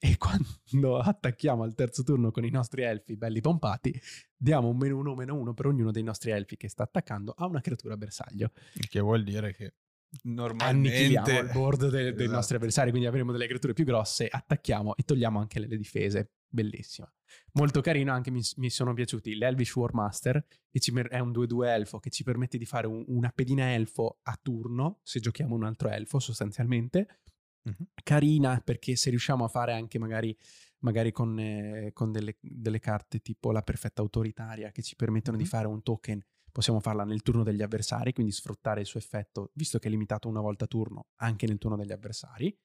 E 0.00 0.16
quando 0.18 0.98
attacchiamo 0.98 1.62
al 1.62 1.74
terzo 1.74 2.02
turno 2.02 2.30
con 2.32 2.44
i 2.44 2.50
nostri 2.50 2.82
elfi 2.82 3.16
belli 3.16 3.40
pompati, 3.40 3.94
diamo 4.36 4.68
un 4.68 4.76
meno 4.76 4.98
uno 4.98 5.14
meno 5.14 5.34
uno 5.36 5.54
per 5.54 5.66
ognuno 5.66 5.92
dei 5.92 6.02
nostri 6.02 6.32
elfi 6.32 6.56
che 6.56 6.68
sta 6.68 6.82
attaccando 6.82 7.32
a 7.36 7.46
una 7.46 7.60
creatura 7.60 7.96
bersaglio 7.96 8.50
Il 8.74 8.88
che 8.88 9.00
vuol 9.00 9.22
dire 9.22 9.54
che 9.54 9.74
normalmente 10.22 11.02
il 11.02 11.50
board 11.52 11.88
de- 11.90 11.90
dei 11.90 12.12
Esatto. 12.12 12.30
nostri 12.30 12.56
avversari, 12.56 12.90
quindi 12.90 13.08
avremo 13.08 13.32
delle 13.32 13.46
creature 13.46 13.72
più 13.72 13.84
grosse, 13.84 14.28
attacchiamo 14.28 14.96
e 14.96 15.02
togliamo 15.02 15.38
anche 15.38 15.58
le, 15.60 15.66
le 15.66 15.76
difese. 15.76 16.32
Bellissima. 16.48 17.12
Molto 17.54 17.80
carino, 17.80 18.12
anche 18.12 18.30
mi, 18.30 18.40
mi 18.58 18.70
sono 18.70 18.94
piaciuti 18.94 19.34
l'Elvish 19.34 19.74
War 19.74 19.92
Master, 19.92 20.44
che 20.70 20.78
ci 20.78 20.92
è 21.08 21.18
un 21.18 21.32
2-2 21.32 21.66
elfo 21.66 21.98
che 21.98 22.10
ci 22.10 22.22
permette 22.22 22.58
di 22.58 22.64
fare 22.64 22.86
un- 22.86 23.04
una 23.08 23.30
pedina 23.34 23.72
elfo 23.74 24.18
a 24.22 24.38
turno, 24.40 25.00
se 25.02 25.18
giochiamo 25.18 25.54
un 25.54 25.64
altro 25.64 25.88
elfo 25.88 26.20
sostanzialmente. 26.20 27.22
Mhm. 27.64 27.88
Carina 28.04 28.60
perché 28.60 28.94
se 28.94 29.10
riusciamo 29.10 29.44
a 29.44 29.48
fare 29.48 29.72
anche 29.72 29.98
magari, 29.98 30.36
magari 30.80 31.10
con, 31.10 31.36
eh, 31.40 31.90
con 31.92 32.12
delle, 32.12 32.36
delle 32.40 32.78
carte 32.78 33.20
tipo 33.20 33.50
la 33.50 33.62
perfetta 33.62 34.02
autoritaria 34.02 34.70
che 34.70 34.82
ci 34.82 34.94
permettono 34.94 35.36
di 35.36 35.42
Mhm. 35.44 35.48
fare 35.48 35.66
un 35.66 35.82
token 35.82 36.22
possiamo 36.54 36.78
farla 36.78 37.02
nel 37.02 37.22
turno 37.22 37.42
degli 37.42 37.62
avversari, 37.62 38.12
quindi 38.12 38.30
sfruttare 38.30 38.78
il 38.78 38.86
suo 38.86 39.00
effetto, 39.00 39.50
visto 39.54 39.80
che 39.80 39.88
è 39.88 39.90
limitato 39.90 40.28
una 40.28 40.40
volta 40.40 40.68
turno, 40.68 41.08
anche 41.16 41.48
nel 41.48 41.58
turno 41.58 41.76
degli 41.76 41.90
avversari, 41.90 42.56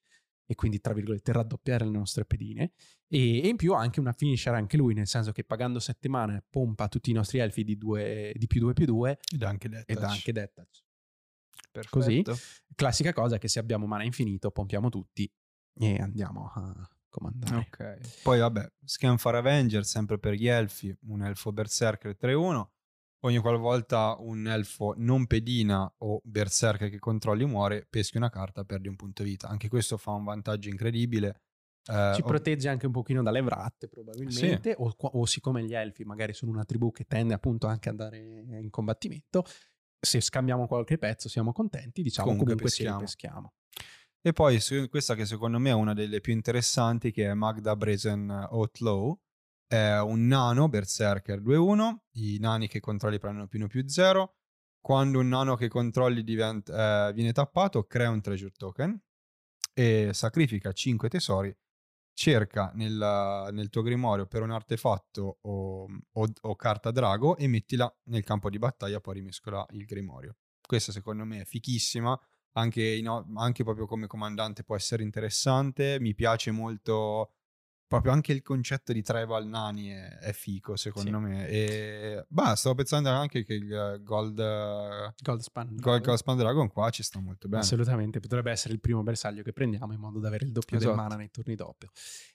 e 0.46 0.54
quindi, 0.54 0.80
tra 0.80 0.94
virgolette, 0.94 1.32
raddoppiare 1.32 1.86
le 1.86 1.92
nostre 1.92 2.24
pedine. 2.24 2.74
E, 3.08 3.42
e 3.42 3.48
in 3.48 3.56
più 3.56 3.74
anche 3.74 4.00
una 4.00 4.14
finisher 4.14 4.54
anche 4.54 4.78
lui, 4.78 4.94
nel 4.94 5.08
senso 5.08 5.32
che 5.32 5.44
pagando 5.44 5.80
7 5.80 6.08
mana 6.08 6.44
pompa 6.48 6.88
tutti 6.88 7.10
i 7.10 7.14
nostri 7.14 7.40
elfi 7.40 7.64
di, 7.64 7.78
due, 7.78 8.32
di 8.36 8.46
più 8.46 8.60
2 8.60 8.74
più 8.74 8.86
2 8.86 9.20
ed 9.34 9.42
anche 9.42 9.68
Death 9.68 9.90
e 9.90 9.94
dà 9.96 10.02
Touch. 10.02 10.12
anche 10.12 10.32
Death 10.32 10.54
Touch. 10.54 10.84
Perfetto. 11.72 11.98
Così. 11.98 12.24
Classica 12.76 13.12
cosa 13.12 13.40
che 13.40 13.48
se 13.48 13.58
abbiamo 13.58 13.88
mana 13.88 14.04
infinito 14.04 14.52
pompiamo 14.52 14.90
tutti 14.90 15.32
e 15.80 15.96
andiamo 15.96 16.52
a 16.54 16.88
comandare. 17.10 17.56
Ok. 17.56 18.22
Poi 18.22 18.38
vabbè, 18.38 18.72
Scanfar 18.86 19.34
Avenger 19.34 19.84
sempre 19.84 20.20
per 20.20 20.34
gli 20.34 20.48
elfi, 20.48 20.96
un 21.08 21.24
elfo 21.24 21.52
berserker 21.52 22.16
3-1. 22.20 22.68
Ogni 23.22 23.40
qualvolta 23.40 24.16
un 24.20 24.48
elfo 24.48 24.94
non 24.98 25.28
pedina 25.28 25.92
o 26.00 26.22
berserker 26.24 26.90
che 26.90 27.00
controlli 27.00 27.46
muore, 27.46 27.86
peschi 27.90 28.16
una 28.16 28.30
carta, 28.30 28.64
perdi 28.64 28.88
un 28.88 28.96
punto 28.96 29.24
vita. 29.24 29.50
Anche 29.50 29.68
questo 29.68 29.98
fa 29.98 30.12
un 30.12 30.24
vantaggio 30.24 30.70
incredibile. 30.70 31.42
Eh, 31.86 32.14
Ci 32.16 32.24
protegge 32.24 32.70
anche 32.70 32.86
un 32.86 32.92
pochino 32.94 33.22
dalle 33.22 33.42
vratte 33.42 33.90
probabilmente, 33.90 34.74
o, 34.78 34.94
qua- 34.96 35.10
o 35.14 35.26
siccome 35.26 35.64
gli 35.64 35.74
elfi 35.74 36.04
magari 36.06 36.34
sono 36.34 36.52
una 36.52 36.64
tribù 36.64 36.92
che 36.92 37.06
tende 37.06 37.34
appunto 37.34 37.68
anche 37.68 37.90
ad 37.90 38.00
andare 38.00 38.18
in 38.62 38.70
combattimento, 38.70 39.44
se 40.00 40.22
scambiamo 40.22 40.68
qualche 40.68 40.98
pezzo 40.98 41.28
siamo 41.28 41.52
contenti, 41.52 42.02
diciamo 42.02 42.30
Comunque 42.30 42.54
comunque, 42.54 42.70
ci 42.70 42.84
peschiamo. 42.84 43.00
ripeschiamo. 43.00 43.54
E 44.22 44.34
poi 44.34 44.60
questa 44.90 45.16
che 45.16 45.26
secondo 45.26 45.60
me 45.60 45.70
è 45.70 45.74
una 45.74 45.94
delle 45.94 46.22
più 46.22 46.32
interessanti, 46.32 47.12
che 47.12 47.26
è 47.30 47.34
Magda 47.34 47.76
Brazen 47.76 48.48
Outlaw. 48.50 49.20
È 49.72 50.00
un 50.00 50.26
nano 50.26 50.68
berserker 50.68 51.42
2-1. 51.42 52.06
I 52.14 52.40
nani 52.40 52.68
che 52.68 52.80
controlli 52.80 53.20
prendono 53.20 53.46
più 53.46 53.60
1 53.60 53.68
più 53.68 53.88
0. 53.88 54.38
Quando 54.82 55.20
un 55.20 55.28
nano 55.28 55.56
che 55.56 55.68
controlli 55.68 56.24
divent- 56.24 56.70
eh, 56.70 57.12
viene 57.14 57.32
tappato, 57.34 57.84
crea 57.84 58.10
un 58.10 58.20
treasure 58.20 58.50
token 58.58 59.00
e 59.72 60.10
sacrifica 60.12 60.72
5 60.72 61.08
tesori. 61.10 61.56
Cerca 62.14 62.72
nel, 62.74 63.50
nel 63.52 63.70
tuo 63.70 63.84
grimorio 63.84 64.26
per 64.26 64.42
un 64.42 64.50
artefatto 64.50 65.38
o, 65.42 65.86
o- 66.14 66.34
o 66.42 66.56
carta 66.56 66.90
drago 66.90 67.38
e 67.38 67.48
mettila 67.48 67.96
nel 68.06 68.24
campo 68.24 68.50
di 68.50 68.58
battaglia, 68.58 69.00
poi 69.00 69.16
rimescola 69.16 69.64
il 69.70 69.86
grimorio. 69.86 70.38
Questa 70.66 70.92
secondo 70.92 71.26
me 71.26 71.42
è 71.42 71.46
fichissima 71.46 72.20
anche, 72.54 72.84
in 72.84 73.08
anche 73.36 73.64
proprio 73.64 73.86
come 73.86 74.08
comandante 74.08 74.64
può 74.64 74.76
essere 74.76 75.04
interessante. 75.04 76.00
Mi 76.00 76.16
piace 76.16 76.50
molto 76.50 77.34
proprio 77.90 78.12
anche 78.12 78.32
il 78.34 78.44
concetto 78.44 78.94
di 78.94 79.02
tribal 79.02 79.48
nani 79.48 79.88
è, 79.88 80.08
è 80.20 80.32
fico 80.32 80.76
secondo 80.76 81.10
Sì. 81.18 81.24
me. 81.26 81.48
E 81.48 82.24
bah, 82.30 82.56
stavo 82.56 82.76
pensando 82.76 83.10
anche 83.10 83.44
che 83.44 83.54
il 83.56 84.00
Gold, 84.04 84.38
eh, 84.40 85.14
Goldspan. 85.22 85.76
Gold 85.76 86.04
Goldspan 86.04 86.38
Dragon 86.38 86.68
qua 86.70 86.92
ci 86.92 87.02
sta 87.02 87.20
molto 87.20 87.48
bene. 87.48 87.64
Assolutamente, 87.64 88.20
potrebbe 88.20 88.52
essere 88.52 88.76
il 88.76 88.80
primo 88.80 89.02
bersaglio 89.02 89.42
che 89.42 89.54
prendiamo 89.54 89.92
in 89.92 90.00
modo 90.00 90.20
da 90.20 90.28
avere 90.28 90.46
il 90.46 90.52
doppio 90.52 90.78
Esatto. 90.78 90.92
del 90.94 91.02
mana 91.04 91.16
nei 91.16 91.32
turni 91.32 91.56
doppio. 91.56 91.90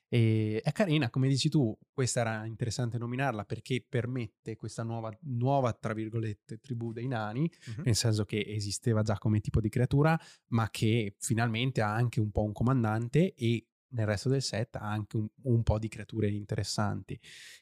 E 0.09 0.61
è 0.63 0.73
carina, 0.73 1.09
come 1.09 1.29
dici 1.29 1.49
tu, 1.49 1.77
questa 1.93 2.21
era 2.21 2.45
interessante 2.45 2.99
nominarla 2.99 3.45
perché 3.45 3.85
permette 3.89 4.57
questa 4.57 4.83
nuova, 4.83 5.17
nuova 5.23 5.73
tra 5.73 5.93
virgolette, 5.95 6.59
tribù 6.59 6.93
dei 6.93 7.07
nani, 7.07 7.49
Mhm. 7.77 7.83
nel 7.85 7.95
senso 7.97 8.25
che 8.25 8.45
esisteva 8.47 9.03
già 9.03 9.19
come 9.19 9.39
tipo 9.41 9.61
di 9.61 9.69
creatura, 9.69 10.19
ma 10.49 10.69
che 10.71 11.15
finalmente 11.19 11.81
ha 11.81 11.95
anche 11.95 12.21
un 12.21 12.31
po' 12.33 12.43
un 12.43 12.53
comandante 12.53 13.35
e 13.35 13.67
nel 13.95 14.07
resto 14.07 14.29
del 14.29 14.43
set 14.43 14.77
ha 14.77 14.81
anche 14.91 15.17
un, 15.17 15.27
un 15.43 15.63
po' 15.63 15.79
di 15.79 15.89
creature 15.89 16.29
interessanti. 16.29 17.19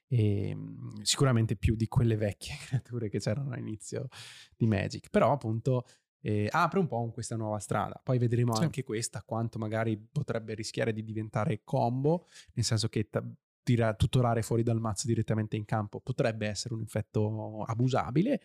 E, 0.09 0.55
mh, 0.55 1.03
sicuramente 1.03 1.57
più 1.57 1.75
di 1.77 1.87
quelle 1.87 2.17
vecchie 2.17 2.57
creature 2.67 3.09
che 3.09 3.19
c'erano 3.21 3.53
all'inizio 3.53 4.09
di 4.57 4.67
Magic. 4.67 5.09
Però 5.11 5.33
appunto 5.33 5.85
eh, 6.21 6.49
apre 6.51 6.79
un 6.79 6.87
po' 6.87 7.11
questa 7.11 7.37
nuova 7.37 7.59
strada. 7.59 8.01
Poi 8.03 8.19
vedremo 8.19 8.55
Sì. 8.55 8.63
anche 8.65 8.83
questa 8.85 9.23
quanto 9.25 9.59
magari 9.59 9.99
potrebbe 9.99 10.55
rischiare 10.55 10.93
di 10.93 11.03
diventare 11.03 11.63
combo, 11.65 12.27
nel 12.55 12.65
senso 12.65 12.89
che 12.89 13.09
ta- 13.09 13.25
tira, 13.63 13.95
tutorare 13.95 14.43
fuori 14.43 14.63
dal 14.63 14.81
mazzo 14.81 15.07
direttamente 15.07 15.57
in 15.57 15.65
campo 15.65 16.01
potrebbe 16.01 16.49
essere 16.49 16.75
un 16.75 16.83
effetto 16.83 17.63
abusabile, 17.65 18.41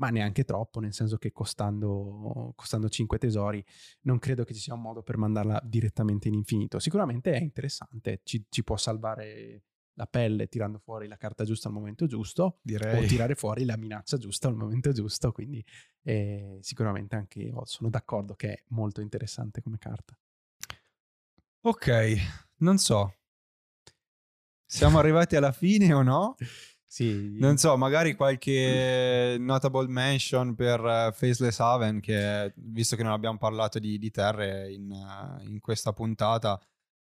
ma 0.00 0.08
neanche 0.08 0.44
troppo, 0.44 0.80
nel 0.80 0.94
senso 0.94 1.18
che 1.18 1.30
costando, 1.30 2.52
costando 2.56 2.88
5 2.88 3.18
tesori 3.18 3.64
non 4.02 4.18
credo 4.18 4.44
che 4.44 4.54
ci 4.54 4.60
sia 4.60 4.74
un 4.74 4.80
modo 4.80 5.02
per 5.02 5.18
mandarla 5.18 5.60
direttamente 5.62 6.28
in 6.28 6.34
infinito. 6.34 6.78
Sicuramente 6.78 7.32
è 7.32 7.40
interessante, 7.40 8.20
ci, 8.24 8.46
ci 8.48 8.64
può 8.64 8.76
salvare 8.76 9.62
la 9.94 10.06
pelle 10.06 10.48
tirando 10.48 10.78
fuori 10.78 11.06
la 11.06 11.18
carta 11.18 11.44
giusta 11.44 11.68
al 11.68 11.74
momento 11.74 12.06
giusto 12.06 12.42
o 12.44 12.58
Direi. 12.62 13.06
tirare 13.06 13.34
fuori 13.34 13.66
la 13.66 13.76
minaccia 13.76 14.16
giusta 14.16 14.48
al 14.48 14.56
momento 14.56 14.90
giusto, 14.92 15.32
quindi 15.32 15.62
eh, 16.02 16.56
sicuramente 16.62 17.16
anche 17.16 17.40
io 17.40 17.62
sono 17.66 17.90
d'accordo 17.90 18.34
che 18.34 18.52
è 18.54 18.62
molto 18.68 19.02
interessante 19.02 19.60
come 19.60 19.76
carta. 19.76 20.18
Ok, 21.62 22.16
non 22.58 22.78
so. 22.78 23.16
Siamo 24.64 24.98
arrivati 24.98 25.36
alla 25.36 25.52
fine 25.52 25.92
o 25.92 26.00
no? 26.00 26.36
Sì, 26.92 27.38
Non 27.38 27.56
so, 27.56 27.76
magari 27.76 28.16
qualche 28.16 29.36
notable 29.38 29.86
mention 29.86 30.56
per 30.56 30.80
eh, 30.80 31.12
Faceless 31.12 31.60
Haven, 31.60 32.00
che 32.00 32.52
visto 32.56 32.96
che 32.96 33.04
non 33.04 33.12
abbiamo 33.12 33.38
parlato 33.38 33.78
di, 33.78 33.96
di 33.96 34.10
terre 34.10 34.72
in, 34.72 34.90
eh, 34.90 35.44
in 35.44 35.60
questa 35.60 35.92
puntata, 35.92 36.60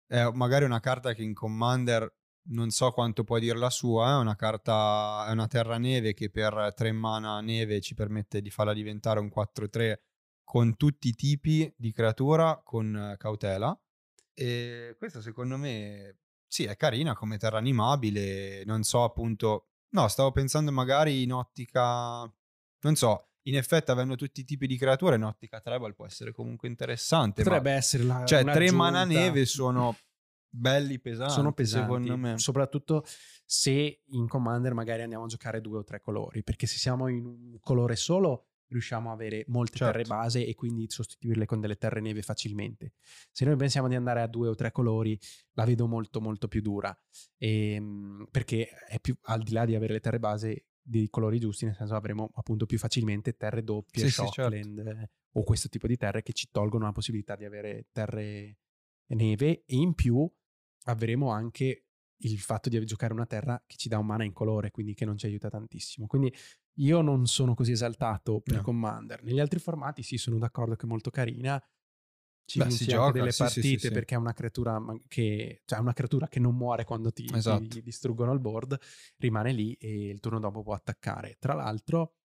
è 0.07 0.27
magari 0.33 0.65
una 0.65 0.79
carta 0.79 1.13
che 1.13 1.21
in 1.21 1.35
Commander 1.35 2.11
non 2.47 2.71
so 2.71 2.89
quanto 2.93 3.23
può 3.23 3.37
dire 3.37 3.59
la 3.59 3.69
sua, 3.69 4.13
è 4.13 4.15
una 4.15 4.35
carta, 4.35 5.27
è 5.27 5.31
una 5.31 5.45
terra 5.45 5.77
neve 5.77 6.15
che 6.15 6.31
per 6.31 6.73
3 6.75 6.91
mana 6.91 7.39
neve 7.41 7.79
ci 7.79 7.93
permette 7.93 8.41
di 8.41 8.49
farla 8.49 8.73
diventare 8.73 9.19
un 9.19 9.29
4-3 9.29 9.99
con 10.43 10.77
tutti 10.77 11.09
i 11.09 11.13
tipi 11.13 11.71
di 11.77 11.91
creatura 11.91 12.59
con 12.63 13.13
cautela. 13.19 13.79
E 14.33 14.95
questa 14.97 15.21
secondo 15.21 15.57
me 15.57 16.17
sì, 16.47 16.63
è 16.63 16.75
carina 16.75 17.13
come 17.13 17.37
terra 17.37 17.57
animabile, 17.57 18.63
non 18.65 18.83
so 18.83 19.03
appunto, 19.03 19.71
no, 19.95 20.09
stavo 20.09 20.31
pensando 20.31 20.71
magari 20.71 21.23
in 21.23 21.31
ottica, 21.31 22.19
non 22.81 22.95
so, 22.95 23.29
in 23.43 23.55
effetti 23.55 23.91
avendo 23.91 24.15
tutti 24.15 24.41
i 24.41 24.43
tipi 24.43 24.67
di 24.67 24.77
creature 24.77 25.15
in 25.15 25.23
ottica 25.23 25.61
tribal 25.61 25.95
può 25.95 26.05
essere 26.05 26.33
comunque 26.33 26.67
interessante. 26.67 27.43
Potrebbe 27.43 27.71
essere 27.71 28.03
la 28.03 28.25
Cioè, 28.25 28.43
tre 28.43 28.71
mana 28.71 29.05
neve 29.05 29.45
sono 29.45 29.95
belli 30.49 30.99
pesanti, 30.99 31.33
sono 31.33 31.53
pesanti, 31.53 31.85
secondo 31.85 32.17
me. 32.17 32.37
Soprattutto 32.37 33.05
se 33.45 34.01
in 34.05 34.27
Commander 34.27 34.73
magari 34.73 35.03
andiamo 35.03 35.23
a 35.23 35.27
giocare 35.27 35.61
due 35.61 35.79
o 35.79 35.83
tre 35.83 36.01
colori, 36.01 36.43
perché 36.43 36.67
se 36.67 36.77
siamo 36.77 37.07
in 37.07 37.25
un 37.25 37.59
colore 37.61 37.95
solo 37.95 38.47
riusciamo 38.75 39.09
a 39.09 39.13
avere 39.13 39.45
molte 39.47 39.77
certo. 39.77 39.93
terre 39.93 40.07
base 40.07 40.45
e 40.45 40.53
quindi 40.53 40.85
sostituirle 40.89 41.45
con 41.45 41.61
delle 41.61 41.77
terre 41.77 42.01
neve 42.01 42.21
facilmente. 42.21 42.93
Se 43.31 43.45
noi 43.45 43.55
pensiamo 43.55 43.87
di 43.87 43.95
andare 43.95 44.21
a 44.21 44.27
due 44.27 44.49
o 44.49 44.55
tre 44.55 44.71
colori, 44.71 45.17
la 45.53 45.65
vedo 45.65 45.87
molto 45.87 46.21
molto 46.21 46.47
più 46.47 46.61
dura, 46.61 46.95
e, 47.37 47.73
ehm, 47.73 48.27
perché 48.29 48.69
è 48.87 48.99
più, 48.99 49.17
al 49.23 49.41
di 49.41 49.53
là 49.53 49.65
di 49.65 49.75
avere 49.75 49.93
le 49.93 49.99
terre 50.01 50.19
base 50.19 50.67
dei 50.81 51.09
colori 51.09 51.39
giusti, 51.39 51.65
nel 51.65 51.75
senso 51.75 51.95
avremo 51.95 52.29
appunto 52.35 52.65
più 52.65 52.77
facilmente 52.77 53.35
terre 53.35 53.63
doppie, 53.63 54.03
sì, 54.03 54.11
shockland 54.11 54.77
sì, 54.77 54.83
certo. 54.83 55.09
o 55.31 55.43
questo 55.43 55.69
tipo 55.69 55.87
di 55.87 55.97
terre 55.97 56.21
che 56.21 56.33
ci 56.33 56.49
tolgono 56.51 56.85
la 56.85 56.91
possibilità 56.91 57.35
di 57.35 57.45
avere 57.45 57.87
terre 57.91 58.59
neve 59.07 59.63
e 59.65 59.75
in 59.75 59.93
più 59.93 60.29
avremo 60.87 61.31
anche 61.31 61.85
il 62.17 62.39
fatto 62.39 62.69
di 62.69 62.83
giocare 62.85 63.13
una 63.13 63.25
terra 63.25 63.61
che 63.65 63.75
ci 63.77 63.89
dà 63.89 63.97
un 63.97 64.05
mana 64.05 64.23
in 64.23 64.33
colore, 64.33 64.71
quindi 64.71 64.93
che 64.93 65.05
non 65.05 65.17
ci 65.17 65.25
aiuta 65.25 65.49
tantissimo. 65.49 66.07
Quindi 66.07 66.33
io 66.75 67.01
non 67.01 67.25
sono 67.25 67.53
così 67.53 67.71
esaltato 67.71 68.41
per 68.41 68.57
no. 68.57 68.61
Commander. 68.61 69.23
Negli 69.23 69.39
altri 69.39 69.59
formati 69.59 70.03
sì, 70.03 70.17
sono 70.17 70.37
d'accordo 70.37 70.75
che 70.75 70.85
è 70.85 70.89
molto 70.89 71.09
carina. 71.09 71.61
Ci 72.47 72.59
Beh, 72.59 72.69
si 72.69 72.85
gioca 72.85 73.11
delle 73.11 73.31
sì, 73.31 73.41
partite 73.41 73.67
sì, 73.67 73.77
sì, 73.79 73.91
perché 73.91 74.13
è 74.13 74.17
una 74.19 74.33
creatura 74.33 74.79
che 75.07 75.63
cioè 75.65 75.79
una 75.79 75.93
creatura 75.93 76.27
che 76.27 76.39
non 76.39 76.55
muore 76.55 76.83
quando 76.83 77.11
ti, 77.11 77.27
esatto. 77.33 77.65
ti 77.67 77.81
distruggono 77.81 78.33
il 78.33 78.39
board, 78.39 78.77
rimane 79.17 79.51
lì 79.51 79.73
e 79.73 80.09
il 80.09 80.19
turno 80.19 80.39
dopo 80.39 80.61
può 80.61 80.73
attaccare. 80.73 81.37
Tra 81.39 81.55
l'altro, 81.55 82.17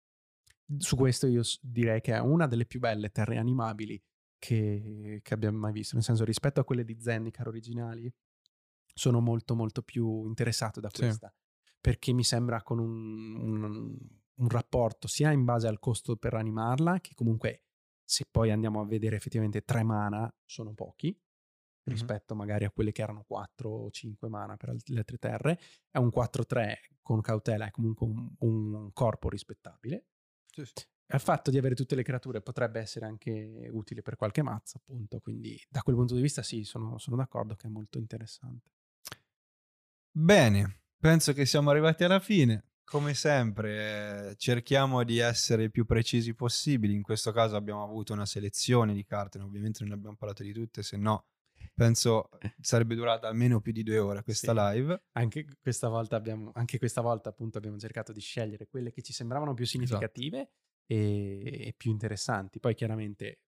su 0.76 0.96
questo 0.96 1.26
io 1.26 1.42
direi 1.62 2.02
che 2.02 2.12
è 2.12 2.18
una 2.18 2.46
delle 2.46 2.66
più 2.66 2.80
belle 2.80 3.10
terre 3.10 3.38
animabili 3.38 4.02
che, 4.38 5.20
che 5.22 5.34
abbiamo 5.34 5.58
mai 5.58 5.72
visto. 5.72 5.94
Nel 5.94 6.04
senso, 6.04 6.24
rispetto 6.24 6.60
a 6.60 6.64
quelle 6.64 6.84
di 6.84 7.00
Zendikar 7.00 7.48
originali, 7.48 8.12
sono 8.92 9.20
molto 9.20 9.54
molto 9.54 9.80
più 9.80 10.26
interessato 10.26 10.80
da 10.80 10.90
questa. 10.90 11.32
Perché 11.80 12.12
mi 12.12 12.24
sembra 12.24 12.62
con 12.62 12.78
un, 12.78 13.36
un 13.36 13.98
un 14.40 14.48
rapporto 14.48 15.06
sia 15.06 15.30
in 15.30 15.44
base 15.44 15.68
al 15.68 15.78
costo 15.78 16.16
per 16.16 16.34
animarla, 16.34 17.00
che 17.00 17.14
comunque 17.14 17.62
se 18.04 18.26
poi 18.28 18.50
andiamo 18.50 18.80
a 18.80 18.86
vedere 18.86 19.16
effettivamente 19.16 19.62
3 19.62 19.82
mana 19.84 20.32
sono 20.44 20.72
pochi 20.74 21.08
mm-hmm. 21.08 21.96
rispetto 21.96 22.34
magari 22.34 22.64
a 22.64 22.70
quelle 22.70 22.92
che 22.92 23.02
erano 23.02 23.22
4 23.26 23.70
o 23.70 23.90
5 23.90 24.28
mana 24.28 24.56
per 24.56 24.74
le 24.84 24.98
altre 24.98 25.18
terre, 25.18 25.60
è 25.90 25.98
un 25.98 26.08
4-3 26.08 26.74
con 27.00 27.20
cautela, 27.20 27.66
è 27.66 27.70
comunque 27.70 28.06
un, 28.06 28.30
un 28.38 28.92
corpo 28.92 29.28
rispettabile. 29.28 30.06
Sì, 30.46 30.64
sì. 30.64 30.84
Il 31.12 31.18
fatto 31.18 31.50
di 31.50 31.58
avere 31.58 31.74
tutte 31.74 31.96
le 31.96 32.04
creature 32.04 32.40
potrebbe 32.40 32.78
essere 32.78 33.04
anche 33.04 33.68
utile 33.72 34.00
per 34.00 34.14
qualche 34.14 34.42
mazza, 34.42 34.78
appunto, 34.78 35.18
quindi 35.18 35.60
da 35.68 35.82
quel 35.82 35.96
punto 35.96 36.14
di 36.14 36.22
vista 36.22 36.42
sì, 36.42 36.62
sono, 36.62 36.98
sono 36.98 37.16
d'accordo 37.16 37.56
che 37.56 37.66
è 37.66 37.70
molto 37.70 37.98
interessante. 37.98 38.70
Bene, 40.12 40.82
penso 40.98 41.32
che 41.32 41.46
siamo 41.46 41.70
arrivati 41.70 42.04
alla 42.04 42.20
fine. 42.20 42.69
Come 42.90 43.14
sempre, 43.14 44.30
eh, 44.30 44.36
cerchiamo 44.36 45.04
di 45.04 45.18
essere 45.18 45.62
il 45.62 45.70
più 45.70 45.84
precisi 45.84 46.34
possibili. 46.34 46.92
In 46.92 47.02
questo 47.02 47.30
caso 47.30 47.54
abbiamo 47.54 47.84
avuto 47.84 48.12
una 48.12 48.26
selezione 48.26 48.94
di 48.94 49.04
carte, 49.04 49.38
ovviamente 49.38 49.84
non 49.84 49.92
abbiamo 49.92 50.16
parlato 50.16 50.42
di 50.42 50.52
tutte, 50.52 50.82
se 50.82 50.96
no 50.96 51.26
penso 51.72 52.30
sarebbe 52.60 52.96
durata 52.96 53.28
almeno 53.28 53.60
più 53.60 53.70
di 53.70 53.84
due 53.84 53.98
ore 53.98 54.24
questa 54.24 54.52
sì. 54.52 54.76
live. 54.76 55.02
Anche 55.12 55.46
questa 55.62 55.86
volta 55.88 56.16
abbiamo, 56.16 56.50
anche 56.54 56.78
questa 56.78 57.00
volta 57.00 57.28
appunto 57.28 57.58
abbiamo 57.58 57.78
cercato 57.78 58.12
di 58.12 58.20
scegliere 58.20 58.66
quelle 58.66 58.90
che 58.90 59.02
ci 59.02 59.12
sembravano 59.12 59.54
più 59.54 59.66
significative 59.66 60.38
esatto. 60.38 60.52
e, 60.86 61.66
e, 61.68 61.74
più 61.76 61.92
interessanti. 61.92 62.58
Poi 62.58 62.74
chiaramente 62.74 63.42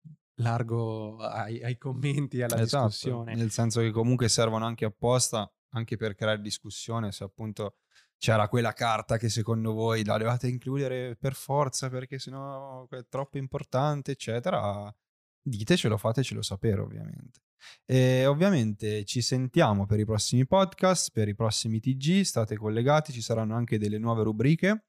largo 0.40 1.18
ai, 1.18 1.62
ai 1.62 1.78
commenti, 1.78 2.42
alla 2.42 2.60
esatto, 2.60 2.86
discussione. 2.88 3.36
Nel 3.36 3.52
senso 3.52 3.82
che 3.82 3.92
comunque 3.92 4.28
servono 4.28 4.66
anche 4.66 4.84
apposta, 4.84 5.48
anche 5.74 5.96
per 5.96 6.16
creare 6.16 6.40
discussione, 6.40 7.12
se 7.12 7.22
appunto 7.22 7.76
c'era 8.18 8.48
quella 8.48 8.72
carta 8.72 9.16
che 9.16 9.28
secondo 9.28 9.72
voi 9.72 10.04
la 10.04 10.18
dovete 10.18 10.48
includere 10.48 11.16
per 11.16 11.34
forza 11.34 11.88
perché 11.88 12.18
sennò 12.18 12.86
è 12.88 13.06
troppo 13.08 13.38
importante, 13.38 14.12
eccetera, 14.12 14.92
ditecelo, 15.40 15.96
fatecelo 15.96 16.42
sapere 16.42 16.80
ovviamente. 16.80 17.40
E 17.84 18.26
ovviamente 18.26 19.04
ci 19.04 19.20
sentiamo 19.20 19.86
per 19.86 20.00
i 20.00 20.04
prossimi 20.04 20.46
podcast, 20.46 21.10
per 21.12 21.28
i 21.28 21.34
prossimi 21.34 21.80
TG, 21.80 22.22
state 22.22 22.56
collegati, 22.56 23.12
ci 23.12 23.22
saranno 23.22 23.54
anche 23.54 23.78
delle 23.78 23.98
nuove 23.98 24.22
rubriche 24.24 24.84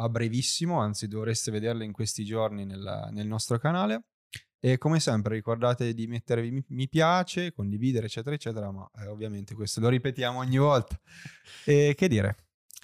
a 0.00 0.08
brevissimo, 0.08 0.78
anzi 0.78 1.08
dovreste 1.08 1.50
vederle 1.50 1.84
in 1.84 1.92
questi 1.92 2.24
giorni 2.24 2.64
nel, 2.64 3.08
nel 3.12 3.26
nostro 3.26 3.58
canale. 3.58 4.04
E 4.60 4.76
come 4.76 4.98
sempre 4.98 5.36
ricordate 5.36 5.94
di 5.94 6.08
mettere 6.08 6.42
mi, 6.50 6.64
mi 6.68 6.88
piace, 6.88 7.52
condividere, 7.52 8.06
eccetera, 8.06 8.34
eccetera, 8.34 8.72
ma 8.72 8.88
eh, 8.98 9.06
ovviamente 9.06 9.54
questo 9.54 9.80
lo 9.80 9.88
ripetiamo 9.88 10.38
ogni 10.38 10.58
volta. 10.58 11.00
E 11.64 11.94
che 11.96 12.08
dire? 12.08 12.47